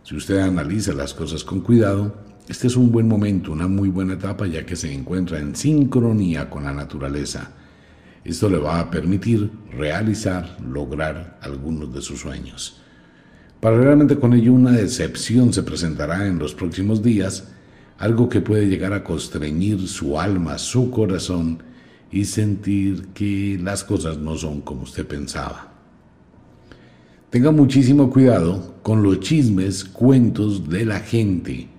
Si 0.04 0.14
usted 0.14 0.40
analiza 0.40 0.92
las 0.92 1.14
cosas 1.14 1.42
con 1.42 1.62
cuidado, 1.62 2.25
este 2.48 2.68
es 2.68 2.76
un 2.76 2.92
buen 2.92 3.08
momento, 3.08 3.52
una 3.52 3.66
muy 3.66 3.88
buena 3.88 4.14
etapa 4.14 4.46
ya 4.46 4.64
que 4.64 4.76
se 4.76 4.92
encuentra 4.92 5.40
en 5.40 5.56
sincronía 5.56 6.48
con 6.48 6.64
la 6.64 6.72
naturaleza. 6.72 7.50
Esto 8.24 8.48
le 8.48 8.58
va 8.58 8.78
a 8.78 8.90
permitir 8.90 9.50
realizar, 9.72 10.56
lograr 10.60 11.38
algunos 11.42 11.92
de 11.92 12.02
sus 12.02 12.20
sueños. 12.20 12.80
Paralelamente 13.60 14.16
con 14.18 14.32
ello, 14.32 14.52
una 14.52 14.72
decepción 14.72 15.52
se 15.52 15.64
presentará 15.64 16.26
en 16.26 16.38
los 16.38 16.54
próximos 16.54 17.02
días, 17.02 17.48
algo 17.98 18.28
que 18.28 18.40
puede 18.40 18.68
llegar 18.68 18.92
a 18.92 19.02
constreñir 19.02 19.88
su 19.88 20.20
alma, 20.20 20.58
su 20.58 20.90
corazón 20.90 21.62
y 22.12 22.26
sentir 22.26 23.08
que 23.08 23.58
las 23.60 23.82
cosas 23.82 24.18
no 24.18 24.36
son 24.36 24.60
como 24.60 24.82
usted 24.82 25.06
pensaba. 25.06 25.72
Tenga 27.30 27.50
muchísimo 27.50 28.10
cuidado 28.10 28.76
con 28.82 29.02
los 29.02 29.18
chismes, 29.20 29.84
cuentos 29.84 30.68
de 30.68 30.84
la 30.84 31.00
gente. 31.00 31.75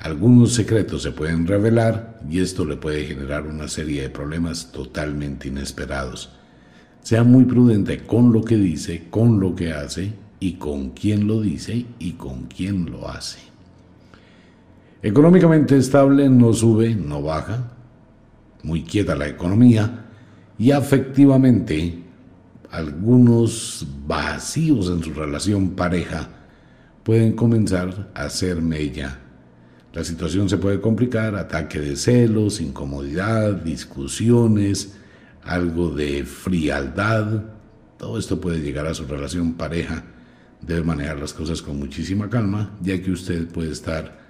Algunos 0.00 0.54
secretos 0.54 1.02
se 1.02 1.12
pueden 1.12 1.46
revelar 1.46 2.18
y 2.28 2.40
esto 2.40 2.64
le 2.64 2.76
puede 2.76 3.04
generar 3.04 3.46
una 3.46 3.68
serie 3.68 4.00
de 4.00 4.08
problemas 4.08 4.72
totalmente 4.72 5.48
inesperados. 5.48 6.30
Sea 7.02 7.22
muy 7.22 7.44
prudente 7.44 8.06
con 8.06 8.32
lo 8.32 8.42
que 8.42 8.56
dice, 8.56 9.08
con 9.10 9.40
lo 9.40 9.54
que 9.54 9.74
hace 9.74 10.14
y 10.40 10.54
con 10.54 10.90
quién 10.90 11.26
lo 11.26 11.42
dice 11.42 11.84
y 11.98 12.12
con 12.12 12.46
quién 12.46 12.90
lo 12.90 13.10
hace. 13.10 13.40
Económicamente 15.02 15.76
estable, 15.76 16.30
no 16.30 16.54
sube, 16.54 16.94
no 16.94 17.20
baja, 17.20 17.70
muy 18.62 18.84
quieta 18.84 19.14
la 19.14 19.28
economía 19.28 20.06
y 20.58 20.70
afectivamente 20.70 21.98
algunos 22.70 23.86
vacíos 24.06 24.88
en 24.88 25.04
su 25.04 25.12
relación 25.12 25.70
pareja 25.70 26.26
pueden 27.02 27.34
comenzar 27.34 28.10
a 28.14 28.30
ser 28.30 28.62
mella. 28.62 29.18
La 29.92 30.04
situación 30.04 30.48
se 30.48 30.56
puede 30.56 30.80
complicar, 30.80 31.34
ataque 31.34 31.80
de 31.80 31.96
celos, 31.96 32.60
incomodidad, 32.60 33.54
discusiones, 33.54 34.94
algo 35.42 35.90
de 35.90 36.24
frialdad. 36.24 37.42
Todo 37.98 38.18
esto 38.18 38.40
puede 38.40 38.60
llegar 38.60 38.86
a 38.86 38.94
su 38.94 39.04
relación 39.04 39.54
pareja. 39.54 40.04
Debe 40.60 40.84
manejar 40.84 41.18
las 41.18 41.32
cosas 41.32 41.60
con 41.60 41.78
muchísima 41.78 42.30
calma, 42.30 42.76
ya 42.80 43.02
que 43.02 43.10
usted 43.10 43.48
puede 43.48 43.72
estar 43.72 44.20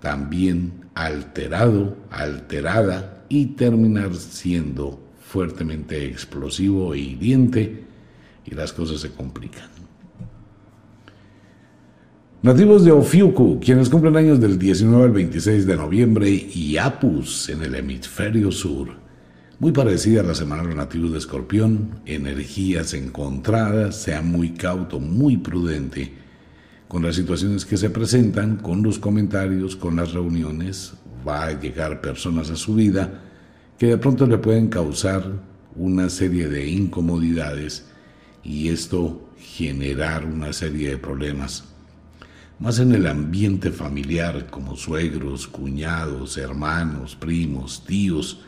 también 0.00 0.84
alterado, 0.94 1.96
alterada 2.10 3.24
y 3.28 3.46
terminar 3.46 4.14
siendo 4.14 5.00
fuertemente 5.20 6.06
explosivo 6.06 6.92
e 6.92 6.98
hiriente 6.98 7.84
y 8.44 8.54
las 8.54 8.72
cosas 8.72 9.00
se 9.00 9.10
complican. 9.10 9.73
Nativos 12.44 12.84
de 12.84 12.92
Ofiuku, 12.92 13.58
quienes 13.58 13.88
cumplen 13.88 14.18
años 14.18 14.38
del 14.38 14.58
19 14.58 15.02
al 15.02 15.12
26 15.12 15.64
de 15.64 15.76
noviembre, 15.76 16.28
y 16.28 16.76
Apus 16.76 17.48
en 17.48 17.62
el 17.62 17.74
hemisferio 17.74 18.52
sur. 18.52 18.88
Muy 19.58 19.72
parecida 19.72 20.20
a 20.20 20.24
la 20.24 20.34
semana 20.34 20.60
de 20.60 20.68
los 20.68 20.76
nativos 20.76 21.12
de 21.12 21.20
Escorpión, 21.20 22.00
energías 22.04 22.92
encontradas, 22.92 23.96
sea 23.96 24.20
muy 24.20 24.50
cauto, 24.50 25.00
muy 25.00 25.38
prudente 25.38 26.12
con 26.86 27.02
las 27.02 27.16
situaciones 27.16 27.64
que 27.64 27.78
se 27.78 27.88
presentan, 27.88 28.56
con 28.56 28.82
los 28.82 28.98
comentarios, 28.98 29.74
con 29.74 29.96
las 29.96 30.12
reuniones. 30.12 30.92
Va 31.26 31.46
a 31.46 31.58
llegar 31.58 32.02
personas 32.02 32.50
a 32.50 32.56
su 32.56 32.74
vida 32.74 33.22
que 33.78 33.86
de 33.86 33.96
pronto 33.96 34.26
le 34.26 34.36
pueden 34.36 34.68
causar 34.68 35.24
una 35.76 36.10
serie 36.10 36.48
de 36.48 36.68
incomodidades 36.68 37.86
y 38.42 38.68
esto 38.68 39.30
generar 39.38 40.26
una 40.26 40.52
serie 40.52 40.90
de 40.90 40.98
problemas. 40.98 41.73
Más 42.60 42.78
en 42.78 42.94
el 42.94 43.08
ambiente 43.08 43.72
familiar, 43.72 44.46
como 44.48 44.76
suegros, 44.76 45.48
cuñados, 45.48 46.38
hermanos, 46.38 47.16
primos, 47.16 47.84
tíos, 47.84 48.42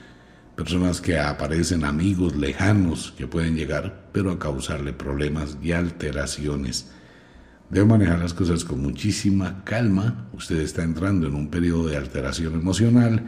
personas 0.55 1.01
que 1.01 1.19
aparecen 1.19 1.85
amigos 1.85 2.37
lejanos 2.37 3.13
que 3.19 3.27
pueden 3.27 3.57
llegar, 3.57 4.09
pero 4.13 4.31
a 4.31 4.39
causarle 4.39 4.93
problemas 4.93 5.59
y 5.61 5.73
alteraciones. 5.73 6.93
Debe 7.69 7.85
manejar 7.85 8.21
las 8.21 8.33
cosas 8.33 8.65
con 8.65 8.81
muchísima 8.81 9.65
calma. 9.65 10.29
Usted 10.33 10.61
está 10.61 10.85
entrando 10.85 11.27
en 11.27 11.35
un 11.35 11.49
periodo 11.51 11.89
de 11.89 11.97
alteración 11.97 12.55
emocional 12.55 13.25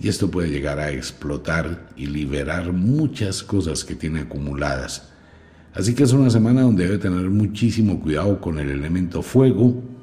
y 0.00 0.08
esto 0.08 0.30
puede 0.30 0.48
llegar 0.48 0.78
a 0.78 0.90
explotar 0.90 1.90
y 1.96 2.06
liberar 2.06 2.72
muchas 2.72 3.42
cosas 3.42 3.84
que 3.84 3.94
tiene 3.94 4.20
acumuladas. 4.20 5.10
Así 5.74 5.94
que 5.94 6.04
es 6.04 6.12
una 6.12 6.30
semana 6.30 6.62
donde 6.62 6.84
debe 6.84 6.98
tener 6.98 7.28
muchísimo 7.28 8.00
cuidado 8.00 8.40
con 8.40 8.58
el 8.58 8.70
elemento 8.70 9.20
fuego. 9.20 9.97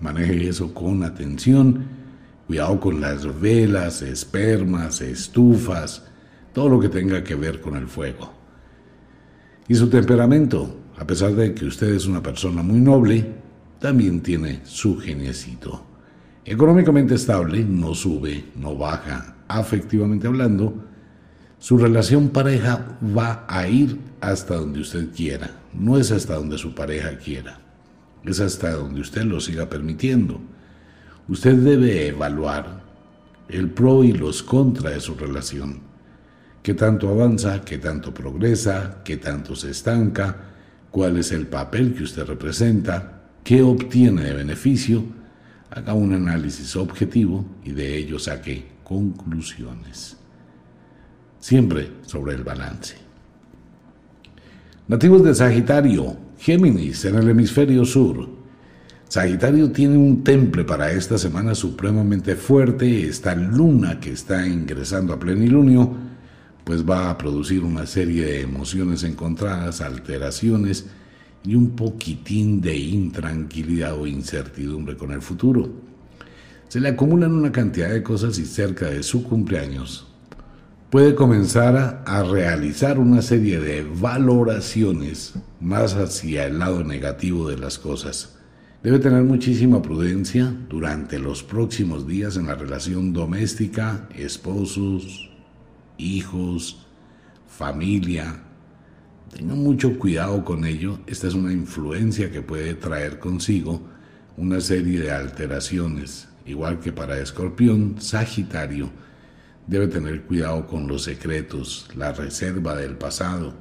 Maneje 0.00 0.48
eso 0.48 0.72
con 0.72 1.02
atención. 1.02 1.84
Cuidado 2.46 2.80
con 2.80 3.00
las 3.00 3.40
velas, 3.40 4.02
espermas, 4.02 5.00
estufas, 5.00 6.04
todo 6.52 6.68
lo 6.68 6.80
que 6.80 6.88
tenga 6.88 7.22
que 7.22 7.34
ver 7.34 7.60
con 7.60 7.76
el 7.76 7.86
fuego. 7.86 8.32
Y 9.68 9.74
su 9.76 9.88
temperamento, 9.88 10.80
a 10.98 11.06
pesar 11.06 11.34
de 11.34 11.54
que 11.54 11.64
usted 11.64 11.94
es 11.94 12.06
una 12.06 12.22
persona 12.22 12.62
muy 12.62 12.80
noble, 12.80 13.24
también 13.78 14.20
tiene 14.20 14.60
su 14.64 14.98
geniecito. 14.98 15.86
Económicamente 16.44 17.14
estable, 17.14 17.64
no 17.64 17.94
sube, 17.94 18.46
no 18.56 18.74
baja, 18.74 19.36
afectivamente 19.46 20.26
hablando, 20.26 20.74
su 21.58 21.78
relación 21.78 22.30
pareja 22.30 22.98
va 23.16 23.44
a 23.46 23.68
ir 23.68 23.98
hasta 24.20 24.56
donde 24.56 24.80
usted 24.80 25.10
quiera, 25.14 25.50
no 25.72 25.98
es 25.98 26.10
hasta 26.10 26.34
donde 26.34 26.58
su 26.58 26.74
pareja 26.74 27.16
quiera, 27.18 27.60
es 28.24 28.40
hasta 28.40 28.72
donde 28.72 29.00
usted 29.00 29.22
lo 29.22 29.40
siga 29.40 29.68
permitiendo. 29.68 30.40
Usted 31.28 31.56
debe 31.56 32.08
evaluar 32.08 32.82
el 33.48 33.70
pro 33.70 34.04
y 34.04 34.12
los 34.12 34.42
contra 34.42 34.90
de 34.90 35.00
su 35.00 35.14
relación, 35.14 35.80
qué 36.62 36.74
tanto 36.74 37.08
avanza, 37.08 37.62
qué 37.62 37.78
tanto 37.78 38.12
progresa, 38.12 39.02
qué 39.04 39.16
tanto 39.16 39.56
se 39.56 39.70
estanca, 39.70 40.36
cuál 40.90 41.16
es 41.16 41.32
el 41.32 41.46
papel 41.46 41.94
que 41.94 42.04
usted 42.04 42.24
representa, 42.24 43.22
qué 43.42 43.62
obtiene 43.62 44.24
de 44.24 44.34
beneficio, 44.34 45.04
haga 45.70 45.94
un 45.94 46.12
análisis 46.12 46.76
objetivo 46.76 47.44
y 47.64 47.70
de 47.70 47.96
ello 47.96 48.18
saque 48.18 48.66
conclusiones. 48.84 50.16
Siempre 51.38 51.90
sobre 52.02 52.34
el 52.34 52.44
balance. 52.44 52.96
Nativos 54.88 55.22
de 55.22 55.34
Sagitario, 55.34 56.16
Géminis 56.40 57.04
en 57.04 57.16
el 57.16 57.28
hemisferio 57.28 57.84
sur. 57.84 58.26
Sagitario 59.08 59.70
tiene 59.72 59.98
un 59.98 60.24
temple 60.24 60.64
para 60.64 60.90
esta 60.90 61.18
semana 61.18 61.54
supremamente 61.54 62.34
fuerte. 62.34 63.06
Esta 63.06 63.34
luna 63.34 64.00
que 64.00 64.12
está 64.12 64.46
ingresando 64.46 65.12
a 65.12 65.18
plenilunio, 65.18 65.92
pues 66.64 66.88
va 66.88 67.10
a 67.10 67.18
producir 67.18 67.62
una 67.62 67.84
serie 67.84 68.24
de 68.24 68.40
emociones 68.40 69.04
encontradas, 69.04 69.82
alteraciones 69.82 70.86
y 71.44 71.56
un 71.56 71.76
poquitín 71.76 72.62
de 72.62 72.74
intranquilidad 72.74 74.00
o 74.00 74.06
incertidumbre 74.06 74.96
con 74.96 75.12
el 75.12 75.20
futuro. 75.20 75.68
Se 76.68 76.80
le 76.80 76.88
acumulan 76.88 77.32
una 77.32 77.52
cantidad 77.52 77.90
de 77.90 78.02
cosas 78.02 78.38
y 78.38 78.46
cerca 78.46 78.86
de 78.86 79.02
su 79.02 79.24
cumpleaños 79.24 80.06
puede 80.88 81.14
comenzar 81.14 82.02
a, 82.04 82.22
realizar 82.24 82.98
una 82.98 83.22
serie 83.22 83.60
de 83.60 83.84
valoraciones 83.84 85.34
más 85.60 85.94
hacia 85.94 86.46
el 86.46 86.58
lado 86.58 86.82
negativo 86.82 87.48
de 87.48 87.58
las 87.58 87.78
cosas. 87.78 88.36
Debe 88.82 88.98
tener 88.98 89.22
muchísima 89.22 89.82
prudencia 89.82 90.54
durante 90.68 91.18
los 91.18 91.42
próximos 91.42 92.06
días 92.06 92.36
en 92.36 92.46
la 92.46 92.54
relación 92.54 93.12
doméstica, 93.12 94.08
esposos, 94.14 95.30
hijos, 95.98 96.86
familia. 97.46 98.42
Tenga 99.30 99.54
mucho 99.54 99.98
cuidado 99.98 100.44
con 100.44 100.64
ello. 100.64 100.98
Esta 101.06 101.28
es 101.28 101.34
una 101.34 101.52
influencia 101.52 102.30
que 102.30 102.40
puede 102.40 102.74
traer 102.74 103.18
consigo 103.18 103.82
una 104.36 104.60
serie 104.60 105.00
de 105.00 105.12
alteraciones, 105.12 106.28
igual 106.46 106.80
que 106.80 106.92
para 106.92 107.18
Escorpión, 107.18 107.96
Sagitario, 108.00 108.90
Debe 109.70 109.86
tener 109.86 110.22
cuidado 110.22 110.66
con 110.66 110.88
los 110.88 111.04
secretos, 111.04 111.88
la 111.94 112.10
reserva 112.10 112.74
del 112.74 112.96
pasado. 112.96 113.54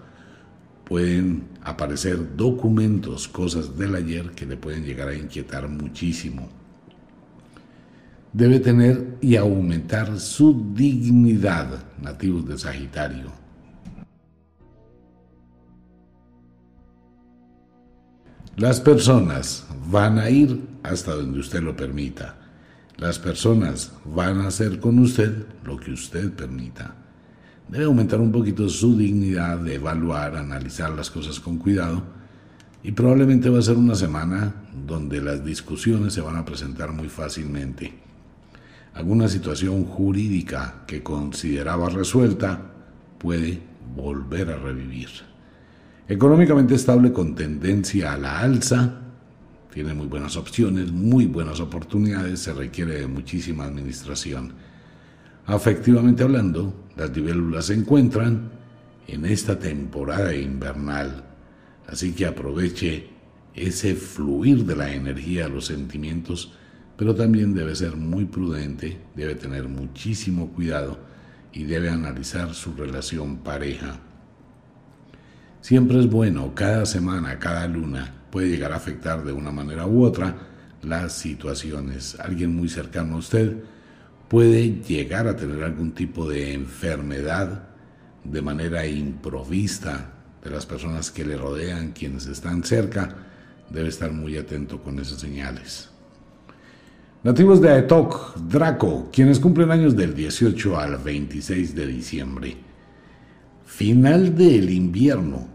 Pueden 0.89 1.43
aparecer 1.61 2.35
documentos, 2.35 3.27
cosas 3.27 3.77
del 3.77 3.93
ayer 3.93 4.31
que 4.31 4.47
le 4.47 4.57
pueden 4.57 4.83
llegar 4.83 5.09
a 5.09 5.13
inquietar 5.13 5.69
muchísimo. 5.69 6.49
Debe 8.33 8.59
tener 8.59 9.17
y 9.21 9.35
aumentar 9.35 10.19
su 10.19 10.73
dignidad, 10.73 11.83
nativos 12.01 12.47
de 12.47 12.57
Sagitario. 12.57 13.31
Las 18.57 18.81
personas 18.81 19.67
van 19.91 20.17
a 20.17 20.31
ir 20.31 20.59
hasta 20.81 21.13
donde 21.13 21.39
usted 21.39 21.61
lo 21.61 21.75
permita. 21.75 22.35
Las 22.97 23.19
personas 23.19 23.93
van 24.05 24.41
a 24.41 24.47
hacer 24.47 24.79
con 24.79 24.97
usted 24.97 25.45
lo 25.63 25.77
que 25.77 25.91
usted 25.91 26.33
permita. 26.33 26.95
Debe 27.69 27.85
aumentar 27.85 28.19
un 28.19 28.31
poquito 28.31 28.67
su 28.67 28.97
dignidad 28.97 29.59
de 29.59 29.75
evaluar, 29.75 30.35
analizar 30.35 30.89
las 30.89 31.11
cosas 31.11 31.39
con 31.39 31.57
cuidado 31.59 32.01
y 32.81 32.93
probablemente 32.93 33.49
va 33.49 33.59
a 33.59 33.61
ser 33.61 33.77
una 33.77 33.93
semana 33.93 34.55
donde 34.87 35.21
las 35.21 35.45
discusiones 35.45 36.13
se 36.13 36.21
van 36.21 36.35
a 36.35 36.45
presentar 36.45 36.91
muy 36.91 37.09
fácilmente. 37.09 37.93
Alguna 38.95 39.27
situación 39.27 39.85
jurídica 39.85 40.83
que 40.87 41.03
consideraba 41.03 41.89
resuelta 41.89 42.59
puede 43.19 43.61
volver 43.95 44.49
a 44.49 44.57
revivir. 44.57 45.09
Económicamente 46.07 46.73
estable 46.73 47.13
con 47.13 47.35
tendencia 47.35 48.13
a 48.13 48.17
la 48.17 48.39
alza, 48.39 49.01
tiene 49.71 49.93
muy 49.93 50.07
buenas 50.07 50.35
opciones, 50.37 50.91
muy 50.91 51.27
buenas 51.27 51.59
oportunidades, 51.59 52.39
se 52.39 52.51
requiere 52.51 53.01
de 53.01 53.07
muchísima 53.07 53.65
administración. 53.65 54.53
Afectivamente 55.45 56.23
hablando, 56.23 56.73
las 56.99 57.15
libélulas 57.15 57.67
se 57.67 57.75
encuentran 57.75 58.51
en 59.07 59.25
esta 59.25 59.57
temporada 59.57 60.35
invernal, 60.35 61.23
así 61.87 62.11
que 62.11 62.25
aproveche 62.25 63.07
ese 63.55 63.95
fluir 63.95 64.65
de 64.65 64.75
la 64.75 64.93
energía 64.93 65.45
a 65.45 65.49
los 65.49 65.67
sentimientos, 65.67 66.51
pero 66.97 67.15
también 67.15 67.53
debe 67.53 67.73
ser 67.73 67.95
muy 67.95 68.25
prudente, 68.25 68.99
debe 69.15 69.35
tener 69.35 69.69
muchísimo 69.69 70.49
cuidado 70.49 70.99
y 71.53 71.63
debe 71.63 71.89
analizar 71.89 72.53
su 72.53 72.73
relación 72.73 73.37
pareja. 73.37 73.97
Siempre 75.61 75.99
es 75.99 76.09
bueno, 76.09 76.53
cada 76.53 76.85
semana, 76.85 77.39
cada 77.39 77.65
luna, 77.67 78.13
puede 78.29 78.49
llegar 78.49 78.73
a 78.73 78.75
afectar 78.75 79.23
de 79.23 79.31
una 79.31 79.51
manera 79.51 79.87
u 79.87 80.03
otra 80.03 80.35
las 80.83 81.13
situaciones. 81.13 82.19
Alguien 82.19 82.53
muy 82.53 82.67
cercano 82.67 83.15
a 83.15 83.19
usted 83.19 83.63
puede 84.29 84.81
llegar 84.83 85.27
a 85.27 85.35
tener 85.35 85.63
algún 85.63 85.91
tipo 85.91 86.29
de 86.29 86.53
enfermedad 86.53 87.63
de 88.23 88.41
manera 88.41 88.85
improvista 88.85 90.13
de 90.43 90.51
las 90.51 90.65
personas 90.65 91.11
que 91.11 91.25
le 91.25 91.35
rodean, 91.35 91.91
quienes 91.91 92.27
están 92.27 92.63
cerca, 92.63 93.09
debe 93.69 93.89
estar 93.89 94.11
muy 94.11 94.37
atento 94.37 94.81
con 94.81 94.99
esas 94.99 95.19
señales. 95.19 95.89
Nativos 97.23 97.59
de 97.59 97.69
Aetok, 97.69 98.37
Draco, 98.37 99.09
quienes 99.11 99.39
cumplen 99.39 99.71
años 99.71 99.95
del 99.95 100.15
18 100.15 100.79
al 100.79 100.97
26 100.97 101.75
de 101.75 101.87
diciembre. 101.87 102.55
Final 103.65 104.37
del 104.37 104.69
invierno. 104.69 105.47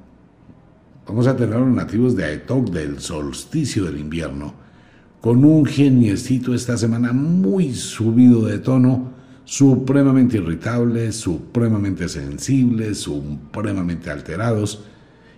Vamos 1.07 1.27
a 1.27 1.37
tener 1.37 1.59
los 1.59 1.69
nativos 1.69 2.17
de 2.17 2.25
Aetok 2.25 2.71
del 2.71 3.01
solsticio 3.01 3.85
del 3.85 3.99
invierno, 3.99 4.64
con 5.25 5.43
un 5.43 5.65
geniecito 5.65 6.55
esta 6.55 6.77
semana 6.77 7.15
muy 7.15 7.73
subido 7.73 8.45
de 8.45 8.59
tono, 8.59 9.11
supremamente 9.47 10.37
irritables, 10.37 11.17
supremamente 11.17 12.11
sensibles, 12.11 12.99
supremamente 12.99 14.11
alterados 14.11 14.85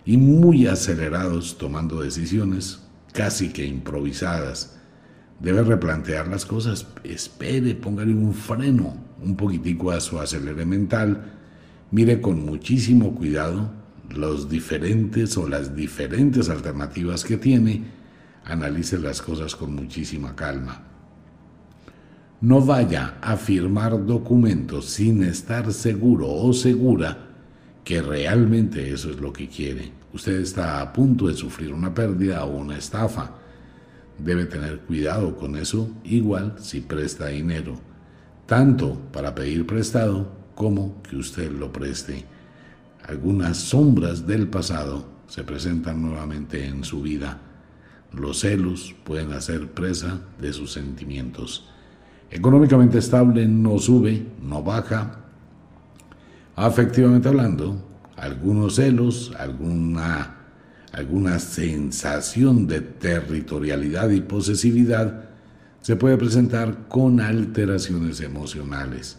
y 0.04 0.16
muy 0.16 0.66
acelerados 0.66 1.56
tomando 1.56 2.00
decisiones 2.00 2.80
casi 3.12 3.50
que 3.50 3.64
improvisadas. 3.64 4.76
Debe 5.38 5.62
replantear 5.62 6.26
las 6.26 6.44
cosas, 6.46 6.88
espere, 7.04 7.76
póngale 7.76 8.12
un 8.12 8.34
freno 8.34 8.96
un 9.22 9.36
poquitico 9.36 9.92
a 9.92 10.00
su 10.00 10.18
acelere 10.18 10.66
mental, 10.66 11.32
mire 11.92 12.20
con 12.20 12.44
muchísimo 12.44 13.14
cuidado 13.14 13.70
los 14.10 14.48
diferentes 14.48 15.36
o 15.36 15.48
las 15.48 15.76
diferentes 15.76 16.48
alternativas 16.48 17.22
que 17.22 17.36
tiene, 17.36 17.95
analice 18.46 18.98
las 18.98 19.20
cosas 19.20 19.54
con 19.54 19.74
muchísima 19.74 20.34
calma. 20.34 20.82
No 22.40 22.60
vaya 22.60 23.18
a 23.20 23.36
firmar 23.36 24.06
documentos 24.06 24.86
sin 24.86 25.22
estar 25.22 25.72
seguro 25.72 26.28
o 26.30 26.52
segura 26.52 27.18
que 27.84 28.00
realmente 28.00 28.90
eso 28.90 29.10
es 29.10 29.20
lo 29.20 29.32
que 29.32 29.48
quiere. 29.48 29.92
Usted 30.12 30.40
está 30.40 30.80
a 30.80 30.92
punto 30.92 31.28
de 31.28 31.34
sufrir 31.34 31.72
una 31.72 31.92
pérdida 31.92 32.44
o 32.44 32.56
una 32.56 32.78
estafa 32.78 33.32
debe 34.18 34.46
tener 34.46 34.80
cuidado 34.80 35.36
con 35.36 35.56
eso, 35.56 35.90
igual 36.04 36.54
si 36.58 36.80
presta 36.80 37.28
dinero, 37.28 37.78
tanto 38.46 38.98
para 39.12 39.34
pedir 39.34 39.66
prestado 39.66 40.32
como 40.54 41.02
que 41.02 41.16
usted 41.16 41.50
lo 41.50 41.72
preste. 41.72 42.24
Algunas 43.06 43.58
sombras 43.58 44.26
del 44.26 44.48
pasado 44.48 45.06
se 45.28 45.44
presentan 45.44 46.02
nuevamente 46.02 46.66
en 46.66 46.82
su 46.82 47.02
vida. 47.02 47.40
Los 48.16 48.40
celos 48.40 48.94
pueden 49.04 49.32
hacer 49.32 49.70
presa 49.72 50.20
de 50.40 50.52
sus 50.52 50.72
sentimientos. 50.72 51.68
Económicamente 52.30 52.98
estable 52.98 53.46
no 53.46 53.78
sube, 53.78 54.26
no 54.42 54.62
baja. 54.62 55.20
Afectivamente 56.54 57.28
hablando, 57.28 57.84
algunos 58.16 58.76
celos, 58.76 59.32
alguna 59.38 60.36
alguna 60.96 61.38
sensación 61.38 62.66
de 62.66 62.80
territorialidad 62.80 64.08
y 64.08 64.22
posesividad, 64.22 65.28
se 65.82 65.94
puede 65.94 66.16
presentar 66.16 66.88
con 66.88 67.20
alteraciones 67.20 68.20
emocionales. 68.22 69.18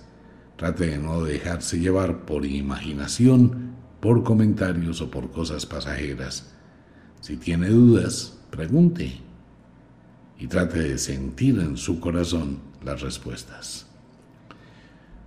Trate 0.58 0.88
de 0.88 0.98
no 0.98 1.24
dejarse 1.24 1.80
llevar 1.80 2.26
por 2.26 2.48
imaginación, 2.48 3.76
por 4.00 4.24
comentarios 4.24 5.02
o 5.02 5.12
por 5.12 5.30
cosas 5.30 5.68
pasajeras. 5.68 6.52
Si 7.22 7.38
tiene 7.38 7.70
dudas, 7.70 8.37
pregunte 8.50 9.20
y 10.40 10.48
trate 10.48 10.80
de 10.80 10.98
sentir 10.98 11.60
en 11.60 11.78
su 11.78 12.00
corazón 12.00 12.60
las 12.84 13.02
respuestas. 13.02 13.86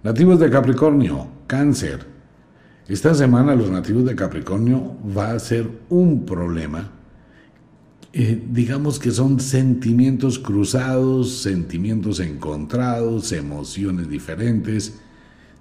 Nativos 0.02 0.40
de 0.40 0.50
Capricornio, 0.50 1.28
cáncer, 1.46 2.06
esta 2.88 3.14
semana 3.14 3.54
los 3.54 3.70
nativos 3.70 4.04
de 4.04 4.16
Capricornio 4.16 4.96
va 5.16 5.32
a 5.32 5.38
ser 5.38 5.70
un 5.90 6.26
problema. 6.26 6.90
Eh, 8.12 8.42
digamos 8.50 8.98
que 8.98 9.12
son 9.12 9.38
sentimientos 9.38 10.40
cruzados, 10.40 11.42
sentimientos 11.42 12.18
encontrados, 12.18 13.30
emociones 13.30 14.08
diferentes, 14.08 14.98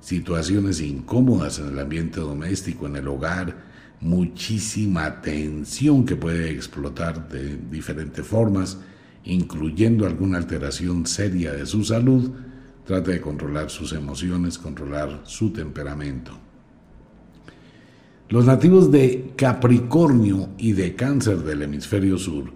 situaciones 0.01 0.81
incómodas 0.81 1.59
en 1.59 1.67
el 1.67 1.79
ambiente 1.79 2.19
doméstico, 2.19 2.87
en 2.87 2.95
el 2.95 3.07
hogar, 3.07 3.68
muchísima 4.01 5.21
tensión 5.21 6.05
que 6.05 6.15
puede 6.15 6.51
explotar 6.51 7.27
de 7.29 7.57
diferentes 7.57 8.25
formas, 8.25 8.77
incluyendo 9.25 10.05
alguna 10.05 10.37
alteración 10.37 11.05
seria 11.05 11.51
de 11.51 11.65
su 11.65 11.83
salud. 11.83 12.31
Trate 12.85 13.11
de 13.11 13.21
controlar 13.21 13.69
sus 13.69 13.93
emociones, 13.93 14.57
controlar 14.57 15.21
su 15.23 15.51
temperamento. 15.51 16.31
Los 18.29 18.45
nativos 18.45 18.91
de 18.91 19.33
Capricornio 19.35 20.49
y 20.57 20.73
de 20.73 20.95
Cáncer 20.95 21.39
del 21.39 21.63
hemisferio 21.63 22.17
sur 22.17 22.51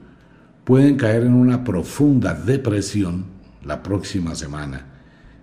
pueden 0.64 0.96
caer 0.96 1.24
en 1.24 1.34
una 1.34 1.64
profunda 1.64 2.34
depresión 2.34 3.26
la 3.64 3.84
próxima 3.84 4.36
semana. 4.36 4.88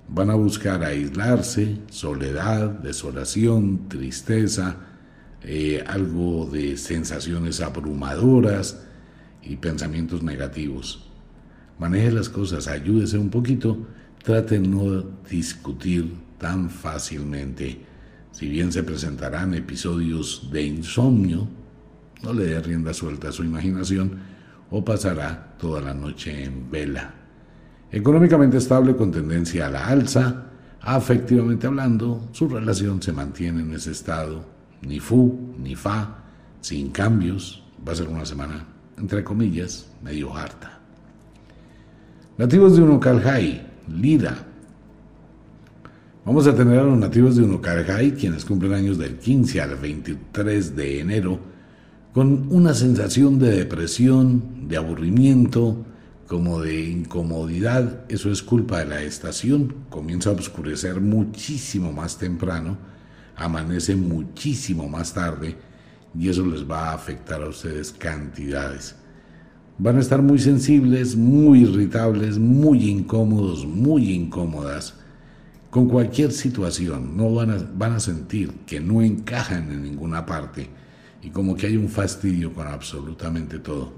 Van 0.09 0.31
a 0.31 0.35
buscar 0.35 0.83
aislarse, 0.83 1.79
soledad, 1.89 2.69
desolación, 2.71 3.89
tristeza, 3.89 4.77
eh, 5.43 5.83
algo 5.87 6.47
de 6.47 6.77
sensaciones 6.77 7.61
abrumadoras 7.61 8.83
y 9.43 9.57
pensamientos 9.57 10.23
negativos. 10.23 11.09
Maneje 11.79 12.13
las 12.13 12.29
cosas, 12.29 12.69
ayúdese 12.69 13.17
un 13.19 13.31
poquito, 13.31 13.87
trate 14.23 14.59
de 14.59 14.69
no 14.69 15.03
discutir 15.29 16.13
tan 16.39 16.69
fácilmente 16.71 17.91
si 18.33 18.49
bien 18.49 18.73
se 18.73 18.83
presentarán 18.83 19.55
episodios 19.55 20.49
de 20.53 20.63
insomnio, 20.63 21.49
no 22.23 22.33
le 22.33 22.45
dé 22.45 22.61
rienda 22.61 22.95
suelta 22.95 23.29
a 23.29 23.33
su 23.33 23.43
imaginación 23.45 24.19
o 24.71 24.85
pasará 24.85 25.57
toda 25.59 25.81
la 25.81 25.95
noche 25.95 26.45
en 26.45 26.71
vela. 26.71 27.15
Económicamente 27.91 28.59
estable 28.59 28.95
con 28.95 29.11
tendencia 29.11 29.67
a 29.67 29.71
la 29.71 29.87
alza, 29.87 30.47
afectivamente 30.81 31.67
hablando, 31.67 32.29
su 32.33 32.49
relación 32.49 33.03
se 33.03 33.13
mantiene 33.13 33.63
en 33.63 33.73
ese 33.73 33.91
estado, 33.91 34.45
ni 34.83 35.01
fu, 35.01 35.55
ni 35.59 35.75
fa, 35.75 36.25
sin 36.61 36.91
cambios, 36.91 37.63
va 37.87 37.93
a 37.93 37.97
ser 37.97 38.09
una 38.09 38.25
semana, 38.25 38.67
entre 38.99 39.25
comillas, 39.25 39.91
medio 40.03 40.37
harta. 40.37 40.81
Nativos 42.39 42.77
de 42.77 42.83
Unocaljay, 42.83 43.67
Lida, 43.89 44.47
Vamos 46.31 46.47
a 46.47 46.55
tener 46.55 46.79
a 46.79 46.85
los 46.85 46.99
nativos 46.99 47.35
de 47.35 47.43
Unocarjay, 47.43 48.13
quienes 48.13 48.45
cumplen 48.45 48.75
años 48.75 48.99
del 48.99 49.17
15 49.17 49.63
al 49.63 49.77
23 49.77 50.77
de 50.77 51.01
enero, 51.01 51.41
con 52.13 52.47
una 52.53 52.75
sensación 52.75 53.39
de 53.39 53.51
depresión, 53.51 54.69
de 54.69 54.77
aburrimiento, 54.77 55.85
como 56.27 56.61
de 56.61 56.85
incomodidad. 56.89 58.05
Eso 58.09 58.31
es 58.31 58.43
culpa 58.43 58.81
de 58.81 58.87
la 58.87 59.03
estación. 59.03 59.75
Comienza 59.89 60.29
a 60.31 60.35
oscurecer 60.35 61.01
muchísimo 61.01 61.91
más 61.91 62.19
temprano, 62.19 62.77
amanece 63.41 63.97
muchísimo 63.97 64.87
más 64.89 65.15
tarde 65.15 65.57
y 66.17 66.29
eso 66.29 66.45
les 66.45 66.71
va 66.71 66.91
a 66.91 66.95
afectar 66.95 67.43
a 67.43 67.49
ustedes 67.49 67.91
cantidades. 67.91 68.95
Van 69.79 69.97
a 69.97 70.01
estar 70.01 70.21
muy 70.21 70.39
sensibles, 70.39 71.17
muy 71.17 71.63
irritables, 71.63 72.39
muy 72.39 72.91
incómodos, 72.91 73.65
muy 73.65 74.13
incómodas 74.13 74.95
con 75.71 75.89
cualquier 75.89 76.33
situación, 76.33 77.17
no 77.17 77.33
van 77.33 77.51
a, 77.51 77.71
van 77.75 77.93
a 77.93 78.01
sentir 78.01 78.53
que 78.67 78.81
no 78.81 79.01
encajan 79.01 79.71
en 79.71 79.83
ninguna 79.83 80.27
parte 80.27 80.69
y 81.23 81.31
como 81.31 81.57
que 81.57 81.69
hay 81.69 81.77
un 81.77 81.89
fastidio 81.89 82.53
con 82.53 82.67
absolutamente 82.67 83.59
todo. 83.59 83.93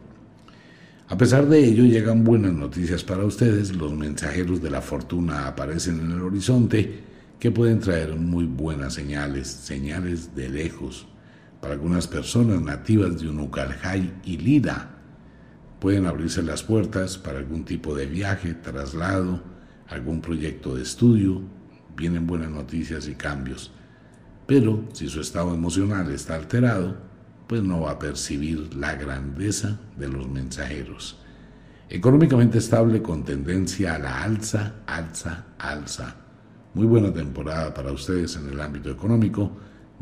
A 1.09 1.17
pesar 1.17 1.49
de 1.49 1.65
ello, 1.65 1.85
llegan 1.85 2.25
buenas 2.25 2.53
noticias 2.53 3.03
para 3.03 3.25
ustedes, 3.25 3.75
los 3.75 3.93
mensajeros 3.93 4.63
de 4.63 4.71
la 4.71 4.83
fortuna 4.83 5.49
aparecen 5.49 5.99
en 6.01 6.13
el 6.13 6.21
horizonte 6.21 7.12
que 7.43 7.51
pueden 7.51 7.81
traer 7.81 8.15
muy 8.15 8.45
buenas 8.45 8.95
señales, 8.95 9.49
señales 9.49 10.33
de 10.37 10.49
lejos. 10.49 11.09
Para 11.61 11.75
algunas 11.75 12.07
personas 12.07 12.63
nativas 12.63 13.21
de 13.21 13.29
Unucarjay 13.29 14.15
y 14.23 14.37
Lida, 14.37 14.91
pueden 15.81 16.07
abrirse 16.07 16.41
las 16.45 16.63
puertas 16.63 17.19
para 17.19 17.41
algún 17.41 17.65
tipo 17.65 17.97
de 17.97 18.07
viaje, 18.07 18.55
traslado, 18.55 19.43
algún 19.89 20.21
proyecto 20.21 20.77
de 20.77 20.85
estudio, 20.85 21.43
vienen 21.97 22.29
buenas 22.29 22.53
noticias 22.53 23.09
y 23.09 23.17
cambios. 23.17 23.73
Pero 24.47 24.85
si 24.93 25.09
su 25.09 25.21
estado 25.21 25.53
emocional 25.53 26.13
está 26.13 26.37
alterado, 26.37 26.97
pues 27.49 27.61
no 27.61 27.81
va 27.81 27.91
a 27.91 27.99
percibir 27.99 28.73
la 28.77 28.95
grandeza 28.95 29.81
de 29.97 30.09
los 30.09 30.29
mensajeros. 30.29 31.19
Económicamente 31.89 32.59
estable 32.59 33.03
con 33.03 33.25
tendencia 33.25 33.97
a 33.97 33.99
la 33.99 34.23
alza, 34.23 34.77
alza, 34.87 35.47
alza. 35.59 36.22
Muy 36.75 36.87
buena 36.87 37.13
temporada 37.13 37.75
para 37.75 37.93
ustedes 37.93 38.35
en 38.37 38.49
el 38.49 38.59
ámbito 38.59 38.91
económico. 38.91 39.53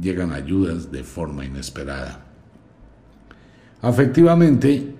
Llegan 0.00 0.32
ayudas 0.32 0.92
de 0.92 1.02
forma 1.02 1.44
inesperada. 1.44 2.24
Afectivamente, 3.82 4.94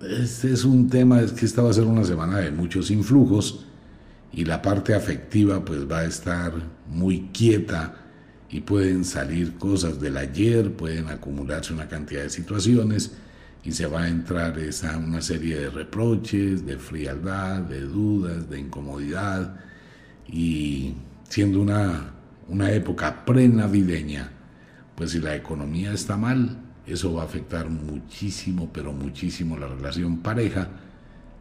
este 0.00 0.52
es 0.52 0.64
un 0.64 0.88
tema, 0.88 1.20
es 1.20 1.32
que 1.32 1.44
esta 1.44 1.60
va 1.60 1.70
a 1.70 1.74
ser 1.74 1.84
una 1.84 2.04
semana 2.04 2.38
de 2.38 2.50
muchos 2.50 2.90
influjos 2.90 3.66
y 4.32 4.46
la 4.46 4.62
parte 4.62 4.94
afectiva 4.94 5.62
pues 5.62 5.90
va 5.90 5.98
a 5.98 6.04
estar 6.04 6.52
muy 6.88 7.28
quieta 7.32 7.96
y 8.48 8.60
pueden 8.60 9.04
salir 9.04 9.58
cosas 9.58 10.00
del 10.00 10.16
ayer, 10.16 10.72
pueden 10.72 11.08
acumularse 11.08 11.74
una 11.74 11.88
cantidad 11.88 12.22
de 12.22 12.30
situaciones 12.30 13.12
y 13.64 13.72
se 13.72 13.86
va 13.86 14.04
a 14.04 14.08
entrar 14.08 14.58
esa, 14.58 14.96
una 14.96 15.20
serie 15.20 15.58
de 15.58 15.68
reproches, 15.68 16.64
de 16.64 16.78
frialdad, 16.78 17.60
de 17.60 17.82
dudas, 17.82 18.48
de 18.48 18.60
incomodidad 18.60 19.67
y 20.28 20.94
siendo 21.28 21.60
una, 21.60 22.12
una 22.48 22.70
época 22.72 23.24
prenavideña, 23.24 24.30
pues 24.94 25.12
si 25.12 25.20
la 25.20 25.34
economía 25.34 25.92
está 25.92 26.16
mal, 26.16 26.58
eso 26.86 27.12
va 27.14 27.22
a 27.22 27.26
afectar 27.26 27.68
muchísimo, 27.68 28.70
pero 28.72 28.92
muchísimo 28.92 29.56
la 29.56 29.68
relación 29.68 30.18
pareja, 30.18 30.68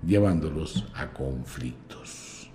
llevándolos 0.05 0.85
a 0.95 1.07
conflictos. 1.07 2.49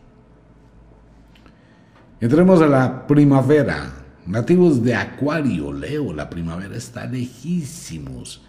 Entremos 2.20 2.62
a 2.62 2.66
la 2.66 3.06
primavera. 3.06 3.98
Nativos 4.26 4.84
de 4.84 4.94
Acuario, 4.94 5.72
Leo, 5.72 6.12
la 6.12 6.30
primavera 6.30 6.76
está 6.76 7.06
lejísimos. 7.06 8.42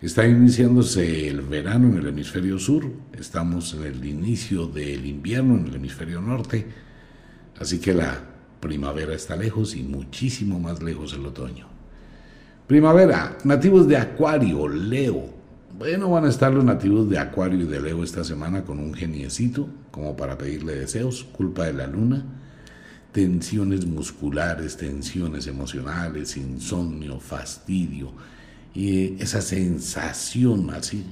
Está 0.00 0.26
iniciándose 0.26 1.28
el 1.28 1.42
verano 1.42 1.86
en 1.88 1.98
el 1.98 2.08
hemisferio 2.08 2.58
sur, 2.58 2.90
estamos 3.12 3.74
en 3.74 3.84
el 3.84 4.04
inicio 4.04 4.66
del 4.66 5.06
invierno 5.06 5.56
en 5.56 5.68
el 5.68 5.76
hemisferio 5.76 6.20
norte, 6.20 6.66
así 7.62 7.78
que 7.78 7.94
la 7.94 8.20
primavera 8.60 9.14
está 9.14 9.36
lejos 9.36 9.74
y 9.74 9.82
muchísimo 9.82 10.60
más 10.60 10.82
lejos 10.82 11.14
el 11.14 11.26
otoño. 11.26 11.66
Primavera, 12.66 13.38
nativos 13.44 13.88
de 13.88 13.96
Acuario, 13.96 14.68
Leo. 14.68 15.32
Bueno, 15.76 16.10
van 16.10 16.26
a 16.26 16.28
estar 16.28 16.52
los 16.52 16.64
nativos 16.64 17.08
de 17.08 17.18
Acuario 17.18 17.60
y 17.60 17.64
de 17.64 17.80
Leo 17.80 18.04
esta 18.04 18.22
semana 18.24 18.64
con 18.64 18.78
un 18.78 18.94
geniecito, 18.94 19.68
como 19.90 20.16
para 20.16 20.38
pedirle 20.38 20.76
deseos, 20.76 21.24
culpa 21.24 21.64
de 21.64 21.72
la 21.72 21.86
luna, 21.86 22.24
tensiones 23.10 23.84
musculares, 23.84 24.76
tensiones 24.76 25.46
emocionales, 25.46 26.36
insomnio, 26.36 27.20
fastidio, 27.20 28.12
y 28.74 29.20
esa 29.20 29.42
sensación 29.42 30.70
así, 30.70 31.04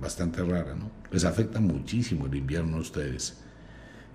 bastante 0.00 0.42
rara, 0.42 0.74
¿no? 0.74 0.90
Les 1.10 1.24
afecta 1.24 1.60
muchísimo 1.60 2.26
el 2.26 2.34
invierno 2.34 2.76
a 2.78 2.80
ustedes. 2.80 3.38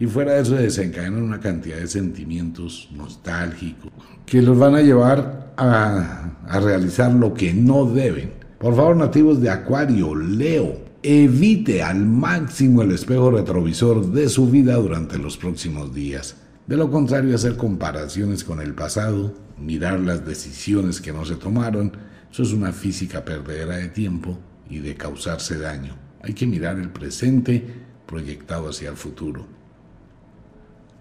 Y 0.04 0.06
fuera 0.06 0.34
de 0.34 0.41
eso 0.41 0.56
desencadenan 0.56 1.24
una 1.24 1.39
cantidad 1.39 1.78
de 1.78 1.88
sentimientos 1.88 2.89
nostálgicos 2.93 3.89
que 4.26 4.41
los 4.41 4.60
van 4.60 4.76
a 4.76 4.82
llevar 4.82 5.54
a, 5.56 6.60
realizar 6.60 7.14
lo 7.14 7.34
que 7.34 7.54
no 7.54 7.86
deben. 7.86 8.34
Por 8.60 8.76
favor, 8.76 8.97
nativos 8.97 9.39
de 9.39 9.49
Acuario, 9.49 10.14
Leo, 10.14 10.78
evite 11.01 11.84
al 11.84 12.06
máximo 12.06 12.82
el 12.82 12.91
espejo 12.91 13.32
retrovisor 13.32 14.12
de 14.12 14.28
su 14.28 14.49
vida 14.49 14.76
durante 14.76 15.18
los 15.18 15.38
próximos 15.38 15.93
días. 15.93 16.36
De 16.68 16.76
lo 16.76 16.91
contrario, 16.91 17.34
hacer 17.34 17.56
comparaciones 17.56 18.43
con 18.43 18.60
el 18.60 18.74
pasado, 18.74 19.34
mirar 19.58 20.01
las 20.01 20.26
decisiones 20.26 20.99
que 20.99 21.14
no 21.14 21.24
se 21.24 21.38
tomaron, 21.38 21.93
eso 22.30 22.43
es 22.43 22.51
una 22.51 22.74
física 22.74 23.24
perdedera 23.24 23.78
de 23.78 23.88
tiempo 23.88 24.38
y 24.70 24.80
de 24.80 24.95
causarse 24.95 25.58
daño. 25.58 25.95
Hay 26.22 26.34
que 26.34 26.45
mirar 26.45 26.78
el 26.78 26.89
presente 26.89 27.66
proyectado 28.06 28.68
hacia 28.68 28.89
el 28.89 28.97
futuro. 28.97 29.62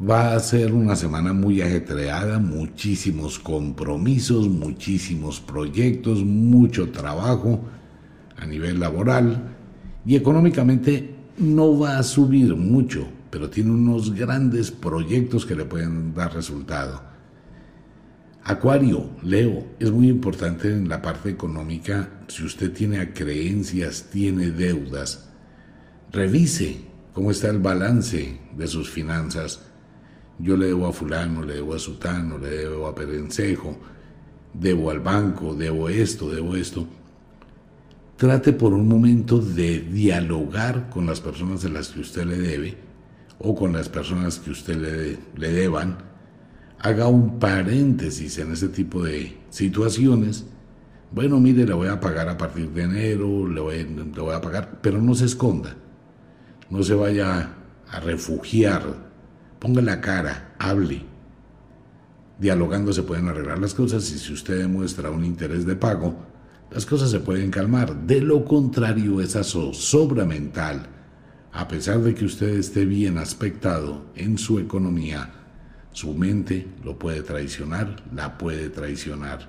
Va 0.03 0.35
a 0.35 0.41
ser 0.41 0.73
una 0.73 0.97
semana 0.97 1.33
muy 1.33 1.63
ajetreada, 1.63 2.41
muchísimos 2.41 3.39
compromisos, 3.39 4.49
muchísimos 4.49 5.41
proyectos, 5.41 6.25
mucho 6.25 6.91
trabajo 6.91 7.61
a 8.37 8.45
nivel 8.45 8.81
laboral 8.81 9.55
y 10.05 10.17
económicamente 10.17 11.15
no 11.39 11.79
va 11.79 11.99
a 11.99 12.03
subir 12.03 12.57
mucho, 12.57 13.07
pero 13.31 13.49
tiene 13.49 13.71
unos 13.71 14.13
grandes 14.13 14.73
proyectos 14.73 15.47
que 15.47 15.55
le 15.55 15.67
pueden 15.67 16.13
dar 16.15 16.35
resultado. 16.35 17.01
Acuario, 18.43 19.09
Leo, 19.23 19.69
es 19.79 19.93
muy 19.93 20.09
importante 20.09 20.67
en 20.67 20.89
la 20.89 21.01
parte 21.01 21.31
económica, 21.31 22.25
si 22.27 22.43
usted 22.43 22.73
tiene 22.73 23.13
creencias, 23.13 24.09
tiene 24.11 24.51
deudas, 24.51 25.29
revise 26.11 26.79
cómo 27.13 27.31
está 27.31 27.51
el 27.51 27.61
balance 27.61 28.41
de 28.57 28.67
sus 28.67 28.91
finanzas 28.91 29.69
yo 30.39 30.57
le 30.57 30.67
debo 30.67 30.87
a 30.87 30.93
fulano, 30.93 31.43
le 31.43 31.55
debo 31.55 31.75
a 31.75 31.79
sutano, 31.79 32.39
le 32.39 32.51
debo 32.51 32.87
a 32.87 32.95
perencejo, 32.95 33.77
debo 34.53 34.91
al 34.91 35.01
banco, 35.01 35.55
debo 35.55 35.89
esto, 35.89 36.31
debo 36.31 36.57
esto. 36.57 36.87
Trate 38.17 38.53
por 38.53 38.73
un 38.73 38.89
momento 38.89 39.39
de 39.39 39.81
dialogar 39.81 40.89
con 40.91 41.07
las 41.07 41.21
personas 41.21 41.65
a 41.65 41.69
las 41.69 41.89
que 41.89 42.01
usted 42.01 42.25
le 42.25 42.39
debe 42.39 42.77
o 43.39 43.55
con 43.55 43.73
las 43.73 43.89
personas 43.89 44.39
que 44.39 44.51
usted 44.51 44.77
le, 44.77 45.19
le 45.37 45.53
deban. 45.53 45.99
Haga 46.79 47.09
un 47.09 47.39
paréntesis 47.39 48.39
en 48.39 48.53
ese 48.53 48.69
tipo 48.69 49.03
de 49.03 49.37
situaciones. 49.51 50.45
Bueno, 51.11 51.41
mire, 51.41 51.67
le 51.67 51.75
voy 51.75 51.89
a 51.89 52.01
pagar 52.01 52.29
a 52.29 52.39
partir 52.39 52.71
de 52.71 52.83
enero, 52.83 53.47
le 53.49 53.61
voy, 53.61 53.85
le 53.85 54.21
voy 54.21 54.35
a 54.35 54.41
pagar, 54.41 54.81
pero 54.81 55.01
no 55.01 55.15
se 55.15 55.27
esconda. 55.27 55.75
No 56.71 56.83
se 56.83 56.95
vaya 56.95 57.55
a 57.89 58.01
refugiar 58.01 59.12
ponga 59.63 59.81
la 59.81 60.01
cara, 60.01 60.55
hable. 60.59 61.03
Dialogando 62.37 62.93
se 62.93 63.05
pueden 63.05 63.29
arreglar 63.29 63.61
las 63.61 63.75
cosas 63.75 64.11
y 64.11 64.19
si 64.19 64.33
usted 64.33 64.59
demuestra 64.59 65.09
un 65.13 65.25
interés 65.25 65.65
de 65.65 65.77
pago, 65.77 66.17
las 66.73 66.85
cosas 66.85 67.13
se 67.13 67.21
pueden 67.21 67.53
calmar. 67.53 67.95
De 67.95 68.21
lo 68.21 68.45
contrario, 68.45 69.21
esa 69.21 69.45
zozobra 69.45 70.25
mental, 70.25 70.89
a 71.53 71.69
pesar 71.69 72.01
de 72.01 72.13
que 72.13 72.25
usted 72.25 72.49
esté 72.49 72.85
bien 72.85 73.19
aspectado 73.19 74.07
en 74.17 74.37
su 74.37 74.59
economía, 74.59 75.31
su 75.93 76.13
mente 76.13 76.67
lo 76.83 76.99
puede 76.99 77.23
traicionar, 77.23 78.03
la 78.13 78.37
puede 78.39 78.69
traicionar. 78.69 79.49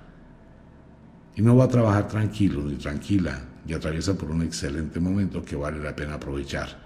Y 1.35 1.41
no 1.41 1.55
va 1.55 1.63
a 1.63 1.69
trabajar 1.69 2.07
tranquilo 2.07 2.61
ni 2.61 2.75
tranquila 2.75 3.41
y 3.65 3.73
atraviesa 3.73 4.15
por 4.15 4.29
un 4.29 4.43
excelente 4.43 4.99
momento 4.99 5.43
que 5.43 5.55
vale 5.55 5.79
la 5.79 5.95
pena 5.95 6.15
aprovechar. 6.15 6.77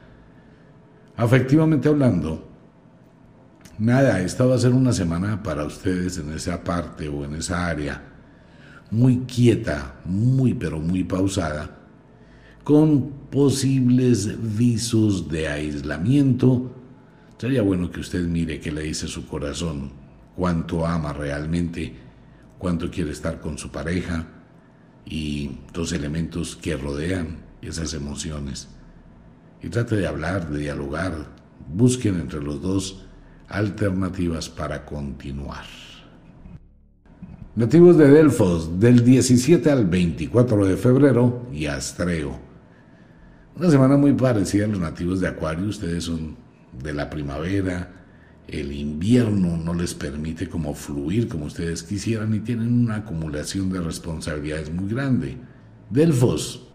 Afectivamente 1.17 1.89
hablando, 1.89 2.56
Nada, 3.79 4.21
esta 4.21 4.43
va 4.43 4.55
a 4.55 4.59
ser 4.59 4.71
una 4.71 4.91
semana 4.91 5.43
para 5.43 5.63
ustedes 5.63 6.17
en 6.17 6.33
esa 6.33 6.63
parte 6.63 7.07
o 7.09 7.23
en 7.23 7.35
esa 7.35 7.67
área 7.67 8.01
muy 8.89 9.19
quieta, 9.19 9.99
muy 10.03 10.55
pero 10.55 10.79
muy 10.79 11.03
pausada, 11.03 11.77
con 12.63 13.11
posibles 13.29 14.57
visos 14.57 15.29
de 15.29 15.47
aislamiento. 15.47 16.73
Sería 17.37 17.61
bueno 17.61 17.91
que 17.91 17.99
usted 17.99 18.25
mire 18.25 18.59
qué 18.59 18.71
le 18.71 18.81
dice 18.81 19.07
su 19.07 19.27
corazón, 19.27 19.91
cuánto 20.35 20.83
ama 20.87 21.13
realmente, 21.13 21.93
cuánto 22.57 22.89
quiere 22.89 23.11
estar 23.11 23.39
con 23.39 23.59
su 23.59 23.69
pareja 23.69 24.25
y 25.05 25.51
dos 25.71 25.91
elementos 25.91 26.55
que 26.55 26.77
rodean 26.77 27.37
esas 27.61 27.93
emociones. 27.93 28.69
Y 29.61 29.69
trate 29.69 29.97
de 29.97 30.07
hablar, 30.07 30.49
de 30.49 30.61
dialogar, 30.61 31.27
busquen 31.71 32.19
entre 32.19 32.41
los 32.41 32.59
dos 32.59 33.06
alternativas 33.49 34.49
para 34.49 34.85
continuar. 34.85 35.65
Nativos 37.55 37.97
de 37.97 38.07
Delfos, 38.07 38.79
del 38.79 39.03
17 39.03 39.71
al 39.71 39.87
24 39.87 40.65
de 40.65 40.77
febrero, 40.77 41.47
y 41.51 41.65
Astreo. 41.65 42.39
Una 43.55 43.71
semana 43.71 43.97
muy 43.97 44.13
parecida 44.13 44.65
a 44.65 44.67
los 44.67 44.79
nativos 44.79 45.19
de 45.19 45.27
Acuario, 45.27 45.67
ustedes 45.67 46.03
son 46.03 46.35
de 46.71 46.93
la 46.93 47.09
primavera, 47.09 47.97
el 48.47 48.71
invierno 48.71 49.57
no 49.57 49.73
les 49.73 49.93
permite 49.93 50.47
como 50.47 50.73
fluir 50.73 51.27
como 51.27 51.45
ustedes 51.45 51.83
quisieran 51.83 52.33
y 52.33 52.39
tienen 52.39 52.71
una 52.71 52.97
acumulación 52.97 53.71
de 53.71 53.81
responsabilidades 53.81 54.71
muy 54.71 54.89
grande. 54.89 55.37
Delfos, 55.89 56.67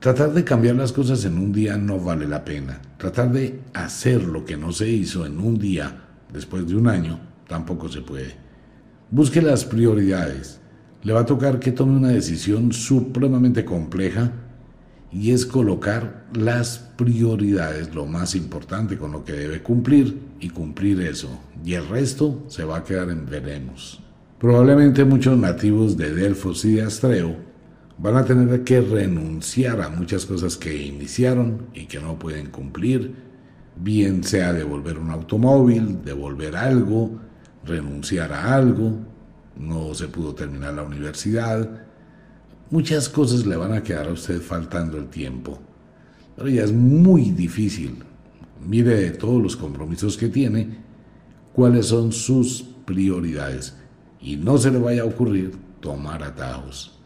tratar 0.00 0.34
de 0.34 0.44
cambiar 0.44 0.74
las 0.74 0.92
cosas 0.92 1.24
en 1.24 1.38
un 1.38 1.52
día 1.52 1.76
no 1.76 1.98
vale 1.98 2.26
la 2.26 2.44
pena. 2.44 2.80
Tratar 2.98 3.32
de 3.32 3.60
hacer 3.72 4.24
lo 4.24 4.44
que 4.44 4.56
no 4.56 4.72
se 4.72 4.88
hizo 4.88 5.24
en 5.24 5.38
un 5.38 5.58
día 5.58 6.03
después 6.34 6.66
de 6.66 6.76
un 6.76 6.88
año, 6.88 7.18
tampoco 7.48 7.88
se 7.88 8.02
puede. 8.02 8.34
Busque 9.10 9.40
las 9.40 9.64
prioridades. 9.64 10.60
Le 11.02 11.12
va 11.12 11.20
a 11.20 11.26
tocar 11.26 11.60
que 11.60 11.72
tome 11.72 11.96
una 11.96 12.08
decisión 12.08 12.72
supremamente 12.72 13.64
compleja 13.64 14.32
y 15.12 15.30
es 15.30 15.46
colocar 15.46 16.26
las 16.34 16.78
prioridades, 16.96 17.94
lo 17.94 18.04
más 18.06 18.34
importante 18.34 18.98
con 18.98 19.12
lo 19.12 19.24
que 19.24 19.32
debe 19.32 19.62
cumplir 19.62 20.18
y 20.40 20.50
cumplir 20.50 21.00
eso. 21.02 21.28
Y 21.64 21.74
el 21.74 21.86
resto 21.88 22.42
se 22.48 22.64
va 22.64 22.78
a 22.78 22.84
quedar 22.84 23.10
en 23.10 23.26
veremos. 23.26 24.00
Probablemente 24.40 25.04
muchos 25.04 25.38
nativos 25.38 25.96
de 25.96 26.12
Delfos 26.12 26.64
y 26.64 26.74
de 26.74 26.82
Astreo 26.82 27.36
van 27.98 28.16
a 28.16 28.24
tener 28.24 28.64
que 28.64 28.80
renunciar 28.80 29.80
a 29.80 29.88
muchas 29.88 30.26
cosas 30.26 30.56
que 30.56 30.84
iniciaron 30.84 31.68
y 31.74 31.86
que 31.86 32.00
no 32.00 32.18
pueden 32.18 32.50
cumplir, 32.50 33.14
bien 33.76 34.24
sea 34.24 34.52
devolver 34.52 34.98
un 34.98 35.10
automóvil, 35.10 36.04
devolver 36.04 36.56
algo, 36.56 37.20
renunciar 37.64 38.32
a 38.32 38.54
algo, 38.54 38.98
no 39.56 39.94
se 39.94 40.08
pudo 40.08 40.34
terminar 40.34 40.74
la 40.74 40.82
universidad, 40.82 41.68
muchas 42.70 43.08
cosas 43.08 43.46
le 43.46 43.56
van 43.56 43.72
a 43.72 43.82
quedar 43.82 44.08
a 44.08 44.12
usted 44.12 44.40
faltando 44.40 44.98
el 44.98 45.08
tiempo. 45.08 45.58
Pero 46.36 46.48
ya 46.48 46.64
es 46.64 46.72
muy 46.72 47.30
difícil. 47.30 48.02
Mire 48.66 48.96
de 48.96 49.10
todos 49.10 49.42
los 49.42 49.56
compromisos 49.56 50.16
que 50.16 50.28
tiene, 50.28 50.78
cuáles 51.52 51.86
son 51.86 52.12
sus 52.12 52.64
prioridades. 52.84 53.76
Y 54.20 54.36
no 54.36 54.58
se 54.58 54.70
le 54.70 54.78
vaya 54.78 55.02
a 55.02 55.06
ocurrir 55.06 55.52
tomar 55.80 56.22
atajos. 56.22 56.98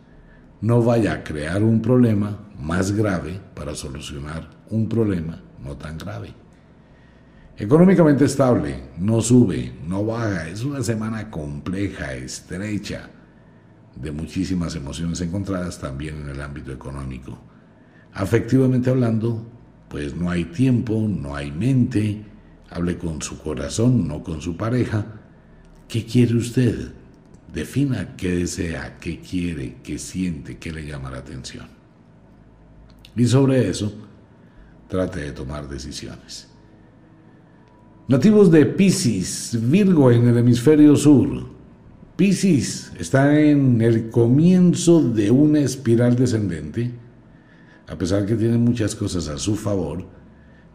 No 0.61 0.83
vaya 0.83 1.13
a 1.13 1.25
crear 1.25 1.63
un 1.63 1.83
problema 1.83 2.39
más 2.59 2.93
grave 2.93 3.41
para 3.55 3.75
solucionar 3.75 4.49
un 4.71 4.89
problema 4.89 5.43
no 5.63 5.77
tan 5.77 5.99
grave. 5.99 6.33
Económicamente 7.61 8.25
estable, 8.25 8.85
no 9.01 9.21
sube, 9.21 9.73
no 9.85 10.05
baja, 10.05 10.49
es 10.49 10.63
una 10.63 10.81
semana 10.81 11.29
compleja, 11.29 12.15
estrecha 12.15 13.11
de 13.97 14.13
muchísimas 14.13 14.77
emociones 14.77 15.21
encontradas 15.23 15.81
también 15.81 16.21
en 16.21 16.29
el 16.29 16.41
ámbito 16.41 16.71
económico. 16.71 17.37
Afectivamente 18.13 18.91
hablando, 18.91 19.45
pues 19.89 20.15
no 20.15 20.31
hay 20.31 20.45
tiempo, 20.45 21.05
no 21.09 21.35
hay 21.35 21.51
mente, 21.51 22.25
hable 22.71 22.97
con 22.97 23.21
su 23.23 23.43
corazón, 23.43 24.07
no 24.07 24.23
con 24.23 24.41
su 24.41 24.57
pareja. 24.57 25.05
¿Qué 25.89 26.05
quiere 26.07 26.37
usted? 26.37 26.93
Defina 27.53 28.15
qué 28.15 28.37
desea, 28.37 28.99
qué 29.01 29.19
quiere, 29.19 29.79
qué 29.83 29.99
siente, 29.99 30.59
qué 30.59 30.71
le 30.71 30.87
llama 30.87 31.11
la 31.11 31.19
atención. 31.19 31.67
Y 33.17 33.27
sobre 33.27 33.69
eso, 33.69 33.93
trate 34.89 35.21
de 35.23 35.33
tomar 35.33 35.69
decisiones. 35.69 36.48
Nativos 38.09 38.51
de 38.51 38.65
Pisces, 38.65 39.59
Virgo 39.69 40.11
en 40.11 40.27
el 40.29 40.39
hemisferio 40.39 40.97
sur, 40.97 41.47
Piscis 42.17 42.91
está 42.99 43.39
en 43.39 43.83
el 43.83 44.09
comienzo 44.09 45.03
de 45.03 45.31
una 45.31 45.61
espiral 45.61 46.17
descendente, 46.17 46.91
a 47.87 47.99
pesar 47.99 48.25
que 48.25 48.35
tiene 48.35 48.57
muchas 48.57 48.95
cosas 48.95 49.29
a 49.29 49.37
su 49.37 49.57
favor. 49.57 50.07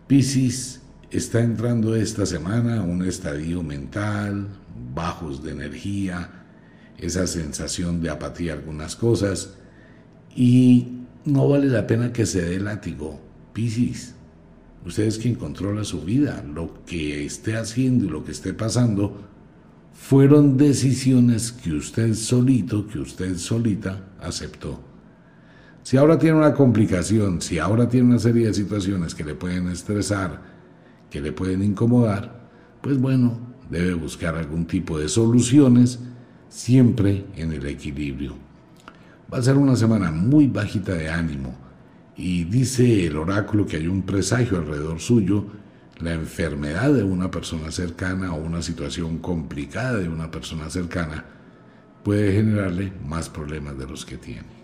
Piscis 0.05 0.83
está 1.09 1.41
entrando 1.41 1.95
esta 1.95 2.27
semana 2.27 2.81
a 2.81 2.83
un 2.83 3.03
estadio 3.03 3.63
mental, 3.63 4.49
bajos 4.93 5.43
de 5.43 5.53
energía, 5.53 6.29
esa 6.99 7.25
sensación 7.25 7.99
de 7.99 8.11
apatía 8.11 8.53
algunas 8.53 8.95
cosas, 8.95 9.55
y 10.35 10.99
no 11.25 11.49
vale 11.49 11.65
la 11.65 11.87
pena 11.87 12.13
que 12.13 12.27
se 12.27 12.43
dé 12.43 12.59
látigo. 12.59 13.19
Piscis, 13.53 14.13
usted 14.85 15.03
es 15.03 15.17
quien 15.17 15.35
controla 15.35 15.83
su 15.83 16.01
vida, 16.01 16.43
lo 16.43 16.83
que 16.85 17.25
esté 17.25 17.55
haciendo 17.55 18.05
y 18.05 18.09
lo 18.09 18.23
que 18.23 18.31
esté 18.31 18.53
pasando 18.53 19.15
fueron 19.93 20.57
decisiones 20.57 21.51
que 21.51 21.73
usted 21.73 22.13
solito, 22.13 22.87
que 22.87 22.99
usted 22.99 23.37
solita 23.37 24.13
aceptó. 24.19 24.81
Si 25.83 25.97
ahora 25.97 26.17
tiene 26.17 26.37
una 26.37 26.53
complicación, 26.53 27.41
si 27.41 27.59
ahora 27.59 27.87
tiene 27.87 28.07
una 28.07 28.19
serie 28.19 28.47
de 28.47 28.53
situaciones 28.53 29.15
que 29.15 29.23
le 29.23 29.35
pueden 29.35 29.67
estresar, 29.69 30.41
que 31.09 31.21
le 31.21 31.31
pueden 31.31 31.63
incomodar, 31.63 32.49
pues 32.81 32.97
bueno, 32.99 33.37
debe 33.69 33.93
buscar 33.93 34.35
algún 34.35 34.65
tipo 34.65 34.97
de 34.97 35.09
soluciones, 35.09 35.99
siempre 36.49 37.25
en 37.35 37.51
el 37.51 37.65
equilibrio. 37.65 38.35
Va 39.31 39.37
a 39.37 39.43
ser 39.43 39.57
una 39.57 39.75
semana 39.75 40.11
muy 40.11 40.47
bajita 40.47 40.93
de 40.93 41.09
ánimo 41.09 41.62
y 42.15 42.43
dice 42.43 43.07
el 43.07 43.17
oráculo 43.17 43.65
que 43.65 43.77
hay 43.77 43.87
un 43.87 44.03
presagio 44.03 44.57
alrededor 44.57 44.99
suyo 44.99 45.45
la 45.99 46.13
enfermedad 46.13 46.91
de 46.93 47.03
una 47.03 47.31
persona 47.31 47.71
cercana 47.71 48.33
o 48.33 48.37
una 48.37 48.61
situación 48.61 49.19
complicada 49.19 49.97
de 49.97 50.09
una 50.09 50.29
persona 50.29 50.69
cercana 50.69 51.23
puede 52.03 52.33
generarle 52.33 52.91
más 53.07 53.29
problemas 53.29 53.77
de 53.77 53.87
los 53.87 54.05
que 54.05 54.17
tiene. 54.17 54.63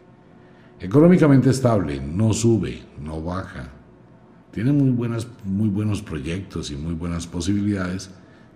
Económicamente 0.80 1.50
estable, 1.50 2.02
no 2.02 2.34
sube, 2.34 2.82
no 3.02 3.22
baja. 3.22 3.70
Tiene 4.52 4.72
muy, 4.72 4.89
buenas, 4.89 5.28
muy 5.45 5.70
buenos 5.70 6.02
proyectos 6.02 6.72
y 6.72 6.76
muy 6.76 6.93
buenas 6.93 7.28
posibilidades, 7.28 8.10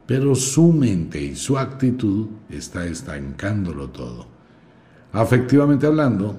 pero 0.06 0.36
su 0.36 0.74
mente 0.74 1.22
y 1.22 1.36
su 1.36 1.58
actitud 1.58 2.28
está 2.50 2.86
estancándolo 2.86 3.90
todo. 3.90 4.28
Afectivamente 5.14 5.86
hablando, 5.86 6.36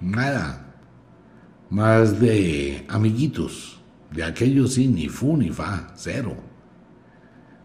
nada 0.00 0.65
más 1.70 2.20
de 2.20 2.84
amiguitos 2.88 3.76
de 4.12 4.24
aquello 4.24 4.66
sí, 4.66 4.86
ni 4.88 5.08
fu 5.08 5.36
ni 5.36 5.50
fa, 5.50 5.92
cero. 5.94 6.34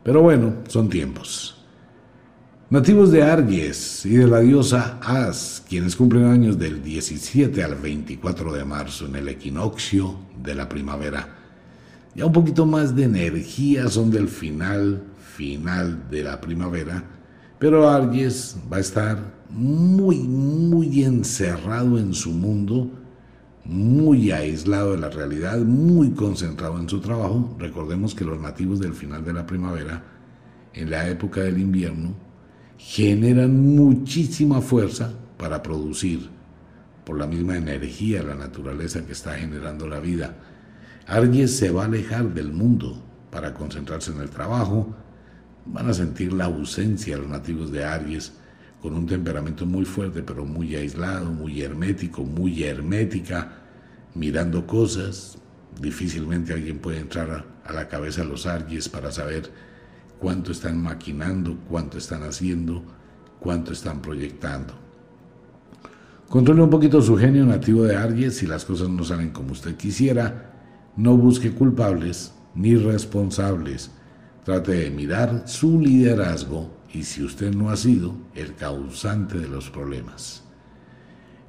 Pero 0.03 0.21
bueno, 0.21 0.55
son 0.67 0.89
tiempos. 0.89 1.57
Nativos 2.69 3.11
de 3.11 3.21
Arges 3.21 4.05
y 4.05 4.15
de 4.15 4.27
la 4.27 4.39
diosa 4.39 4.97
As, 5.01 5.63
quienes 5.67 5.95
cumplen 5.95 6.25
años 6.25 6.57
del 6.57 6.81
17 6.81 7.63
al 7.63 7.75
24 7.75 8.53
de 8.53 8.63
marzo 8.63 9.05
en 9.05 9.17
el 9.17 9.27
equinoccio 9.27 10.15
de 10.41 10.55
la 10.55 10.69
primavera. 10.69 11.37
Ya 12.15 12.25
un 12.25 12.33
poquito 12.33 12.65
más 12.65 12.95
de 12.95 13.03
energía 13.03 13.89
son 13.89 14.09
del 14.09 14.27
final, 14.27 15.03
final 15.35 16.09
de 16.09 16.23
la 16.23 16.41
primavera, 16.41 17.03
pero 17.59 17.89
Arges 17.89 18.57
va 18.71 18.77
a 18.77 18.81
estar 18.81 19.19
muy, 19.49 20.19
muy 20.19 21.03
encerrado 21.03 21.99
en 21.99 22.13
su 22.13 22.31
mundo 22.31 22.89
muy 23.71 24.31
aislado 24.31 24.91
de 24.91 24.97
la 24.97 25.09
realidad, 25.09 25.57
muy 25.59 26.11
concentrado 26.11 26.77
en 26.77 26.89
su 26.89 26.99
trabajo. 26.99 27.55
Recordemos 27.57 28.13
que 28.13 28.25
los 28.25 28.37
nativos 28.37 28.81
del 28.81 28.93
final 28.93 29.23
de 29.23 29.31
la 29.31 29.47
primavera, 29.47 30.03
en 30.73 30.91
la 30.91 31.07
época 31.07 31.39
del 31.39 31.57
invierno, 31.57 32.13
generan 32.77 33.57
muchísima 33.75 34.59
fuerza 34.59 35.13
para 35.37 35.63
producir, 35.63 36.29
por 37.05 37.17
la 37.17 37.27
misma 37.27 37.55
energía, 37.55 38.21
la 38.21 38.35
naturaleza 38.35 39.05
que 39.05 39.13
está 39.13 39.35
generando 39.35 39.87
la 39.87 40.01
vida. 40.01 40.35
Aries 41.07 41.55
se 41.55 41.71
va 41.71 41.83
a 41.83 41.85
alejar 41.85 42.33
del 42.33 42.51
mundo 42.51 43.01
para 43.31 43.53
concentrarse 43.53 44.11
en 44.11 44.19
el 44.19 44.29
trabajo. 44.29 44.93
Van 45.65 45.89
a 45.89 45.93
sentir 45.93 46.33
la 46.33 46.45
ausencia 46.45 47.17
los 47.17 47.29
nativos 47.29 47.71
de 47.71 47.85
Aries 47.85 48.33
con 48.81 48.93
un 48.95 49.05
temperamento 49.05 49.65
muy 49.65 49.85
fuerte, 49.85 50.23
pero 50.23 50.43
muy 50.43 50.75
aislado, 50.75 51.31
muy 51.31 51.61
hermético, 51.61 52.23
muy 52.23 52.63
hermética, 52.63 53.60
mirando 54.13 54.65
cosas. 54.67 55.37
Difícilmente 55.79 56.53
alguien 56.53 56.79
puede 56.79 56.99
entrar 56.99 57.45
a, 57.65 57.73
la 57.73 57.87
cabeza 57.87 58.21
de 58.21 58.27
los 58.27 58.45
Aries 58.45 58.89
para 58.89 59.11
saber 59.11 59.49
cuánto 60.19 60.51
están 60.51 60.81
maquinando, 60.81 61.57
cuánto 61.69 61.97
están 61.97 62.23
haciendo, 62.23 62.83
cuánto 63.39 63.71
están 63.71 64.01
proyectando. 64.01 64.73
Controle 66.29 66.61
un 66.61 66.69
poquito 66.69 67.01
su 67.01 67.17
genio 67.17 67.45
nativo 67.45 67.83
de 67.83 67.95
Aries 67.95 68.37
si 68.37 68.47
las 68.47 68.65
cosas 68.65 68.89
no 68.89 69.03
salen 69.03 69.31
como 69.31 69.51
usted 69.51 69.75
quisiera. 69.75 70.53
No 70.95 71.15
busque 71.17 71.51
culpables 71.51 72.33
ni 72.55 72.75
responsables. 72.75 73.91
Trate 74.43 74.71
de 74.71 74.91
mirar 74.91 75.43
su 75.45 75.79
liderazgo 75.79 76.69
y 76.93 77.03
si 77.03 77.23
usted 77.23 77.53
no 77.53 77.69
ha 77.69 77.77
sido 77.77 78.15
el 78.35 78.55
causante 78.55 79.39
de 79.39 79.47
los 79.47 79.69
problemas. 79.69 80.43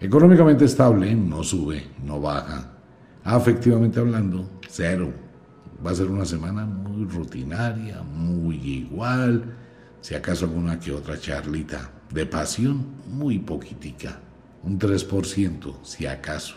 Económicamente 0.03 0.65
estable, 0.65 1.15
no 1.15 1.45
sube, 1.45 1.87
no 2.05 2.21
baja. 2.21 2.73
Afectivamente 3.23 4.01
hablando, 4.01 4.51
cero. 4.69 5.13
Va 5.87 5.93
a 5.93 5.95
ser 5.95 6.09
una 6.09 6.25
semana 6.25 6.67
muy 6.67 7.05
rutinaria, 7.05 8.03
muy 8.03 8.57
igual. 8.57 9.45
Si 10.01 10.17
acaso 10.17 10.47
alguna 10.47 10.81
que 10.81 10.91
otra 10.91 11.21
charlita. 11.21 11.93
De 12.13 12.27
pasión, 12.27 12.85
muy 13.13 13.39
poquitica. 13.39 14.19
Un 14.65 14.77
3%, 14.77 15.77
si 15.85 16.07
acaso. 16.07 16.57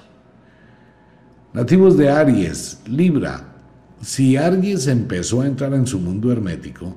Nativos 1.54 1.98
de 1.98 2.10
Aries, 2.10 2.82
Libra. 2.88 3.54
Si 4.02 4.38
Aries 4.38 4.88
empezó 4.88 5.42
a 5.42 5.48
entrar 5.48 5.76
en 5.76 5.86
su 5.86 6.00
mundo 6.00 6.32
hermético, 6.32 6.96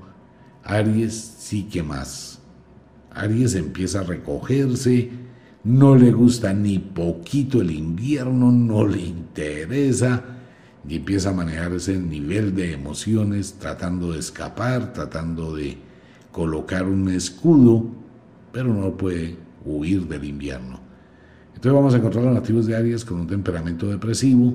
Aries 0.65 1.15
sí 1.15 1.65
que 1.65 1.83
más. 1.83 2.39
Aries 3.11 3.55
empieza 3.55 4.01
a 4.01 4.05
recogerse, 4.05 5.28
no 5.65 5.97
le 5.97 6.13
gusta 6.13 6.53
ni 6.53 6.79
poquito 6.79 7.61
el 7.61 7.71
invierno, 7.71 8.51
no 8.53 8.87
le 8.87 9.01
interesa 9.01 10.25
y 10.89 10.97
empieza 10.97 11.31
a 11.31 11.35
manejar 11.35 11.73
ese 11.73 11.99
nivel 11.99 12.55
de 12.55 12.73
emociones 12.73 13.57
tratando 13.59 14.13
de 14.13 14.21
escapar, 14.21 14.93
tratando 14.93 15.55
de 15.55 15.77
colocar 16.33 16.85
un 16.87 17.09
escudo, 17.09 17.87
pero 18.53 18.73
no 18.73 18.97
puede 18.97 19.37
huir 19.65 20.07
del 20.07 20.25
invierno. 20.25 20.81
Entonces 21.49 21.73
vamos 21.73 21.95
a 21.95 21.97
encontrar 21.99 22.25
a 22.25 22.27
los 22.29 22.37
nativos 22.37 22.67
de 22.67 22.77
Aries 22.77 23.05
con 23.05 23.21
un 23.21 23.27
temperamento 23.27 23.89
depresivo, 23.89 24.55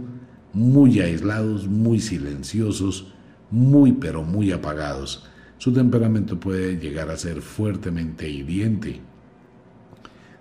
muy 0.54 1.01
aislados, 1.01 1.68
muy 1.68 1.99
silenciosos, 1.99 3.14
muy 3.51 3.91
pero 3.91 4.24
muy 4.24 4.51
apagados. 4.51 5.28
Su 5.58 5.74
temperamento 5.74 6.39
puede 6.39 6.78
llegar 6.78 7.10
a 7.10 7.18
ser 7.18 7.41
fuertemente 7.41 8.30
hiriente. 8.30 9.01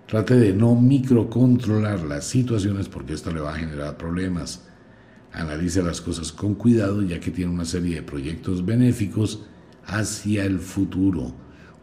Trate 0.07 0.35
de 0.35 0.53
no 0.53 0.75
microcontrolar 0.75 2.01
las 2.01 2.25
situaciones 2.25 2.89
porque 2.89 3.13
esto 3.13 3.31
le 3.31 3.39
va 3.39 3.53
a 3.53 3.57
generar 3.57 3.97
problemas. 3.97 4.67
Analice 5.31 5.81
las 5.81 6.01
cosas 6.01 6.31
con 6.31 6.55
cuidado 6.55 7.01
ya 7.01 7.19
que 7.19 7.31
tiene 7.31 7.51
una 7.51 7.65
serie 7.65 7.95
de 7.95 8.03
proyectos 8.03 8.65
benéficos 8.65 9.45
hacia 9.85 10.45
el 10.45 10.59
futuro. 10.59 11.33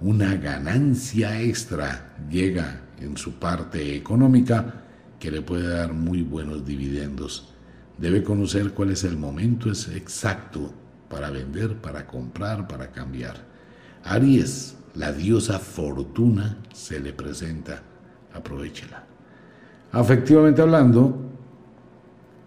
Una 0.00 0.36
ganancia 0.36 1.40
extra 1.40 2.16
llega 2.30 2.82
en 3.00 3.16
su 3.16 3.34
parte 3.34 3.96
económica 3.96 4.84
que 5.18 5.30
le 5.30 5.42
puede 5.42 5.68
dar 5.68 5.92
muy 5.92 6.22
buenos 6.22 6.64
dividendos. 6.64 7.52
Debe 7.98 8.22
conocer 8.22 8.72
cuál 8.72 8.90
es 8.90 9.04
el 9.04 9.16
momento 9.16 9.70
exacto 9.70 10.72
para 11.08 11.30
vender, 11.30 11.76
para 11.76 12.06
comprar, 12.06 12.68
para 12.68 12.92
cambiar. 12.92 13.44
Aries, 14.04 14.76
la 14.94 15.12
diosa 15.12 15.58
fortuna, 15.58 16.58
se 16.72 17.00
le 17.00 17.12
presenta. 17.12 17.82
Aprovechela. 18.40 19.04
Afectivamente 19.92 20.62
hablando, 20.62 21.30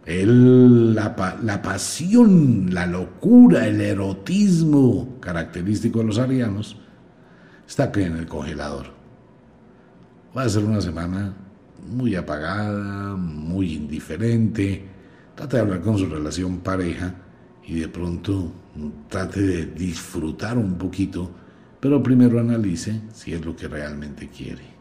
el, 0.06 0.94
la, 0.96 1.38
la, 1.42 1.62
pasión, 1.62 2.74
la 2.74 2.86
locura, 2.86 3.68
el 3.68 3.80
erotismo 3.80 5.18
característico 5.20 6.00
de 6.00 6.06
los 6.06 6.20
arianos 6.20 6.78
está 7.68 7.86
aquí 7.86 8.02
en 8.02 8.18
el 8.18 8.28
congelador. 8.28 8.88
Va 10.36 10.44
a 10.44 10.50
ser 10.50 10.64
una 10.66 10.82
semana 10.82 11.34
muy 11.88 12.16
apagada, 12.16 13.16
muy 13.16 13.74
indiferente. 13.74 14.86
Trate 15.36 15.58
de 15.58 15.62
hablar 15.62 15.82
con 15.82 15.98
su 15.98 16.06
relación 16.08 16.60
pareja 16.60 17.14
y 17.66 17.80
de 17.80 17.88
pronto 17.88 18.52
trate 19.10 19.42
de 19.42 19.66
disfrutar 19.68 20.58
un 20.58 20.78
poquito, 20.78 21.30
pero 21.80 22.02
primero 22.02 22.40
analice 22.40 23.02
si 23.14 23.34
es 23.34 23.46
lo 23.46 23.56
que 23.56 23.68
realmente 23.68 24.28
quiere. 24.30 24.73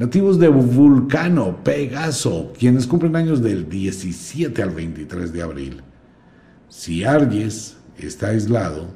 Nativos 0.00 0.38
de 0.38 0.48
Vulcano, 0.48 1.62
Pegaso, 1.62 2.54
quienes 2.58 2.86
cumplen 2.86 3.16
años 3.16 3.42
del 3.42 3.68
17 3.68 4.62
al 4.62 4.70
23 4.70 5.30
de 5.30 5.42
abril. 5.42 5.82
Si 6.70 7.04
Aries 7.04 7.76
está 7.98 8.28
aislado, 8.28 8.86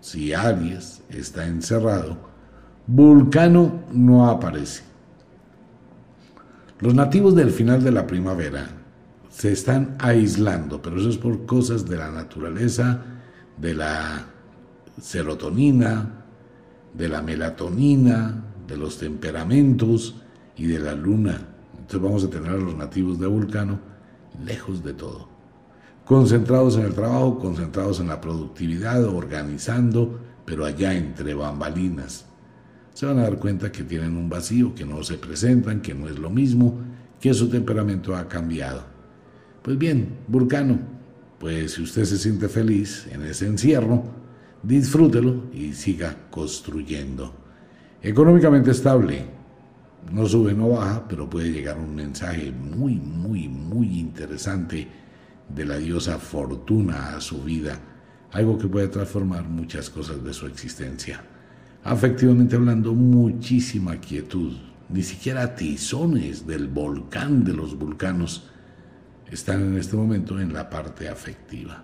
si 0.00 0.32
Aries 0.32 1.02
está 1.10 1.48
encerrado, 1.48 2.16
Vulcano 2.86 3.82
no 3.90 4.30
aparece. 4.30 4.84
Los 6.78 6.94
nativos 6.94 7.34
del 7.34 7.50
final 7.50 7.82
de 7.82 7.90
la 7.90 8.06
primavera 8.06 8.68
se 9.30 9.50
están 9.50 9.96
aislando, 9.98 10.80
pero 10.80 11.00
eso 11.00 11.08
es 11.08 11.18
por 11.18 11.44
cosas 11.44 11.88
de 11.88 11.96
la 11.96 12.12
naturaleza, 12.12 13.02
de 13.58 13.74
la 13.74 14.26
serotonina, 15.00 16.24
de 16.94 17.08
la 17.08 17.20
melatonina, 17.20 18.44
de 18.68 18.76
los 18.76 18.98
temperamentos 18.98 20.21
y 20.56 20.66
de 20.66 20.78
la 20.78 20.94
luna. 20.94 21.48
Entonces 21.72 22.00
vamos 22.00 22.24
a 22.24 22.30
tener 22.30 22.50
a 22.50 22.56
los 22.56 22.76
nativos 22.76 23.18
de 23.18 23.26
Vulcano 23.26 23.78
lejos 24.44 24.82
de 24.82 24.94
todo. 24.94 25.28
Concentrados 26.04 26.76
en 26.76 26.84
el 26.84 26.94
trabajo, 26.94 27.38
concentrados 27.38 28.00
en 28.00 28.08
la 28.08 28.20
productividad, 28.20 29.04
organizando, 29.04 30.18
pero 30.44 30.64
allá 30.64 30.94
entre 30.94 31.34
bambalinas 31.34 32.26
se 32.94 33.06
van 33.06 33.18
a 33.18 33.22
dar 33.22 33.38
cuenta 33.38 33.72
que 33.72 33.84
tienen 33.84 34.16
un 34.16 34.28
vacío, 34.28 34.74
que 34.74 34.84
no 34.84 35.02
se 35.02 35.14
presentan, 35.14 35.80
que 35.80 35.94
no 35.94 36.08
es 36.08 36.18
lo 36.18 36.28
mismo, 36.28 36.78
que 37.20 37.32
su 37.32 37.48
temperamento 37.48 38.14
ha 38.14 38.28
cambiado. 38.28 38.82
Pues 39.62 39.78
bien, 39.78 40.18
Vulcano, 40.28 40.78
pues 41.38 41.72
si 41.72 41.82
usted 41.82 42.04
se 42.04 42.18
siente 42.18 42.48
feliz 42.48 43.06
en 43.10 43.22
ese 43.22 43.46
encierro, 43.46 44.04
disfrútelo 44.62 45.44
y 45.52 45.72
siga 45.72 46.16
construyendo. 46.30 47.34
Económicamente 48.02 48.72
estable, 48.72 49.24
no 50.10 50.26
sube, 50.26 50.54
no 50.54 50.70
baja, 50.70 51.06
pero 51.08 51.28
puede 51.28 51.52
llegar 51.52 51.78
un 51.78 51.94
mensaje 51.94 52.50
muy, 52.50 52.96
muy, 52.96 53.48
muy 53.48 53.98
interesante 54.00 54.88
de 55.48 55.64
la 55.64 55.76
diosa 55.76 56.18
Fortuna 56.18 57.16
a 57.16 57.20
su 57.20 57.42
vida, 57.42 57.78
algo 58.32 58.58
que 58.58 58.68
puede 58.68 58.88
transformar 58.88 59.48
muchas 59.48 59.90
cosas 59.90 60.24
de 60.24 60.32
su 60.32 60.46
existencia 60.46 61.22
afectivamente 61.84 62.56
hablando, 62.56 62.94
muchísima 62.94 63.96
quietud. 63.96 64.52
Ni 64.88 65.02
siquiera 65.02 65.54
tizones 65.54 66.46
del 66.46 66.68
volcán 66.68 67.44
de 67.44 67.54
los 67.54 67.78
vulcanos 67.78 68.48
están 69.30 69.62
en 69.62 69.78
este 69.78 69.96
momento 69.96 70.38
en 70.38 70.52
la 70.52 70.68
parte 70.68 71.08
afectiva. 71.08 71.82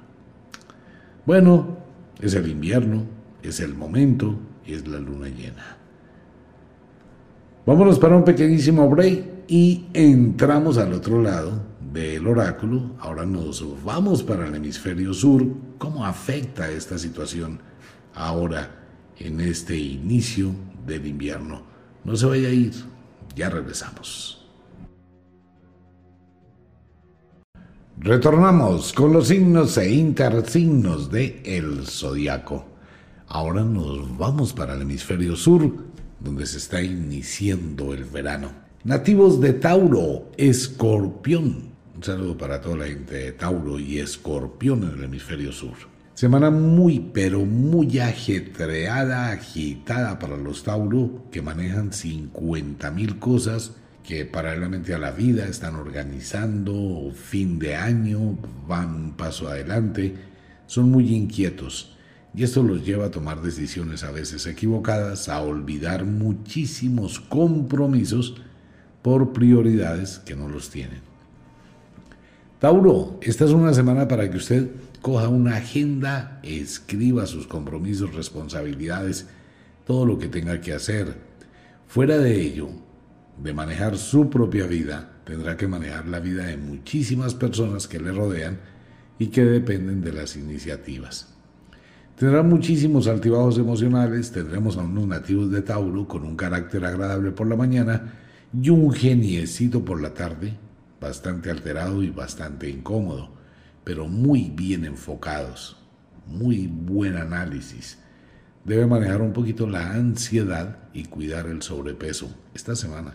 Bueno, 1.25 1.79
es 2.21 2.35
el 2.35 2.49
invierno, 2.49 3.05
es 3.43 3.61
el 3.61 3.75
momento, 3.75 4.39
es 4.67 4.87
la 4.87 4.99
luna 4.99 5.29
llena. 5.29 5.78
Vámonos 7.69 7.99
para 7.99 8.17
un 8.17 8.25
pequeñísimo 8.25 8.89
break 8.89 9.45
y 9.47 9.89
entramos 9.93 10.79
al 10.79 10.95
otro 10.95 11.21
lado 11.21 11.53
del 11.93 12.27
oráculo. 12.27 12.93
Ahora 12.99 13.27
nos 13.27 13.63
vamos 13.85 14.23
para 14.23 14.47
el 14.47 14.55
hemisferio 14.55 15.13
sur. 15.13 15.45
¿Cómo 15.77 16.07
afecta 16.07 16.71
esta 16.71 16.97
situación 16.97 17.61
ahora? 18.15 18.71
en 19.19 19.41
este 19.41 19.77
inicio 19.77 20.53
del 20.87 21.07
invierno. 21.07 21.63
No 22.05 22.17
se 22.17 22.25
vaya 22.25 22.49
a 22.49 22.53
ir, 22.53 22.73
ya 23.35 23.51
regresamos. 23.51 24.47
Retornamos 27.99 28.95
con 28.95 29.13
los 29.13 29.29
signos 29.29 29.77
e 29.77 29.93
intersignos 29.93 31.11
de 31.11 31.43
el 31.45 31.87
zodiaco. 31.87 32.65
Ahora 33.27 33.63
nos 33.63 34.17
vamos 34.17 34.55
para 34.55 34.75
el 34.75 34.83
hemisferio 34.83 35.37
sur, 35.37 35.88
donde 36.21 36.47
se 36.47 36.59
está 36.59 36.83
iniciando 36.83 37.93
el 37.95 38.05
verano. 38.05 38.51
Nativos 38.85 39.41
de 39.41 39.55
Tauro, 39.55 40.31
Escorpión. 40.37 41.69
Un 41.97 42.03
saludo 42.03 42.39
para 42.39 42.61
toda 42.61 42.77
la 42.77 42.87
gente 42.87 43.15
de 43.15 43.33
Tauro 43.33 43.79
y 43.79 43.99
Escorpión 43.99 44.85
en 44.85 44.99
el 44.99 45.05
hemisferio 45.05 45.53
sur. 45.53 45.75
Semana 46.15 46.51
muy, 46.51 46.99
pero 47.13 47.45
muy 47.45 47.99
ajetreada, 48.01 49.31
agitada 49.31 50.19
para 50.19 50.37
los 50.37 50.65
Tauro, 50.65 51.25
que 51.31 51.43
manejan 51.43 51.93
50 51.93 52.91
mil 52.91 53.19
cosas 53.19 53.73
que 54.09 54.25
paralelamente 54.25 54.95
a 54.95 54.99
la 54.99 55.11
vida 55.11 55.47
están 55.47 55.75
organizando, 55.77 57.13
fin 57.15 57.59
de 57.59 57.77
año, 57.77 58.39
van 58.67 58.95
un 58.95 59.13
paso 59.13 59.49
adelante, 59.49 60.15
son 60.67 60.91
muy 60.91 61.15
inquietos. 61.15 61.98
Y 62.39 62.45
esto 62.45 62.63
los 62.63 62.87
lleva 62.87 63.07
a 63.07 63.11
tomar 63.11 63.43
decisiones 63.43 64.05
a 64.05 64.13
veces 64.13 64.47
equivocadas, 64.47 65.29
a 65.29 65.41
olvidar 65.41 66.05
muchísimos 66.05 67.19
compromisos 67.19 68.37
por 69.03 69.33
prioridades 69.33 70.21
que 70.21 70.37
no 70.37 70.49
los 70.49 70.71
tienen. 70.71 71.01
Tauro, 72.61 73.19
esta 73.23 73.45
es 73.45 73.51
una 73.51 73.75
semana 73.75 74.07
para 74.07 74.31
que 74.31 74.37
usted 74.37 74.71
coja 75.03 75.27
una 75.27 75.57
agenda, 75.57 76.39
escriba 76.45 77.27
sus 77.27 77.49
compromisos, 77.49 78.15
responsabilidades, 78.15 79.27
todo 79.85 80.07
lo 80.07 80.17
que 80.17 80.29
tenga 80.29 80.61
que 80.61 80.75
hacer. 80.75 81.17
Fuera 81.89 82.19
de 82.19 82.41
ello, 82.41 82.69
de 83.43 83.53
manejar 83.53 83.99
su 83.99 84.31
propia 84.31 84.69
vida, 84.69 85.11
tendrá 85.25 85.57
que 85.57 85.67
manejar 85.67 86.07
la 86.07 86.21
vida 86.21 86.45
de 86.45 86.57
muchísimas 86.57 87.35
personas 87.35 87.89
que 87.89 87.99
le 87.99 88.13
rodean 88.13 88.61
y 89.19 89.27
que 89.27 89.45
dependen 89.45 90.03
de 90.03 90.13
las 90.13 90.37
iniciativas. 90.37 91.35
Tendrá 92.19 92.43
muchísimos 92.43 93.07
altibajos 93.07 93.59
emocionales, 93.59 94.33
tendremos 94.33 94.77
a 94.77 94.83
unos 94.83 95.07
nativos 95.07 95.51
de 95.51 95.63
Tauro 95.63 96.09
con 96.09 96.25
un 96.25 96.37
carácter 96.37 96.85
agradable 96.85 97.31
por 97.31 97.47
la 97.47 97.57
mañana 97.57 98.15
y 98.61 98.71
un 98.71 98.93
geniecito 98.93 99.85
por 99.85 100.01
la 100.01 100.15
tarde, 100.15 100.55
bastante 101.01 101.51
alterado 101.51 102.03
y 102.03 102.11
bastante 102.11 102.69
incómodo 102.69 103.39
pero 103.89 104.07
muy 104.07 104.53
bien 104.55 104.85
enfocados, 104.85 105.79
muy 106.27 106.67
buen 106.67 107.17
análisis. 107.17 107.99
Debe 108.63 108.87
manejar 108.87 109.23
un 109.23 109.33
poquito 109.33 109.67
la 109.67 109.95
ansiedad 109.95 110.77
y 110.93 111.05
cuidar 111.05 111.47
el 111.47 111.63
sobrepeso 111.63 112.31
esta 112.53 112.77
semana. 112.77 113.15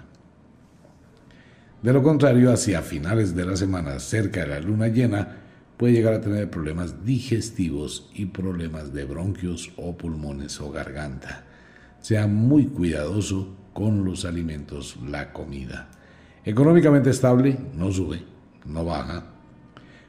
De 1.84 1.94
lo 1.94 2.02
contrario, 2.02 2.52
hacia 2.52 2.82
finales 2.82 3.36
de 3.36 3.46
la 3.46 3.56
semana, 3.56 4.00
cerca 4.00 4.40
de 4.40 4.48
la 4.48 4.60
luna 4.62 4.88
llena, 4.88 5.43
puede 5.78 5.94
llegar 5.94 6.14
a 6.14 6.22
tener 6.22 6.50
problemas 6.50 7.06
digestivos 7.06 8.10
y 8.14 8.26
problemas 8.26 8.94
de 8.94 9.06
bronquios 9.06 9.72
o 9.78 9.98
pulmones 9.98 10.60
o 10.62 10.72
garganta. 10.72 11.46
Sea 12.02 12.28
muy 12.28 12.68
cuidadoso 12.68 13.56
con 13.74 14.06
los 14.06 14.26
alimentos, 14.26 14.98
la 15.06 15.34
comida. 15.34 15.90
Económicamente 16.46 17.10
estable, 17.10 17.58
no 17.76 17.92
sube, 17.92 18.24
no 18.66 18.86
baja, 18.86 19.34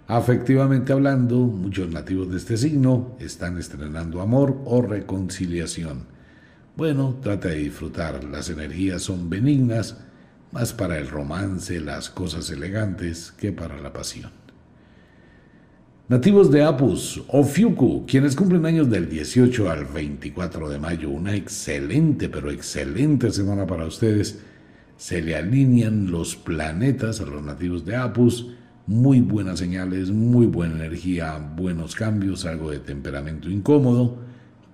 Afectivamente 0.06 0.92
hablando, 0.92 1.36
muchos 1.36 1.88
nativos 1.88 2.30
de 2.30 2.36
este 2.36 2.58
signo 2.58 3.16
están 3.20 3.56
estrenando 3.56 4.20
amor 4.20 4.60
o 4.66 4.82
reconciliación. 4.82 6.04
Bueno, 6.76 7.16
trata 7.22 7.48
de 7.48 7.56
disfrutar, 7.56 8.22
las 8.24 8.50
energías 8.50 9.00
son 9.00 9.30
benignas, 9.30 9.96
más 10.52 10.74
para 10.74 10.98
el 10.98 11.08
romance, 11.08 11.80
las 11.80 12.10
cosas 12.10 12.50
elegantes, 12.50 13.32
que 13.32 13.52
para 13.52 13.80
la 13.80 13.94
pasión. 13.94 14.43
Nativos 16.06 16.50
de 16.50 16.62
Apus 16.62 17.22
o 17.28 17.42
Fiuku, 17.44 18.04
quienes 18.06 18.36
cumplen 18.36 18.66
años 18.66 18.90
del 18.90 19.08
18 19.08 19.70
al 19.70 19.86
24 19.86 20.68
de 20.68 20.78
mayo, 20.78 21.08
una 21.08 21.34
excelente, 21.34 22.28
pero 22.28 22.50
excelente 22.50 23.30
semana 23.30 23.66
para 23.66 23.86
ustedes. 23.86 24.38
Se 24.98 25.22
le 25.22 25.34
alinean 25.34 26.10
los 26.10 26.36
planetas 26.36 27.22
a 27.22 27.24
los 27.24 27.42
nativos 27.42 27.86
de 27.86 27.96
Apus, 27.96 28.50
muy 28.86 29.22
buenas 29.22 29.60
señales, 29.60 30.10
muy 30.10 30.44
buena 30.44 30.74
energía, 30.74 31.38
buenos 31.38 31.94
cambios, 31.94 32.44
algo 32.44 32.70
de 32.70 32.80
temperamento 32.80 33.48
incómodo, 33.48 34.18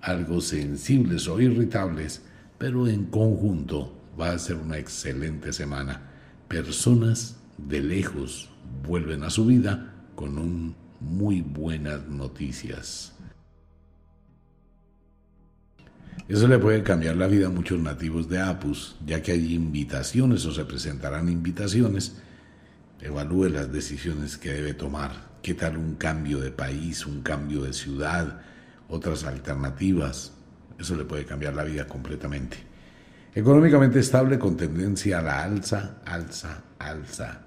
algo 0.01 0.41
sensibles 0.41 1.29
o 1.29 1.39
irritables, 1.39 2.23
pero 2.57 2.89
en 2.89 3.05
conjunto 3.05 3.97
va 4.19 4.31
a 4.31 4.37
ser 4.37 4.57
una 4.57 4.79
excelente 4.79 5.53
semana. 5.53 6.01
Personas 6.49 7.37
de 7.57 7.81
lejos 7.81 8.49
vuelven 8.85 9.23
a 9.23 9.29
su 9.29 9.45
vida 9.45 9.93
con 10.15 10.37
un 10.37 10.80
muy 11.01 11.41
buenas 11.41 12.07
noticias. 12.07 13.13
Eso 16.27 16.47
le 16.47 16.59
puede 16.59 16.83
cambiar 16.83 17.17
la 17.17 17.27
vida 17.27 17.47
a 17.47 17.49
muchos 17.49 17.79
nativos 17.79 18.29
de 18.29 18.39
Apus, 18.39 18.95
ya 19.05 19.21
que 19.21 19.33
hay 19.33 19.53
invitaciones 19.53 20.45
o 20.45 20.53
se 20.53 20.63
presentarán 20.63 21.27
invitaciones. 21.27 22.15
Evalúe 23.01 23.49
las 23.49 23.71
decisiones 23.71 24.37
que 24.37 24.53
debe 24.53 24.73
tomar. 24.73 25.31
¿Qué 25.41 25.55
tal 25.55 25.75
un 25.75 25.95
cambio 25.95 26.39
de 26.39 26.51
país, 26.51 27.05
un 27.05 27.21
cambio 27.21 27.63
de 27.63 27.73
ciudad, 27.73 28.41
otras 28.87 29.23
alternativas? 29.23 30.33
Eso 30.79 30.95
le 30.95 31.03
puede 31.03 31.25
cambiar 31.25 31.55
la 31.55 31.63
vida 31.63 31.87
completamente. 31.87 32.57
Económicamente 33.33 33.99
estable 33.99 34.37
con 34.37 34.55
tendencia 34.55 35.19
a 35.19 35.21
la 35.21 35.43
alza, 35.43 36.01
alza, 36.05 36.63
alza. 36.79 37.41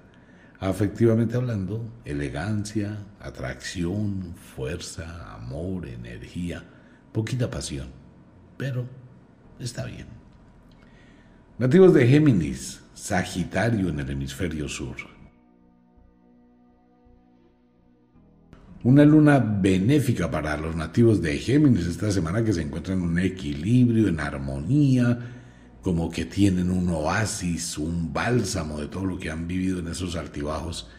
Afectivamente 0.59 1.35
hablando, 1.35 1.85
elegancia, 2.05 2.97
atracción, 3.19 4.33
fuerza, 4.55 5.33
amor, 5.33 5.87
energía, 5.87 6.63
poquita 7.11 7.49
pasión, 7.49 7.87
pero 8.57 8.85
está 9.59 9.85
bien. 9.85 10.07
Nativos 11.57 11.93
de 11.93 12.07
Géminis, 12.07 12.81
Sagitario 12.93 13.89
en 13.89 13.99
el 13.99 14.09
hemisferio 14.09 14.69
sur. 14.69 14.95
Una 18.83 19.03
luna 19.03 19.39
benéfica 19.39 20.29
para 20.29 20.55
los 20.57 20.75
nativos 20.75 21.21
de 21.21 21.37
Géminis 21.37 21.87
esta 21.87 22.11
semana 22.11 22.43
que 22.43 22.53
se 22.53 22.61
encuentran 22.61 22.99
en 22.99 23.03
un 23.03 23.19
equilibrio, 23.19 24.07
en 24.07 24.19
armonía, 24.19 25.34
como 25.85 26.09
que 26.09 26.25
tienen 26.25 26.71
un 26.71 26.89
oasis, 26.89 27.77
un 27.77 28.11
bálsamo 28.11 28.79
de 28.79 28.87
todo 28.87 29.05
lo 29.05 29.19
que 29.19 29.29
han 29.29 29.47
vivido 29.47 29.77
en 29.77 29.87
esos 29.87 30.15
altibajos. 30.15 30.89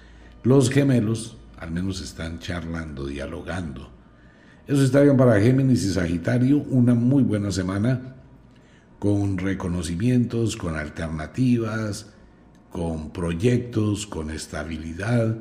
Los 0.45 0.71
gemelos 0.71 1.37
al 1.59 1.73
menos 1.73 2.01
están 2.01 2.39
charlando, 2.39 3.05
dialogando. 3.05 3.91
Eso 4.65 4.85
está 4.85 5.01
bien 5.01 5.17
para 5.17 5.41
Géminis 5.41 5.83
y 5.83 5.93
Sagitario, 5.93 6.59
una 6.71 6.95
muy 6.95 7.25
buena 7.25 7.51
semana 7.51 8.15
con 9.01 9.39
reconocimientos, 9.39 10.57
con 10.57 10.77
alternativas, 10.77 12.13
con 12.71 13.11
proyectos, 13.11 14.07
con 14.07 14.31
estabilidad, 14.31 15.37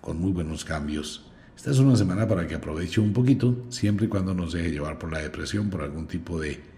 con 0.00 0.20
muy 0.20 0.32
buenos 0.32 0.64
cambios. 0.64 1.24
Esta 1.56 1.70
es 1.70 1.78
una 1.78 1.94
semana 1.94 2.26
para 2.26 2.48
que 2.48 2.56
aproveche 2.56 3.00
un 3.00 3.12
poquito, 3.12 3.66
siempre 3.68 4.06
y 4.06 4.08
cuando 4.08 4.34
no 4.34 4.50
se 4.50 4.58
deje 4.58 4.72
llevar 4.72 4.98
por 4.98 5.12
la 5.12 5.20
depresión, 5.20 5.70
por 5.70 5.82
algún 5.82 6.08
tipo 6.08 6.40
de 6.40 6.69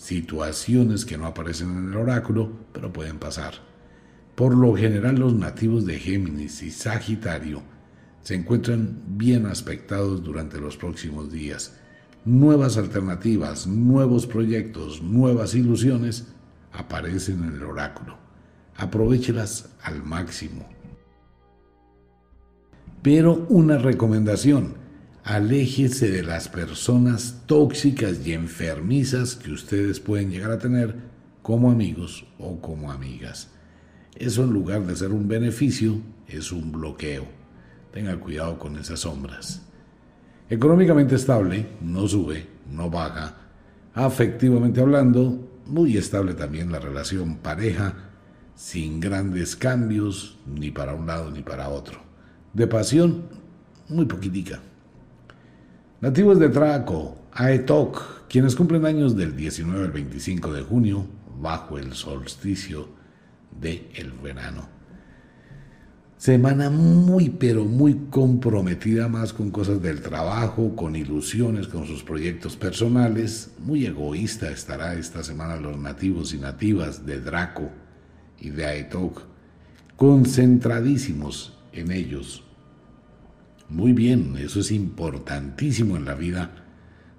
situaciones 0.00 1.04
que 1.04 1.18
no 1.18 1.26
aparecen 1.26 1.76
en 1.76 1.88
el 1.90 1.96
oráculo, 1.96 2.50
pero 2.72 2.90
pueden 2.90 3.18
pasar. 3.18 3.52
Por 4.34 4.56
lo 4.56 4.74
general 4.74 5.16
los 5.16 5.34
nativos 5.34 5.84
de 5.84 5.98
Géminis 5.98 6.62
y 6.62 6.70
Sagitario 6.70 7.62
se 8.22 8.34
encuentran 8.34 9.02
bien 9.06 9.44
aspectados 9.44 10.22
durante 10.24 10.58
los 10.58 10.78
próximos 10.78 11.30
días. 11.30 11.76
Nuevas 12.24 12.78
alternativas, 12.78 13.66
nuevos 13.66 14.26
proyectos, 14.26 15.02
nuevas 15.02 15.54
ilusiones 15.54 16.28
aparecen 16.72 17.44
en 17.44 17.56
el 17.56 17.62
oráculo. 17.62 18.16
Aprovechelas 18.76 19.68
al 19.82 20.02
máximo. 20.02 20.66
Pero 23.02 23.46
una 23.50 23.76
recomendación, 23.76 24.79
aléjese 25.24 26.10
de 26.10 26.22
las 26.22 26.48
personas 26.48 27.42
tóxicas 27.46 28.26
y 28.26 28.32
enfermizas 28.32 29.36
que 29.36 29.52
ustedes 29.52 30.00
pueden 30.00 30.30
llegar 30.30 30.50
a 30.50 30.58
tener 30.58 30.96
como 31.42 31.70
amigos 31.70 32.26
o 32.38 32.60
como 32.60 32.90
amigas. 32.90 33.50
Eso 34.16 34.44
en 34.44 34.50
lugar 34.50 34.86
de 34.86 34.96
ser 34.96 35.12
un 35.12 35.28
beneficio, 35.28 36.00
es 36.28 36.52
un 36.52 36.72
bloqueo. 36.72 37.26
Tenga 37.92 38.18
cuidado 38.18 38.58
con 38.58 38.76
esas 38.76 39.00
sombras. 39.00 39.62
Económicamente 40.48 41.14
estable, 41.14 41.66
no 41.80 42.06
sube, 42.08 42.46
no 42.70 42.90
baja. 42.90 43.36
Afectivamente 43.94 44.80
hablando, 44.80 45.48
muy 45.66 45.96
estable 45.96 46.34
también 46.34 46.72
la 46.72 46.80
relación 46.80 47.36
pareja, 47.36 47.94
sin 48.54 49.00
grandes 49.00 49.56
cambios, 49.56 50.38
ni 50.46 50.70
para 50.70 50.94
un 50.94 51.06
lado 51.06 51.30
ni 51.30 51.42
para 51.42 51.68
otro. 51.68 52.00
De 52.52 52.66
pasión, 52.66 53.24
muy 53.88 54.06
poquitica. 54.06 54.60
Nativos 56.00 56.38
de 56.38 56.48
Traco, 56.48 57.26
Aetok, 57.30 58.26
quienes 58.26 58.56
cumplen 58.56 58.86
años 58.86 59.14
del 59.18 59.36
19 59.36 59.84
al 59.84 59.92
25 59.92 60.50
de 60.50 60.62
junio, 60.62 61.06
bajo 61.38 61.76
el 61.76 61.92
solsticio 61.92 62.88
del 63.60 63.86
el 63.94 64.12
verano. 64.12 64.66
Semana 66.16 66.70
muy, 66.70 67.28
pero 67.28 67.66
muy 67.66 68.06
comprometida 68.08 69.08
más 69.08 69.34
con 69.34 69.50
cosas 69.50 69.82
del 69.82 70.00
trabajo, 70.00 70.74
con 70.74 70.96
ilusiones, 70.96 71.68
con 71.68 71.86
sus 71.86 72.02
proyectos 72.02 72.56
personales. 72.56 73.50
Muy 73.58 73.84
egoísta 73.84 74.50
estará 74.50 74.94
esta 74.94 75.22
semana 75.22 75.56
los 75.56 75.76
nativos 75.76 76.32
y 76.32 76.38
nativas 76.38 77.04
de 77.04 77.20
Draco 77.20 77.68
y 78.40 78.48
de 78.48 78.64
Aetok, 78.64 79.20
concentradísimos 79.96 81.58
en 81.74 81.90
ellos, 81.90 82.42
muy 83.70 83.92
bien, 83.92 84.36
eso 84.36 84.58
es 84.58 84.72
importantísimo 84.72 85.96
en 85.96 86.04
la 86.04 86.14
vida. 86.14 86.50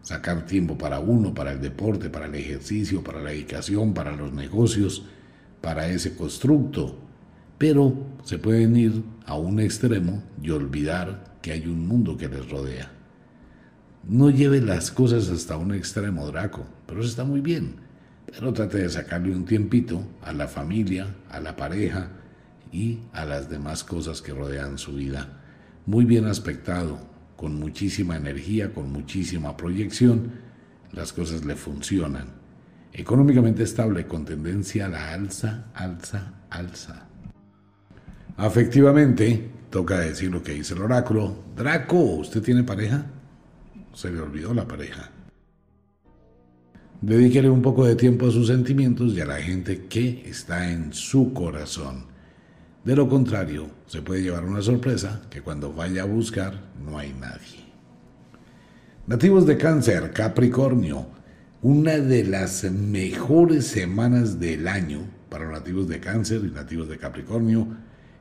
Sacar 0.02 0.46
tiempo 0.46 0.78
para 0.78 1.00
uno, 1.00 1.34
para 1.34 1.54
el 1.54 1.62
deporte, 1.62 2.10
para 2.10 2.26
el 2.26 2.36
ejercicio, 2.36 3.02
para 3.02 3.22
la 3.22 3.30
dedicación, 3.30 3.94
para 3.94 4.12
los 4.18 4.34
negocios, 4.34 5.06
para 5.62 5.88
ese 5.88 6.14
constructo. 6.14 6.98
Pero 7.58 7.96
se 8.26 8.38
pueden 8.38 8.76
ir 8.76 9.02
a 9.26 9.36
un 9.36 9.62
extremo 9.62 10.24
y 10.42 10.50
olvidar 10.50 11.38
que 11.42 11.54
hay 11.54 11.68
un 11.68 11.88
mundo 11.88 12.18
que 12.18 12.28
les 12.28 12.50
rodea. 12.50 12.92
No 14.04 14.30
lleve 14.30 14.60
las 14.60 14.92
cosas 14.92 15.30
hasta 15.30 15.56
un 15.56 15.74
extremo, 15.74 16.28
Draco, 16.28 16.66
pero 16.86 17.00
eso 17.00 17.10
está 17.10 17.24
muy 17.24 17.40
bien. 17.40 17.76
Pero 18.26 18.52
trate 18.52 18.80
de 18.80 18.90
sacarle 18.90 19.34
un 19.34 19.46
tiempito 19.46 20.04
a 20.22 20.34
la 20.34 20.50
familia, 20.50 21.16
a 21.30 21.40
la 21.40 21.56
pareja 21.56 22.10
y 22.74 23.00
a 23.14 23.24
las 23.24 23.50
demás 23.50 23.86
cosas 23.86 24.22
que 24.22 24.34
rodean 24.34 24.78
su 24.78 24.96
vida 24.96 25.41
muy 25.86 26.06
bien 26.06 26.26
aspectado, 26.26 27.00
con 27.36 27.56
muchísima 27.56 28.16
energía, 28.16 28.74
con 28.74 28.92
muchísima 28.92 29.58
proyección, 29.58 30.32
las 30.92 31.14
cosas 31.14 31.46
le 31.46 31.56
funcionan. 31.56 32.28
Económicamente 32.94 33.64
estable, 33.64 34.06
con 34.06 34.26
tendencia 34.26 34.86
a 34.86 34.90
la 34.90 35.14
alza, 35.14 35.72
alza, 35.74 36.34
alza. 36.50 37.08
Afectivamente, 38.38 39.50
toca 39.70 40.00
decir 40.00 40.32
lo 40.32 40.44
que 40.44 40.54
dice 40.54 40.74
el 40.74 40.82
oráculo. 40.82 41.44
Draco, 41.56 41.98
¿usted 41.98 42.42
tiene 42.42 42.64
pareja? 42.64 43.06
Se 43.94 44.12
le 44.12 44.20
olvidó 44.20 44.54
la 44.54 44.68
pareja. 44.68 45.10
Dedíquele 47.02 47.50
un 47.50 47.62
poco 47.64 47.86
de 47.86 47.96
tiempo 47.96 48.28
a 48.28 48.32
sus 48.32 48.48
sentimientos 48.48 49.14
y 49.14 49.22
a 49.22 49.26
la 49.26 49.38
gente 49.38 49.86
que 49.88 50.24
está 50.30 50.72
en 50.72 50.94
su 50.94 51.34
corazón. 51.34 52.06
De 52.84 52.96
lo 52.96 53.08
contrario, 53.08 53.70
se 53.86 54.02
puede 54.02 54.24
llevar 54.24 54.44
una 54.44 54.62
sorpresa 54.62 55.22
que 55.30 55.42
cuando 55.42 55.72
vaya 55.72 56.02
a 56.02 56.06
buscar 56.06 56.72
no 56.84 56.98
hay 56.98 57.14
nadie. 57.14 57.62
Nativos 59.06 59.46
de 59.46 59.58
cáncer, 59.58 60.12
Capricornio, 60.12 61.06
una 61.62 61.98
de 61.98 62.24
las 62.24 62.64
mejores 62.64 63.68
semanas 63.68 64.40
del 64.40 64.68
año 64.68 65.02
para 65.30 65.46
los 65.46 65.54
nativos 65.54 65.88
de 65.88 66.00
cáncer 66.00 66.42
y 66.44 66.50
nativos 66.50 66.90
de 66.90 66.98
Capricornio. 66.98 67.68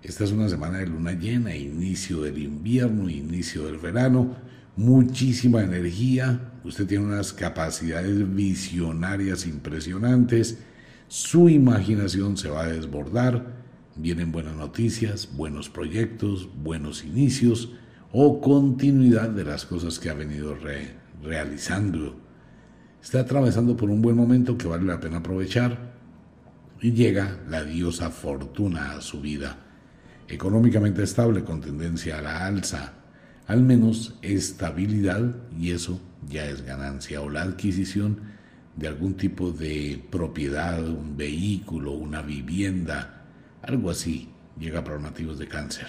Esta 0.03 0.25
es 0.25 0.33
una 0.33 0.49
semana 0.49 0.79
de 0.79 0.87
luna 0.87 1.13
llena, 1.13 1.57
inicio 1.57 2.21
del 2.21 2.39
invierno, 2.39 3.09
inicio 3.09 3.65
del 3.65 3.79
verano, 3.79 4.37
muchísima 4.77 5.63
energía, 5.63 6.53
usted 6.65 6.87
tiene 6.87 7.07
unas 7.07 7.33
capacidades 7.33 8.35
visionarias 8.35 9.47
impresionantes, 9.47 10.59
su 11.09 11.49
imaginación 11.49 12.37
se 12.37 12.49
va 12.49 12.65
a 12.65 12.69
desbordar, 12.69 13.60
Vienen 13.97 14.31
buenas 14.31 14.57
noticias, 14.57 15.29
buenos 15.37 15.69
proyectos, 15.69 16.49
buenos 16.63 17.05
inicios 17.05 17.73
o 18.13 18.41
continuidad 18.41 19.31
de 19.31 19.45
las 19.45 19.67
cosas 19.67 19.99
que 19.99 20.11
ha 20.11 20.15
venido 20.15 20.57
realizando. 21.23 22.17
Está 23.03 23.21
atravesando 23.21 23.77
por 23.77 23.91
un 23.91 24.01
buen 24.01 24.17
momento 24.17 24.57
que 24.57 24.69
vale 24.69 24.85
la 24.85 25.01
pena 25.01 25.19
aprovechar. 25.19 25.91
y 26.83 26.93
llega 26.93 27.41
la 27.47 27.63
diosa 27.63 28.09
Fortuna 28.09 28.93
a 28.93 29.03
su 29.03 29.21
vida. 29.21 29.59
Económicamente 30.29 31.03
estable 31.03 31.45
con 31.45 31.61
tendencia 31.61 32.19
a 32.19 32.23
la 32.23 32.47
alza, 32.47 32.95
al 33.47 33.63
menos 33.63 34.15
estabilidad 34.23 35.37
y 35.59 35.73
eso 35.73 36.01
ya 36.27 36.47
es 36.47 36.63
ganancia 36.63 37.21
o 37.21 37.29
la 37.29 37.43
adquisición 37.43 38.21
de 38.77 38.89
algún 38.89 39.15
tipo 39.15 39.51
de 39.51 40.03
propiedad, 40.11 40.83
un 40.89 41.19
vehículo, 41.19 41.93
una 41.93 42.23
vivienda, 42.23 43.20
algo 43.63 43.91
así 43.91 44.29
llega 44.59 44.85
para 44.85 44.99
nativos 44.99 45.39
de 45.39 45.49
cáncer. 45.49 45.87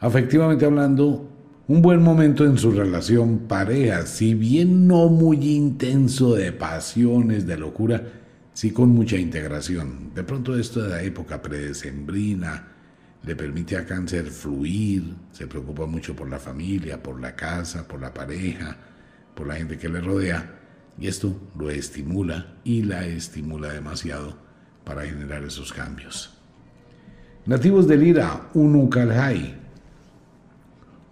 Afectivamente 0.00 0.64
hablando, 0.64 1.30
un 1.66 1.80
buen 1.80 2.02
momento 2.02 2.44
en 2.44 2.58
su 2.58 2.72
relación 2.72 3.40
pareja, 3.48 4.04
si 4.04 4.34
bien 4.34 4.86
no 4.86 5.08
muy 5.08 5.54
intenso 5.54 6.34
de 6.34 6.52
pasiones, 6.52 7.46
de 7.46 7.56
locura, 7.56 8.02
sí 8.52 8.70
con 8.70 8.90
mucha 8.90 9.16
integración. 9.16 10.12
De 10.14 10.24
pronto 10.24 10.58
esto 10.58 10.82
de 10.82 10.90
la 10.90 11.02
época 11.02 11.40
predecembrina 11.40 12.68
le 13.24 13.34
permite 13.34 13.78
a 13.78 13.86
cáncer 13.86 14.26
fluir, 14.26 15.14
se 15.32 15.46
preocupa 15.46 15.86
mucho 15.86 16.14
por 16.14 16.28
la 16.28 16.38
familia, 16.38 17.02
por 17.02 17.18
la 17.18 17.34
casa, 17.34 17.88
por 17.88 18.00
la 18.00 18.12
pareja, 18.12 18.76
por 19.34 19.46
la 19.46 19.54
gente 19.54 19.78
que 19.78 19.88
le 19.88 20.02
rodea, 20.02 20.60
y 20.98 21.06
esto 21.06 21.34
lo 21.58 21.70
estimula 21.70 22.58
y 22.62 22.82
la 22.82 23.06
estimula 23.06 23.72
demasiado 23.72 24.36
para 24.84 25.06
generar 25.06 25.42
esos 25.42 25.72
cambios. 25.72 26.33
Nativos 27.46 27.86
del 27.86 28.02
Ira, 28.02 28.48
Unukalhai, 28.54 29.54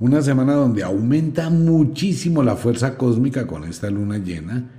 una 0.01 0.23
semana 0.23 0.55
donde 0.55 0.83
aumenta 0.83 1.51
muchísimo 1.51 2.43
la 2.43 2.57
fuerza 2.57 2.97
cósmica 2.97 3.47
con 3.47 3.65
esta 3.65 3.91
luna 3.91 4.17
llena. 4.17 4.71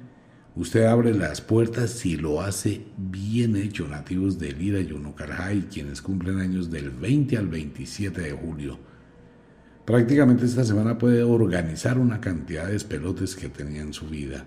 Usted 0.55 0.85
abre 0.85 1.13
las 1.13 1.41
puertas 1.41 1.91
si 1.91 2.17
lo 2.17 2.41
hace 2.41 2.87
bien 2.97 3.55
hecho, 3.55 3.87
nativos 3.87 4.39
de 4.39 4.51
Lira 4.51 4.79
y 4.79 4.93
Unucarjay, 4.93 5.67
quienes 5.71 6.01
cumplen 6.01 6.39
años 6.39 6.71
del 6.71 6.89
20 6.89 7.37
al 7.37 7.47
27 7.47 8.19
de 8.19 8.31
julio. 8.31 8.79
Prácticamente 9.85 10.45
esta 10.45 10.63
semana 10.63 10.97
puede 10.97 11.21
organizar 11.21 11.99
una 11.99 12.19
cantidad 12.19 12.65
de 12.65 12.77
espelotes 12.77 13.35
que 13.35 13.49
tenía 13.49 13.81
en 13.81 13.93
su 13.93 14.07
vida. 14.07 14.45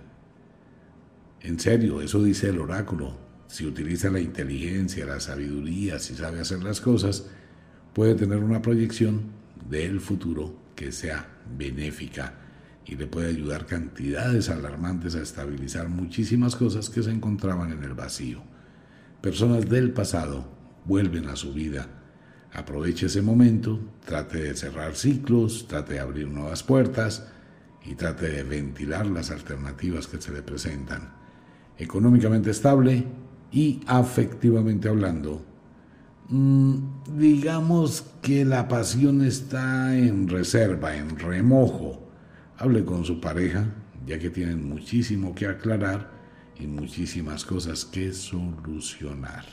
En 1.40 1.60
serio, 1.60 2.00
eso 2.00 2.20
dice 2.24 2.48
el 2.48 2.58
oráculo. 2.58 3.25
Si 3.48 3.64
utiliza 3.64 4.10
la 4.10 4.20
inteligencia, 4.20 5.06
la 5.06 5.20
sabiduría, 5.20 5.98
si 5.98 6.14
sabe 6.14 6.40
hacer 6.40 6.62
las 6.62 6.80
cosas, 6.80 7.26
puede 7.94 8.14
tener 8.14 8.38
una 8.38 8.60
proyección 8.60 9.22
del 9.68 10.00
futuro 10.00 10.54
que 10.74 10.92
sea 10.92 11.28
benéfica 11.56 12.34
y 12.84 12.96
le 12.96 13.06
puede 13.06 13.28
ayudar 13.28 13.66
cantidades 13.66 14.48
alarmantes 14.48 15.14
a 15.16 15.22
estabilizar 15.22 15.88
muchísimas 15.88 16.54
cosas 16.54 16.90
que 16.90 17.02
se 17.02 17.10
encontraban 17.10 17.72
en 17.72 17.82
el 17.82 17.94
vacío. 17.94 18.42
Personas 19.20 19.68
del 19.68 19.92
pasado 19.92 20.48
vuelven 20.84 21.28
a 21.28 21.36
su 21.36 21.52
vida. 21.52 21.88
Aproveche 22.52 23.06
ese 23.06 23.22
momento, 23.22 23.80
trate 24.04 24.42
de 24.42 24.54
cerrar 24.54 24.94
ciclos, 24.94 25.66
trate 25.68 25.94
de 25.94 26.00
abrir 26.00 26.28
nuevas 26.28 26.62
puertas 26.62 27.26
y 27.84 27.94
trate 27.94 28.28
de 28.28 28.42
ventilar 28.42 29.06
las 29.06 29.30
alternativas 29.30 30.06
que 30.06 30.20
se 30.20 30.32
le 30.32 30.42
presentan. 30.42 31.12
Económicamente 31.78 32.50
estable 32.50 33.04
y 33.52 33.80
afectivamente 33.86 34.88
hablando, 34.88 35.42
Mm, 36.28 36.78
digamos 37.16 38.04
que 38.20 38.44
la 38.44 38.66
pasión 38.66 39.24
está 39.24 39.96
en 39.96 40.28
reserva, 40.28 40.96
en 40.96 41.16
remojo. 41.18 42.02
Hable 42.58 42.84
con 42.84 43.04
su 43.04 43.20
pareja, 43.20 43.66
ya 44.06 44.18
que 44.18 44.30
tienen 44.30 44.68
muchísimo 44.68 45.34
que 45.34 45.46
aclarar 45.46 46.10
y 46.58 46.66
muchísimas 46.66 47.44
cosas 47.44 47.84
que 47.84 48.12
solucionar. 48.12 49.44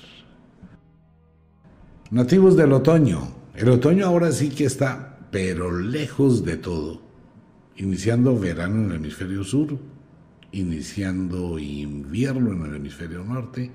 Nativos 2.09 2.57
del 2.57 2.73
otoño. 2.73 3.43
El 3.55 3.69
otoño 3.69 4.07
ahora 4.07 4.31
sí 4.31 4.49
que 4.49 4.65
está, 4.65 5.19
pero 5.31 5.77
lejos 5.77 6.43
de 6.43 6.57
todo. 6.57 7.01
Iniciando 7.75 8.39
verano 8.39 8.77
en 8.77 8.89
el 8.89 8.95
hemisferio 8.95 9.43
sur, 9.43 9.77
iniciando 10.53 11.59
invierno 11.59 12.53
en 12.53 12.63
el 12.63 12.75
hemisferio 12.75 13.23
norte. 13.23 13.71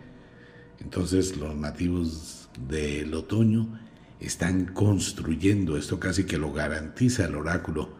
Entonces 0.80 1.36
los 1.36 1.54
nativos 1.54 2.48
del 2.68 3.12
otoño 3.14 3.78
están 4.20 4.66
construyendo, 4.66 5.76
esto 5.76 6.00
casi 6.00 6.24
que 6.24 6.38
lo 6.38 6.52
garantiza 6.52 7.26
el 7.26 7.34
oráculo, 7.34 7.90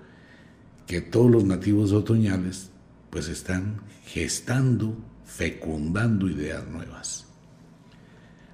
que 0.86 1.00
todos 1.00 1.30
los 1.30 1.44
nativos 1.44 1.92
otoñales 1.92 2.70
pues 3.10 3.28
están 3.28 3.80
gestando, 4.06 4.96
fecundando 5.24 6.28
ideas 6.28 6.66
nuevas. 6.68 7.26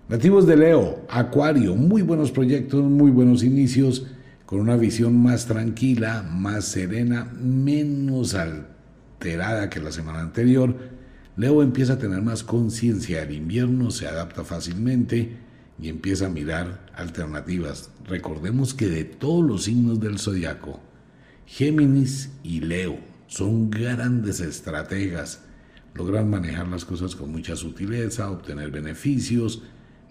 Nativos 0.09 0.47
de 0.47 0.57
Leo, 0.57 1.07
Acuario, 1.09 1.75
muy 1.75 2.03
buenos 2.03 2.31
proyectos, 2.31 2.83
muy 2.85 3.11
buenos 3.11 3.43
inicios, 3.43 4.07
con 4.45 4.61
una 4.61 4.77
visión 4.77 5.23
más 5.23 5.47
tranquila, 5.47 6.23
más 6.23 6.67
serena, 6.67 7.25
menos 7.41 8.35
que 9.71 9.81
la 9.81 9.91
semana 9.91 10.21
anterior. 10.21 10.77
Leo 11.37 11.63
empieza 11.63 11.95
a 11.95 11.99
tener 11.99 12.21
más 12.21 12.45
conciencia, 12.45 13.23
el 13.23 13.33
invierno 13.33 13.91
se 13.91 14.07
adapta 14.07 14.45
fácilmente, 14.45 15.39
y 15.81 15.89
empieza 15.89 16.27
a 16.27 16.29
mirar 16.29 16.87
alternativas. 16.95 17.91
Recordemos 18.07 18.75
que 18.75 18.89
de 18.89 19.05
todos 19.05 19.45
los 19.45 19.65
signos 19.65 19.99
del 19.99 20.19
zodiaco, 20.19 20.81
Géminis 21.47 22.31
y 22.43 22.61
Leo 22.61 22.99
son 23.27 23.71
grandes 23.71 24.41
estrategas, 24.41 25.41
logran 25.95 26.29
manejar 26.29 26.69
las 26.69 26.85
cosas 26.85 27.17
con 27.17 27.33
mucha 27.33 27.57
sutileza, 27.57 28.31
obtener 28.31 28.71
beneficios, 28.71 29.63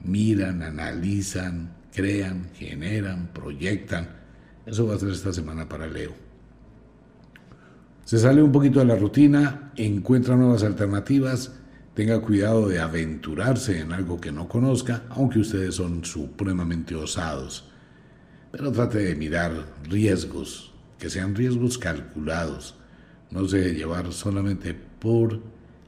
miran, 0.03 0.63
analizan, 0.63 1.71
crean, 1.93 2.49
generan, 2.55 3.29
proyectan. 3.31 4.09
Eso 4.65 4.87
va 4.87 4.95
a 4.95 4.99
ser 4.99 5.09
esta 5.09 5.31
semana 5.31 5.69
para 5.69 5.87
Leo. 5.87 6.32
Se 8.05 8.19
sale 8.19 8.41
un 8.43 8.51
poquito 8.51 8.79
de 8.79 8.85
la 8.85 8.95
rutina, 8.95 9.71
encuentra 9.75 10.35
nuevas 10.35 10.63
alternativas, 10.63 11.51
Tenga 11.93 12.21
cuidado 12.21 12.67
de 12.69 12.79
aventurarse 12.79 13.79
en 13.79 13.93
algo 13.93 14.19
que 14.19 14.31
no 14.31 14.47
conozca, 14.47 15.03
aunque 15.09 15.37
ustedes 15.37 15.75
son 15.75 16.03
supremamente 16.03 16.95
osados. 16.95 17.65
Pero 18.51 18.71
trate 18.71 18.97
de 18.97 19.15
mirar 19.15 19.51
riesgos, 19.83 20.73
que 20.97 21.11
sean 21.11 21.35
riesgos 21.35 21.77
calculados. 21.77 22.73
No 23.29 23.47
se 23.47 23.75
llevar 23.75 24.11
solamente 24.11 24.73
por 24.73 25.39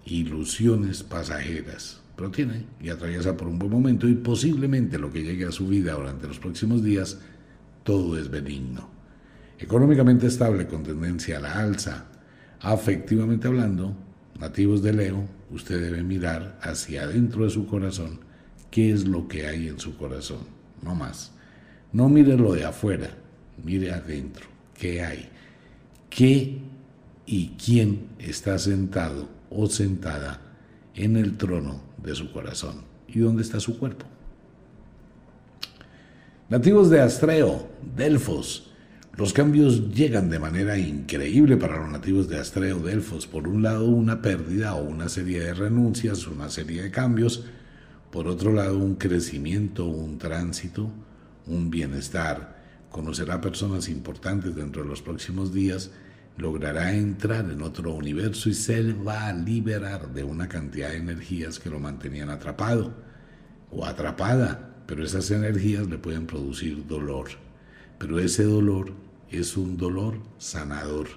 ilusiones 0.06 1.02
pasajeras. 1.02 2.02
Pero 2.16 2.30
tiene 2.30 2.68
y 2.80 2.90
atraviesa 2.90 3.36
por 3.36 3.48
un 3.48 3.58
buen 3.58 3.72
momento 3.72 4.08
y 4.08 4.14
posiblemente 4.14 5.00
lo 5.00 5.12
que 5.12 5.24
llegue 5.24 5.46
a 5.46 5.52
su 5.52 5.68
vida 5.68 5.94
durante 5.94 6.28
los 6.28 6.38
próximos 6.38 6.84
días, 6.84 7.18
todo 7.84 8.16
es 8.16 8.30
benigno. 8.30 8.95
Económicamente 9.60 10.28
estable 10.28 10.68
con 10.68 10.84
tendencia 10.84 11.38
a 11.38 11.42
la 11.42 11.60
alza, 11.60 12.06
afectivamente 12.60 13.48
hablando, 13.48 13.96
nativos 14.40 14.84
de 14.84 14.94
Leo, 14.94 15.24
usted 15.52 15.82
debe 15.82 16.04
mirar 16.04 16.60
hacia 16.62 17.04
adentro 17.04 17.46
de 17.46 17.50
su 17.50 17.66
corazón 17.66 18.20
qué 18.70 18.92
es 18.92 19.08
lo 19.08 19.28
que 19.28 19.48
hay 19.48 19.70
en 19.70 19.80
su 19.80 19.96
corazón, 19.98 20.40
no 20.82 20.94
más. 20.96 21.32
No 21.94 22.10
mire 22.10 22.36
lo 22.36 22.54
de 22.54 22.66
afuera, 22.66 23.10
mire 23.64 23.94
adentro, 23.94 24.46
qué 24.74 25.02
hay, 25.02 25.30
qué 26.10 26.60
y 27.26 27.48
quién 27.52 28.08
está 28.20 28.60
sentado 28.60 29.30
o 29.50 29.68
sentada 29.68 30.42
en 30.94 31.16
el 31.16 31.38
trono 31.38 31.82
de 32.04 32.14
su 32.16 32.32
corazón 32.34 32.84
y 33.08 33.20
dónde 33.20 33.44
está 33.44 33.62
su 33.62 33.80
cuerpo. 33.80 34.06
Nativos 36.50 36.90
de 36.90 37.02
Astreo, 37.02 37.68
Delfos, 37.96 38.72
los 39.18 39.32
cambios 39.32 39.94
llegan 39.94 40.30
de 40.30 40.40
manera 40.40 40.78
increíble 40.78 41.56
para 41.56 41.78
los 41.78 41.90
nativos 41.90 42.28
de 42.28 42.38
Astreo 42.38 42.80
Delfos. 42.80 43.28
Por 43.28 43.48
un 43.48 43.64
lado, 43.64 43.86
una 43.86 44.22
pérdida 44.22 44.76
o 44.76 44.84
una 44.84 45.08
serie 45.08 45.40
de 45.40 45.54
renuncias, 45.54 46.28
una 46.28 46.50
serie 46.50 46.84
de 46.84 46.92
cambios. 46.92 47.46
Por 48.12 48.28
otro 48.28 48.52
lado, 48.52 48.78
un 48.78 48.96
crecimiento, 48.96 49.86
un 49.86 50.18
tránsito, 50.18 50.90
un 51.48 51.70
bienestar. 51.70 52.58
Conocerá 52.92 53.40
personas 53.40 53.88
importantes 53.88 54.54
dentro 54.54 54.84
de 54.84 54.90
los 54.90 55.02
próximos 55.02 55.54
días. 55.54 55.92
Logrará 56.36 56.94
entrar 56.94 57.50
en 57.50 57.62
otro 57.62 57.94
universo 57.94 58.50
y 58.50 58.54
se 58.54 58.92
va 58.92 59.28
a 59.28 59.34
liberar 59.34 60.14
de 60.14 60.26
una 60.26 60.50
cantidad 60.50 60.90
de 60.90 60.98
energías 60.98 61.58
que 61.60 61.70
lo 61.70 61.80
mantenían 61.80 62.30
atrapado 62.30 62.94
o 63.72 63.86
atrapada. 63.86 64.76
Pero 64.88 65.06
esas 65.06 65.32
energías 65.32 65.88
le 65.88 65.98
pueden 65.98 66.28
producir 66.28 66.86
dolor. 66.86 67.28
Pero 67.98 68.20
ese 68.20 68.44
dolor 68.44 69.05
es 69.32 69.58
un 69.58 69.78
dolor 69.78 70.16
sanador, 70.38 71.08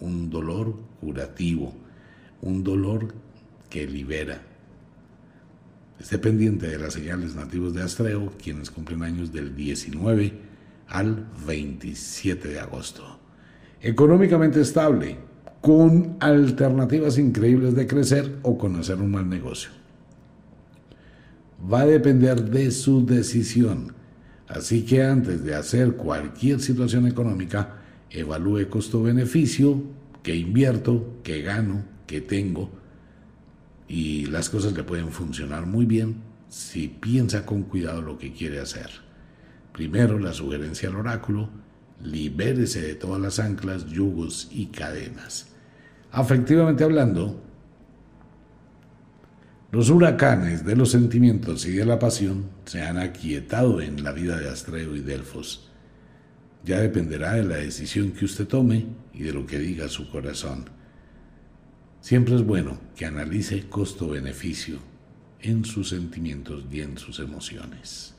un 0.00 0.30
dolor 0.30 0.74
curativo, 1.00 1.74
un 2.42 2.62
dolor 2.62 3.14
que 3.70 3.86
libera. 3.86 4.42
Esté 5.98 6.18
pendiente 6.18 6.68
de 6.68 6.78
las 6.78 6.94
señales 6.94 7.34
nativos 7.34 7.72
de 7.74 7.82
Astreo, 7.82 8.32
quienes 8.42 8.70
cumplen 8.70 9.02
años 9.02 9.32
del 9.32 9.56
19 9.56 10.32
al 10.88 11.26
27 11.46 12.48
de 12.48 12.60
agosto. 12.60 13.18
Económicamente 13.80 14.60
estable, 14.60 15.16
con 15.60 16.16
alternativas 16.20 17.18
increíbles 17.18 17.74
de 17.74 17.86
crecer 17.86 18.38
o 18.42 18.56
con 18.56 18.76
hacer 18.76 19.00
un 19.00 19.10
mal 19.10 19.28
negocio. 19.28 19.70
va 21.72 21.80
a 21.80 21.86
depender 21.86 22.50
de 22.50 22.70
su 22.70 23.04
decisión. 23.04 23.94
Así 24.48 24.84
que 24.84 25.02
antes 25.02 25.44
de 25.44 25.54
hacer 25.54 25.92
cualquier 25.92 26.60
situación 26.60 27.06
económica, 27.06 27.78
evalúe 28.10 28.68
costo-beneficio, 28.68 29.82
qué 30.22 30.36
invierto, 30.36 31.18
qué 31.22 31.42
gano, 31.42 31.84
qué 32.06 32.20
tengo, 32.20 32.70
y 33.88 34.26
las 34.26 34.48
cosas 34.48 34.72
le 34.72 34.84
pueden 34.84 35.10
funcionar 35.10 35.66
muy 35.66 35.84
bien 35.84 36.16
si 36.48 36.88
piensa 36.88 37.44
con 37.44 37.62
cuidado 37.62 38.02
lo 38.02 38.18
que 38.18 38.32
quiere 38.32 38.60
hacer. 38.60 38.90
Primero, 39.72 40.18
la 40.18 40.32
sugerencia 40.32 40.88
al 40.88 40.96
oráculo, 40.96 41.50
libérese 42.02 42.80
de 42.80 42.94
todas 42.94 43.20
las 43.20 43.38
anclas, 43.38 43.86
yugos 43.86 44.48
y 44.50 44.66
cadenas. 44.66 45.48
Afectivamente 46.12 46.84
hablando, 46.84 47.42
los 49.72 49.90
huracanes 49.90 50.64
de 50.64 50.76
los 50.76 50.92
sentimientos 50.92 51.66
y 51.66 51.72
de 51.72 51.84
la 51.84 51.98
pasión 51.98 52.50
se 52.66 52.82
han 52.82 52.98
aquietado 52.98 53.80
en 53.80 54.04
la 54.04 54.12
vida 54.12 54.38
de 54.38 54.48
Astreo 54.48 54.94
y 54.94 55.00
Delfos. 55.00 55.70
Ya 56.64 56.80
dependerá 56.80 57.34
de 57.34 57.44
la 57.44 57.56
decisión 57.56 58.12
que 58.12 58.24
usted 58.24 58.46
tome 58.46 58.86
y 59.12 59.22
de 59.22 59.32
lo 59.32 59.46
que 59.46 59.58
diga 59.58 59.88
su 59.88 60.10
corazón. 60.10 60.70
Siempre 62.00 62.36
es 62.36 62.42
bueno 62.42 62.78
que 62.94 63.06
analice 63.06 63.68
costo-beneficio 63.68 64.78
en 65.40 65.64
sus 65.64 65.88
sentimientos 65.88 66.64
y 66.70 66.80
en 66.80 66.96
sus 66.98 67.18
emociones. 67.18 68.14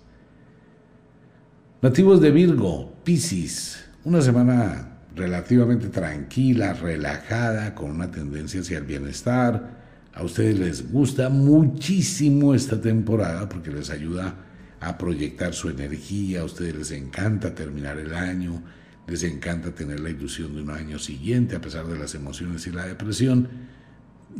Nativos 1.81 2.19
de 2.21 2.31
Virgo, 2.31 2.93
Piscis, 3.03 3.85
una 4.03 4.21
semana 4.21 4.97
relativamente 5.15 5.87
tranquila, 5.89 6.73
relajada, 6.73 7.73
con 7.75 7.91
una 7.91 8.11
tendencia 8.11 8.61
hacia 8.61 8.79
el 8.79 8.83
bienestar, 8.83 9.76
a 10.17 10.23
ustedes 10.23 10.57
les 10.57 10.91
gusta 10.91 11.29
muchísimo 11.29 12.55
esta 12.55 12.81
temporada 12.81 13.47
porque 13.47 13.69
les 13.69 13.91
ayuda 13.91 14.35
a 14.79 14.97
proyectar 14.97 15.53
su 15.53 15.69
energía, 15.69 16.41
a 16.41 16.45
ustedes 16.45 16.75
les 16.75 16.91
encanta 16.91 17.53
terminar 17.53 17.99
el 17.99 18.15
año, 18.15 18.63
les 19.05 19.21
encanta 19.21 19.75
tener 19.75 19.99
la 19.99 20.09
ilusión 20.09 20.55
de 20.55 20.63
un 20.63 20.71
año 20.71 20.97
siguiente 20.97 21.55
a 21.55 21.61
pesar 21.61 21.85
de 21.85 21.99
las 21.99 22.15
emociones 22.15 22.65
y 22.65 22.71
la 22.71 22.87
depresión, 22.87 23.47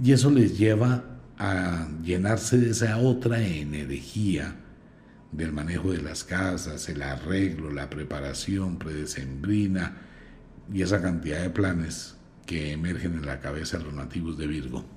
y 0.04 0.12
eso 0.14 0.32
les 0.32 0.58
lleva 0.58 1.04
a 1.38 1.88
llenarse 2.04 2.58
de 2.58 2.72
esa 2.72 2.98
otra 2.98 3.40
energía 3.45 4.56
del 5.32 5.52
manejo 5.52 5.91
de 5.91 6.02
las 6.02 6.24
casas, 6.24 6.90
el 6.90 7.04
arreglo, 7.04 7.72
la 7.72 7.88
preparación 7.88 8.80
predecembrina 8.80 9.95
y 10.74 10.82
esa 10.82 11.04
cantidad 11.04 11.40
de 11.40 11.52
planes 11.52 12.16
que 12.48 12.72
emergen 12.72 13.14
en 13.14 13.28
la 13.28 13.40
cabeza 13.40 13.78
de 13.78 13.84
los 13.84 13.94
nativos 13.94 14.40
de 14.40 14.48
Virgo. 14.48 14.97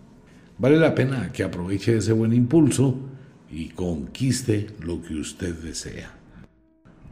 Vale 0.61 0.77
la 0.77 0.95
pena 0.95 1.33
que 1.33 1.43
aproveche 1.43 1.97
ese 1.97 2.13
buen 2.13 2.35
impulso 2.35 2.95
y 3.51 3.71
conquiste 3.71 4.67
lo 4.81 5.01
que 5.01 5.15
usted 5.15 5.55
desea. 5.55 6.11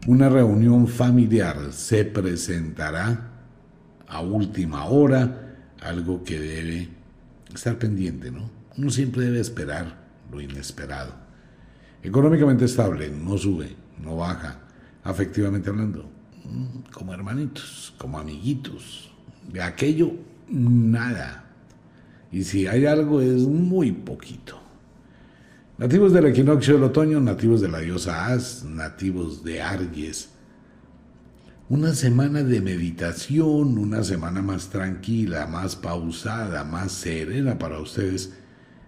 Una 0.07 0.29
reunión 0.29 0.87
familiar 0.87 1.73
se 1.73 2.05
presentará 2.05 3.31
a 4.07 4.21
última 4.21 4.85
hora, 4.85 5.57
algo 5.81 6.23
que 6.25 6.39
debe 6.39 6.89
estar 7.55 7.79
pendiente, 7.79 8.31
¿no? 8.31 8.51
Uno 8.77 8.91
siempre 8.91 9.23
debe 9.25 9.41
esperar 9.41 9.97
lo 10.31 10.43
inesperado. 10.43 11.15
Económicamente 12.03 12.67
estable, 12.67 13.09
no 13.09 13.39
sube, 13.39 13.75
no 13.99 14.17
baja, 14.19 14.61
afectivamente 15.05 15.71
hablando, 15.71 16.07
mm, 16.45 16.91
como 16.93 17.15
hermanitos, 17.15 17.95
como 17.97 18.19
amiguitos. 18.19 19.11
De 19.51 19.63
aquello, 19.63 20.13
nada. 20.51 21.48
Y 22.31 22.45
si 22.45 22.67
hay 22.67 22.87
algo 22.87 23.21
es 23.21 23.47
muy 23.47 23.93
poquito. 23.93 24.61
Nativos 25.79 26.13
del 26.13 26.27
equinoccio 26.27 26.75
del 26.75 26.85
otoño, 26.85 27.21
nativos 27.21 27.61
de 27.61 27.69
la 27.69 27.79
diosa 27.79 28.27
As, 28.27 28.65
nativos 28.65 29.45
de 29.45 29.63
Aries. 29.63 30.31
Una 31.69 31.95
semana 31.95 32.43
de 32.43 32.61
meditación, 32.61 33.79
una 33.79 34.03
semana 34.03 34.43
más 34.43 34.71
tranquila, 34.71 35.47
más 35.47 35.77
pausada, 35.77 36.65
más 36.65 36.91
serena 36.93 37.59
para 37.59 37.79
ustedes. 37.79 38.33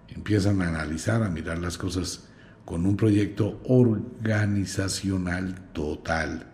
Empiezan 0.09 0.63
a 0.63 0.69
analizar, 0.69 1.23
a 1.23 1.31
mirar 1.31 1.59
las 1.59 1.79
cosas 1.79 2.25
con 2.65 2.85
un 2.87 2.97
proyecto 2.97 3.61
organizacional 3.67 5.55
total. 5.73 6.49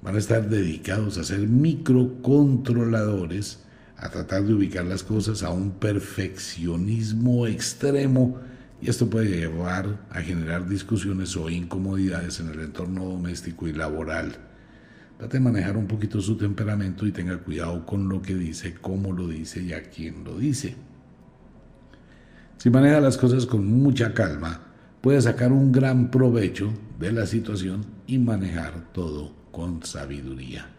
Van 0.00 0.14
a 0.14 0.18
estar 0.18 0.48
dedicados 0.48 1.18
a 1.18 1.24
ser 1.24 1.40
microcontroladores 1.40 3.65
a 3.98 4.10
tratar 4.10 4.44
de 4.44 4.54
ubicar 4.54 4.84
las 4.84 5.02
cosas 5.02 5.42
a 5.42 5.50
un 5.50 5.72
perfeccionismo 5.72 7.46
extremo 7.46 8.38
y 8.80 8.90
esto 8.90 9.08
puede 9.08 9.28
llevar 9.28 10.06
a 10.10 10.20
generar 10.20 10.68
discusiones 10.68 11.34
o 11.36 11.48
incomodidades 11.48 12.40
en 12.40 12.50
el 12.50 12.60
entorno 12.60 13.06
doméstico 13.06 13.66
y 13.66 13.72
laboral. 13.72 14.36
Trate 15.16 15.38
de 15.38 15.44
manejar 15.44 15.78
un 15.78 15.86
poquito 15.86 16.20
su 16.20 16.36
temperamento 16.36 17.06
y 17.06 17.12
tenga 17.12 17.38
cuidado 17.38 17.86
con 17.86 18.08
lo 18.08 18.20
que 18.20 18.34
dice, 18.34 18.74
cómo 18.74 19.12
lo 19.12 19.28
dice 19.28 19.62
y 19.62 19.72
a 19.72 19.82
quién 19.84 20.24
lo 20.24 20.36
dice. 20.36 20.76
Si 22.58 22.68
maneja 22.68 23.00
las 23.00 23.16
cosas 23.16 23.46
con 23.46 23.66
mucha 23.66 24.12
calma, 24.12 24.60
puede 25.00 25.22
sacar 25.22 25.52
un 25.52 25.72
gran 25.72 26.10
provecho 26.10 26.70
de 26.98 27.12
la 27.12 27.24
situación 27.24 27.86
y 28.06 28.18
manejar 28.18 28.92
todo 28.92 29.32
con 29.52 29.82
sabiduría 29.84 30.75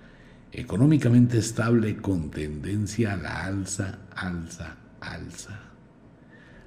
económicamente 0.52 1.38
estable 1.38 1.98
con 1.98 2.32
tendencia 2.32 3.14
a 3.14 3.18
la 3.18 3.45
alza, 3.45 3.99
alza, 4.15 4.78
alza. 5.02 5.60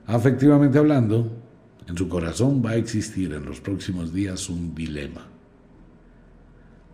Afectivamente 0.07 0.79
hablando, 0.79 1.41
en 1.87 1.97
su 1.97 2.09
corazón 2.09 2.63
va 2.65 2.71
a 2.71 2.77
existir 2.77 3.33
en 3.33 3.45
los 3.45 3.61
próximos 3.61 4.13
días 4.13 4.49
un 4.49 4.75
dilema. 4.75 5.27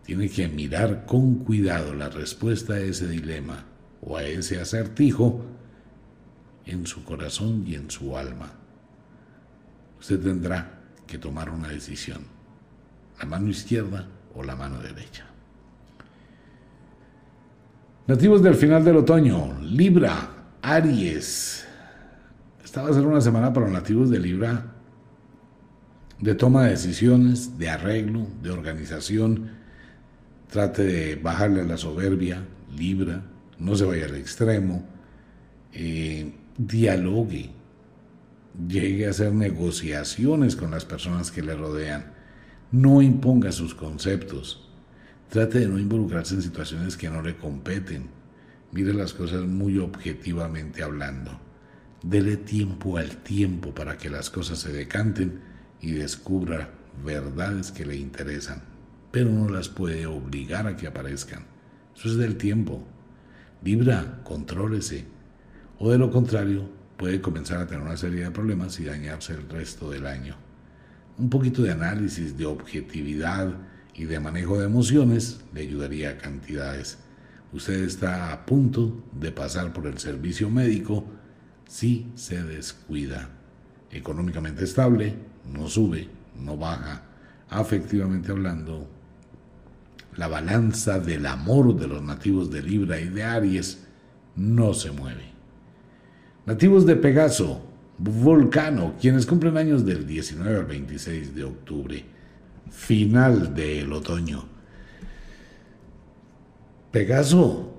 Tiene 0.05 0.29
que 0.29 0.49
mirar 0.49 1.05
con 1.05 1.37
cuidado 1.37 1.95
la 1.95 2.09
respuesta 2.09 2.75
a 2.75 2.81
ese 2.81 3.09
dilema 3.09 3.65
o 4.01 4.17
a 4.17 4.25
ese 4.25 4.61
acertijo 4.61 5.45
en 6.65 6.87
su 6.87 7.05
corazón 7.05 7.65
y 7.67 7.75
en 7.75 7.91
su 7.91 8.17
alma. 8.17 8.53
Usted 9.99 10.21
tendrá 10.21 10.81
que 11.07 11.19
tomar 11.19 11.51
una 11.51 11.69
decisión, 11.69 12.23
la 13.19 13.27
mano 13.27 13.49
izquierda 13.49 14.09
o 14.35 14.43
la 14.43 14.57
mano 14.57 14.79
derecha. 14.79 15.27
Nativos 18.07 18.41
del 18.41 18.55
final 18.55 18.85
del 18.85 18.99
otoño, 18.99 19.59
Libra, 19.63 20.31
Aries. 20.63 21.67
Esta 22.65 22.83
va 22.83 22.91
a 22.91 22.93
ser 22.93 23.05
una 23.05 23.21
semana 23.21 23.53
para 23.53 23.67
los 23.67 23.75
nativos 23.75 24.11
de 24.11 24.21
Libra 24.21 24.75
de 26.21 26.37
toma 26.37 26.63
de 26.65 26.71
decisiones, 26.71 27.59
de 27.59 27.69
arreglo, 27.69 28.29
de 28.45 28.51
organización. 28.51 29.51
Trate 30.49 30.85
de 30.85 31.17
bajarle 31.17 31.65
la 31.65 31.77
soberbia, 31.77 32.45
Libra, 32.77 33.25
no 33.59 33.75
se 33.75 33.85
vaya 33.85 34.05
al 34.05 34.15
extremo. 34.15 34.85
Eh, 35.73 36.33
dialogue, 36.57 37.51
llegue 38.69 39.09
a 39.09 39.11
hacer 39.11 39.33
negociaciones 39.33 40.55
con 40.55 40.71
las 40.71 40.85
personas 40.85 41.33
que 41.33 41.43
le 41.43 41.57
rodean. 41.57 42.13
No 42.71 43.03
imponga 43.03 43.51
sus 43.51 43.75
conceptos 43.75 44.66
Trate 45.31 45.61
de 45.61 45.69
no 45.69 45.79
involucrarse 45.79 46.35
en 46.35 46.43
situaciones 46.43 46.97
que 46.97 47.11
no 47.11 47.21
le 47.21 47.37
competen. 47.37 48.09
Mire 48.73 48.95
las 48.95 49.13
cosas 49.13 49.43
muy 49.43 49.79
objetivamente 49.79 50.83
hablando. 50.83 51.41
Dele 52.03 52.37
tiempo 52.37 52.97
al 52.99 53.17
tiempo 53.19 53.75
para 53.75 53.99
que 53.99 54.09
las 54.09 54.31
cosas 54.31 54.61
se 54.61 54.73
decanten 54.73 55.41
y 55.81 55.93
descubra 55.93 56.71
verdades 57.05 57.73
que 57.73 57.85
le 57.85 57.97
interesan, 57.97 58.63
pero 59.11 59.31
no 59.31 59.49
las 59.49 59.69
puede 59.69 60.07
obligar 60.07 60.67
a 60.67 60.77
que 60.77 60.87
aparezcan. 60.87 61.45
Eso 61.97 62.09
es 62.09 62.17
del 62.17 62.37
tiempo. 62.37 62.87
Libra, 63.65 64.21
contrólese. 64.23 65.07
O 65.79 65.91
de 65.91 65.99
lo 65.99 66.11
contrario, 66.11 66.69
puede 66.97 67.21
comenzar 67.21 67.61
a 67.61 67.67
tener 67.67 67.83
una 67.83 67.97
serie 67.97 68.25
de 68.25 68.31
problemas 68.31 68.79
y 68.79 68.85
dañarse 68.85 69.33
el 69.33 69.49
resto 69.49 69.91
del 69.91 70.07
año. 70.07 70.37
Un 71.19 71.29
poquito 71.31 71.63
de 71.63 71.73
análisis, 71.73 72.37
de 72.37 72.47
objetividad, 72.47 73.53
y 73.97 74.05
de 74.05 74.21
manejo 74.21 74.59
de 74.59 74.67
emociones 74.67 75.41
le 75.55 75.63
ayudaría 75.63 76.11
a 76.11 76.19
cantidades. 76.19 76.99
Usted 77.53 77.83
está 77.85 78.33
a 78.33 78.45
punto 78.45 79.03
de 79.13 79.33
pasar 79.33 79.73
por 79.73 79.87
el 79.87 79.99
servicio 79.99 80.51
médico 80.51 81.05
si 81.67 82.11
se 82.15 82.43
descuida. 82.43 83.31
Económicamente 83.91 84.65
estable, 84.65 85.15
no 85.51 85.69
sube, 85.69 86.09
no 86.39 86.57
baja. 86.59 87.05
Afectivamente 87.49 88.33
hablando, 88.33 88.87
la 90.17 90.29
balanza 90.29 90.99
del 90.99 91.25
amor 91.25 91.77
de 91.77 91.87
los 91.87 92.03
nativos 92.03 92.51
de 92.51 92.63
Libra 92.63 93.01
y 93.01 93.09
de 93.09 93.25
Aries 93.25 93.85
no 94.35 94.75
se 94.75 94.91
mueve. 94.91 95.25
Nativos 96.45 96.85
de 96.85 96.97
Pegaso, 96.97 97.65
Volcano, 97.99 98.95
quienes 99.01 99.25
cumplen 99.25 99.57
años 99.57 99.87
del 99.87 100.07
19 100.07 100.57
al 100.57 100.67
26 100.67 101.35
de 101.35 101.45
octubre 101.45 102.16
final 102.71 103.55
del 103.55 103.93
otoño. 103.93 104.45
Pegaso, 106.91 107.75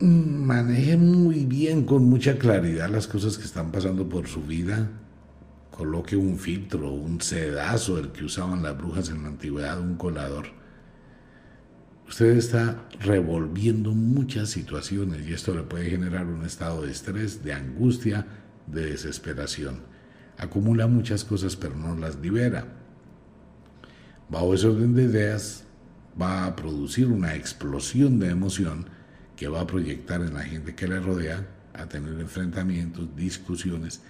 maneje 0.00 0.96
muy 0.96 1.44
bien, 1.44 1.84
con 1.84 2.04
mucha 2.04 2.38
claridad 2.38 2.90
las 2.90 3.06
cosas 3.06 3.38
que 3.38 3.44
están 3.44 3.72
pasando 3.72 4.08
por 4.08 4.26
su 4.26 4.42
vida, 4.42 4.90
coloque 5.70 6.16
un 6.16 6.38
filtro, 6.38 6.92
un 6.92 7.20
sedazo, 7.20 7.98
el 7.98 8.12
que 8.12 8.24
usaban 8.24 8.62
las 8.62 8.76
brujas 8.76 9.08
en 9.10 9.22
la 9.22 9.28
antigüedad, 9.28 9.80
un 9.80 9.96
colador. 9.96 10.46
Usted 12.06 12.36
está 12.36 12.86
revolviendo 13.00 13.92
muchas 13.92 14.50
situaciones 14.50 15.26
y 15.26 15.32
esto 15.32 15.54
le 15.54 15.62
puede 15.62 15.88
generar 15.88 16.26
un 16.26 16.44
estado 16.44 16.82
de 16.82 16.92
estrés, 16.92 17.42
de 17.42 17.54
angustia, 17.54 18.26
de 18.66 18.90
desesperación. 18.90 19.80
Acumula 20.36 20.86
muchas 20.86 21.24
cosas 21.24 21.56
pero 21.56 21.74
no 21.76 21.96
las 21.96 22.16
libera. 22.16 22.83
Bajo 24.28 24.54
ese 24.54 24.68
orden 24.68 24.94
de 24.94 25.04
ideas 25.04 25.64
va 26.20 26.46
a 26.46 26.56
producir 26.56 27.08
una 27.08 27.34
explosión 27.34 28.18
de 28.18 28.30
emoción 28.30 28.86
que 29.36 29.48
va 29.48 29.60
a 29.60 29.66
proyectar 29.66 30.20
en 30.20 30.34
la 30.34 30.42
gente 30.42 30.74
que 30.74 30.88
le 30.88 31.00
rodea 31.00 31.46
a 31.74 31.86
tener 31.86 32.18
enfrentamientos, 32.20 33.14
discusiones 33.16 34.00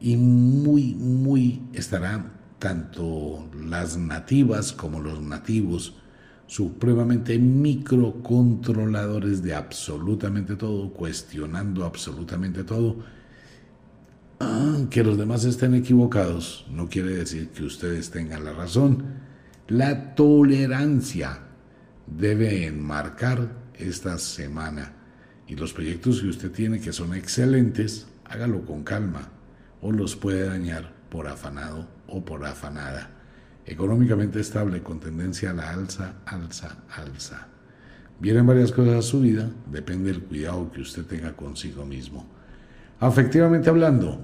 y 0.00 0.16
muy, 0.16 0.94
muy 0.94 1.62
estarán 1.72 2.32
tanto 2.58 3.48
las 3.54 3.96
nativas 3.96 4.72
como 4.72 5.00
los 5.00 5.22
nativos 5.22 5.94
supremamente 6.46 7.38
microcontroladores 7.38 9.42
de 9.42 9.54
absolutamente 9.54 10.56
todo, 10.56 10.92
cuestionando 10.92 11.84
absolutamente 11.84 12.64
todo. 12.64 12.96
Ah, 14.40 14.78
que 14.90 15.04
los 15.04 15.16
demás 15.16 15.44
estén 15.44 15.74
equivocados 15.74 16.66
no 16.70 16.88
quiere 16.88 17.10
decir 17.10 17.50
que 17.50 17.62
ustedes 17.62 18.10
tengan 18.10 18.44
la 18.44 18.52
razón. 18.52 19.29
La 19.70 20.16
tolerancia 20.16 21.38
debe 22.04 22.66
enmarcar 22.66 23.52
esta 23.74 24.18
semana 24.18 24.90
y 25.46 25.54
los 25.54 25.72
proyectos 25.72 26.20
que 26.20 26.26
usted 26.26 26.50
tiene 26.50 26.80
que 26.80 26.92
son 26.92 27.14
excelentes, 27.14 28.08
hágalo 28.24 28.66
con 28.66 28.82
calma 28.82 29.28
o 29.80 29.92
los 29.92 30.16
puede 30.16 30.48
dañar 30.48 30.92
por 31.08 31.28
afanado 31.28 31.86
o 32.08 32.24
por 32.24 32.44
afanada. 32.44 33.10
Económicamente 33.64 34.40
estable 34.40 34.82
con 34.82 34.98
tendencia 34.98 35.52
a 35.52 35.54
la 35.54 35.70
alza, 35.70 36.14
alza, 36.26 36.78
alza. 36.96 37.46
Vienen 38.18 38.48
varias 38.48 38.72
cosas 38.72 38.96
a 38.96 39.02
su 39.02 39.20
vida, 39.20 39.48
depende 39.70 40.10
del 40.10 40.24
cuidado 40.24 40.72
que 40.72 40.80
usted 40.80 41.04
tenga 41.04 41.36
consigo 41.36 41.86
mismo. 41.86 42.26
Afectivamente 42.98 43.70
hablando, 43.70 44.20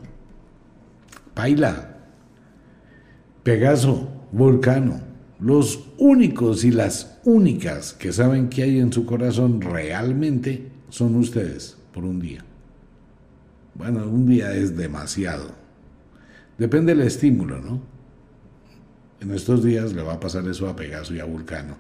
Paila, 1.34 1.98
Pegaso, 3.44 4.26
Volcano, 4.32 5.05
los 5.38 5.84
únicos 5.98 6.64
y 6.64 6.70
las 6.70 7.18
únicas 7.24 7.92
que 7.92 8.12
saben 8.12 8.48
qué 8.48 8.62
hay 8.62 8.78
en 8.78 8.92
su 8.92 9.04
corazón 9.04 9.60
realmente 9.60 10.68
son 10.88 11.16
ustedes 11.16 11.76
por 11.92 12.04
un 12.04 12.20
día. 12.20 12.44
Bueno, 13.74 14.08
un 14.08 14.26
día 14.26 14.54
es 14.54 14.76
demasiado. 14.76 15.50
Depende 16.56 16.94
del 16.94 17.06
estímulo, 17.06 17.60
¿no? 17.60 17.82
En 19.20 19.30
estos 19.32 19.62
días 19.62 19.92
le 19.92 20.02
va 20.02 20.14
a 20.14 20.20
pasar 20.20 20.46
eso 20.48 20.68
a 20.68 20.76
Pegaso 20.76 21.14
y 21.14 21.20
a 21.20 21.24
Vulcano. 21.24 21.76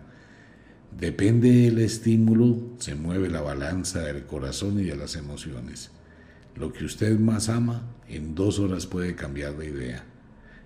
Depende 0.98 1.50
del 1.50 1.78
estímulo, 1.78 2.58
se 2.78 2.94
mueve 2.94 3.28
la 3.30 3.40
balanza 3.40 4.00
del 4.00 4.24
corazón 4.24 4.80
y 4.80 4.84
de 4.84 4.96
las 4.96 5.16
emociones. 5.16 5.90
Lo 6.54 6.72
que 6.72 6.84
usted 6.84 7.18
más 7.18 7.48
ama, 7.48 7.82
en 8.08 8.34
dos 8.34 8.58
horas 8.58 8.86
puede 8.86 9.14
cambiar 9.14 9.56
de 9.56 9.66
idea. 9.68 10.04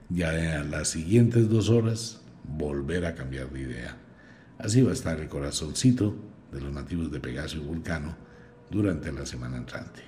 Ya 0.08 0.60
en 0.60 0.70
las 0.70 0.88
siguientes 0.88 1.48
dos 1.48 1.68
horas, 1.68 2.19
volver 2.44 3.06
a 3.06 3.14
cambiar 3.14 3.50
de 3.50 3.60
idea. 3.60 3.96
Así 4.58 4.82
va 4.82 4.90
a 4.90 4.94
estar 4.94 5.18
el 5.18 5.28
corazoncito 5.28 6.14
de 6.52 6.60
los 6.60 6.72
nativos 6.72 7.10
de 7.10 7.20
Pegaso 7.20 7.56
y 7.56 7.60
Vulcano 7.60 8.16
durante 8.70 9.12
la 9.12 9.24
semana 9.26 9.56
entrante. 9.56 10.02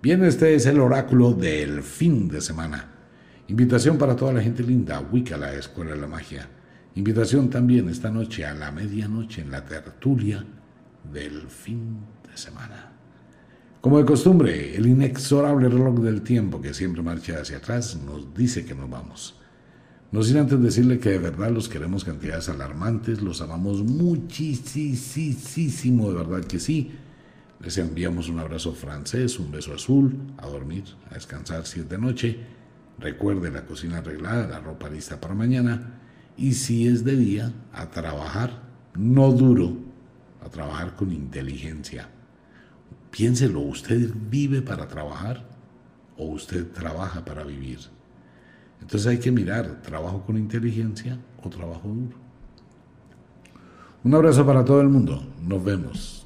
Bien, 0.00 0.24
este 0.24 0.54
es 0.54 0.66
el 0.66 0.78
oráculo 0.78 1.32
del 1.32 1.82
fin 1.82 2.28
de 2.28 2.40
semana. 2.40 2.88
Invitación 3.48 3.98
para 3.98 4.14
toda 4.14 4.32
la 4.32 4.42
gente 4.42 4.62
linda, 4.62 5.00
Wicca, 5.00 5.36
la 5.36 5.54
Escuela 5.54 5.92
de 5.92 6.00
la 6.00 6.06
Magia. 6.06 6.48
Invitación 6.94 7.50
también 7.50 7.88
esta 7.88 8.10
noche 8.10 8.44
a 8.44 8.54
la 8.54 8.70
medianoche 8.70 9.42
en 9.42 9.50
la 9.50 9.64
tertulia 9.64 10.44
del 11.10 11.48
fin 11.48 11.98
de 12.30 12.36
semana. 12.36 12.92
Como 13.80 13.98
de 13.98 14.04
costumbre, 14.04 14.76
el 14.76 14.86
inexorable 14.86 15.68
reloj 15.68 16.00
del 16.00 16.22
tiempo 16.22 16.60
que 16.60 16.74
siempre 16.74 17.02
marcha 17.02 17.40
hacia 17.40 17.58
atrás 17.58 17.96
nos 18.04 18.34
dice 18.34 18.64
que 18.64 18.74
nos 18.74 18.90
vamos. 18.90 19.40
No 20.10 20.22
sin 20.22 20.38
antes 20.38 20.58
decirle 20.62 20.98
que 20.98 21.10
de 21.10 21.18
verdad 21.18 21.50
los 21.50 21.68
queremos 21.68 22.02
cantidades 22.02 22.48
alarmantes, 22.48 23.20
los 23.20 23.42
amamos 23.42 23.82
muchísimo, 23.82 24.48
de 26.10 26.16
verdad 26.16 26.42
que 26.44 26.58
sí. 26.58 26.92
Les 27.60 27.76
enviamos 27.76 28.30
un 28.30 28.38
abrazo 28.38 28.72
francés, 28.72 29.38
un 29.38 29.50
beso 29.50 29.74
azul, 29.74 30.16
a 30.38 30.46
dormir, 30.46 30.84
a 31.10 31.14
descansar 31.14 31.66
si 31.66 31.80
es 31.80 31.88
de 31.90 31.98
noche. 31.98 32.38
Recuerde 32.98 33.50
la 33.50 33.66
cocina 33.66 33.98
arreglada, 33.98 34.48
la 34.48 34.60
ropa 34.60 34.88
lista 34.88 35.20
para 35.20 35.34
mañana. 35.34 36.00
Y 36.38 36.54
si 36.54 36.88
es 36.88 37.04
de 37.04 37.14
día, 37.14 37.52
a 37.74 37.90
trabajar, 37.90 38.62
no 38.94 39.30
duro, 39.32 39.76
a 40.42 40.48
trabajar 40.48 40.96
con 40.96 41.12
inteligencia. 41.12 42.08
Piénselo, 43.10 43.60
¿usted 43.60 44.10
vive 44.30 44.62
para 44.62 44.88
trabajar 44.88 45.44
o 46.16 46.28
usted 46.28 46.66
trabaja 46.72 47.26
para 47.26 47.44
vivir? 47.44 47.97
Entonces 48.80 49.06
hay 49.06 49.18
que 49.18 49.30
mirar, 49.30 49.82
¿trabajo 49.82 50.22
con 50.22 50.36
inteligencia 50.36 51.18
o 51.42 51.48
trabajo 51.48 51.88
duro? 51.88 52.16
Un 54.04 54.14
abrazo 54.14 54.46
para 54.46 54.64
todo 54.64 54.80
el 54.80 54.88
mundo. 54.88 55.22
Nos 55.42 55.62
vemos. 55.62 56.17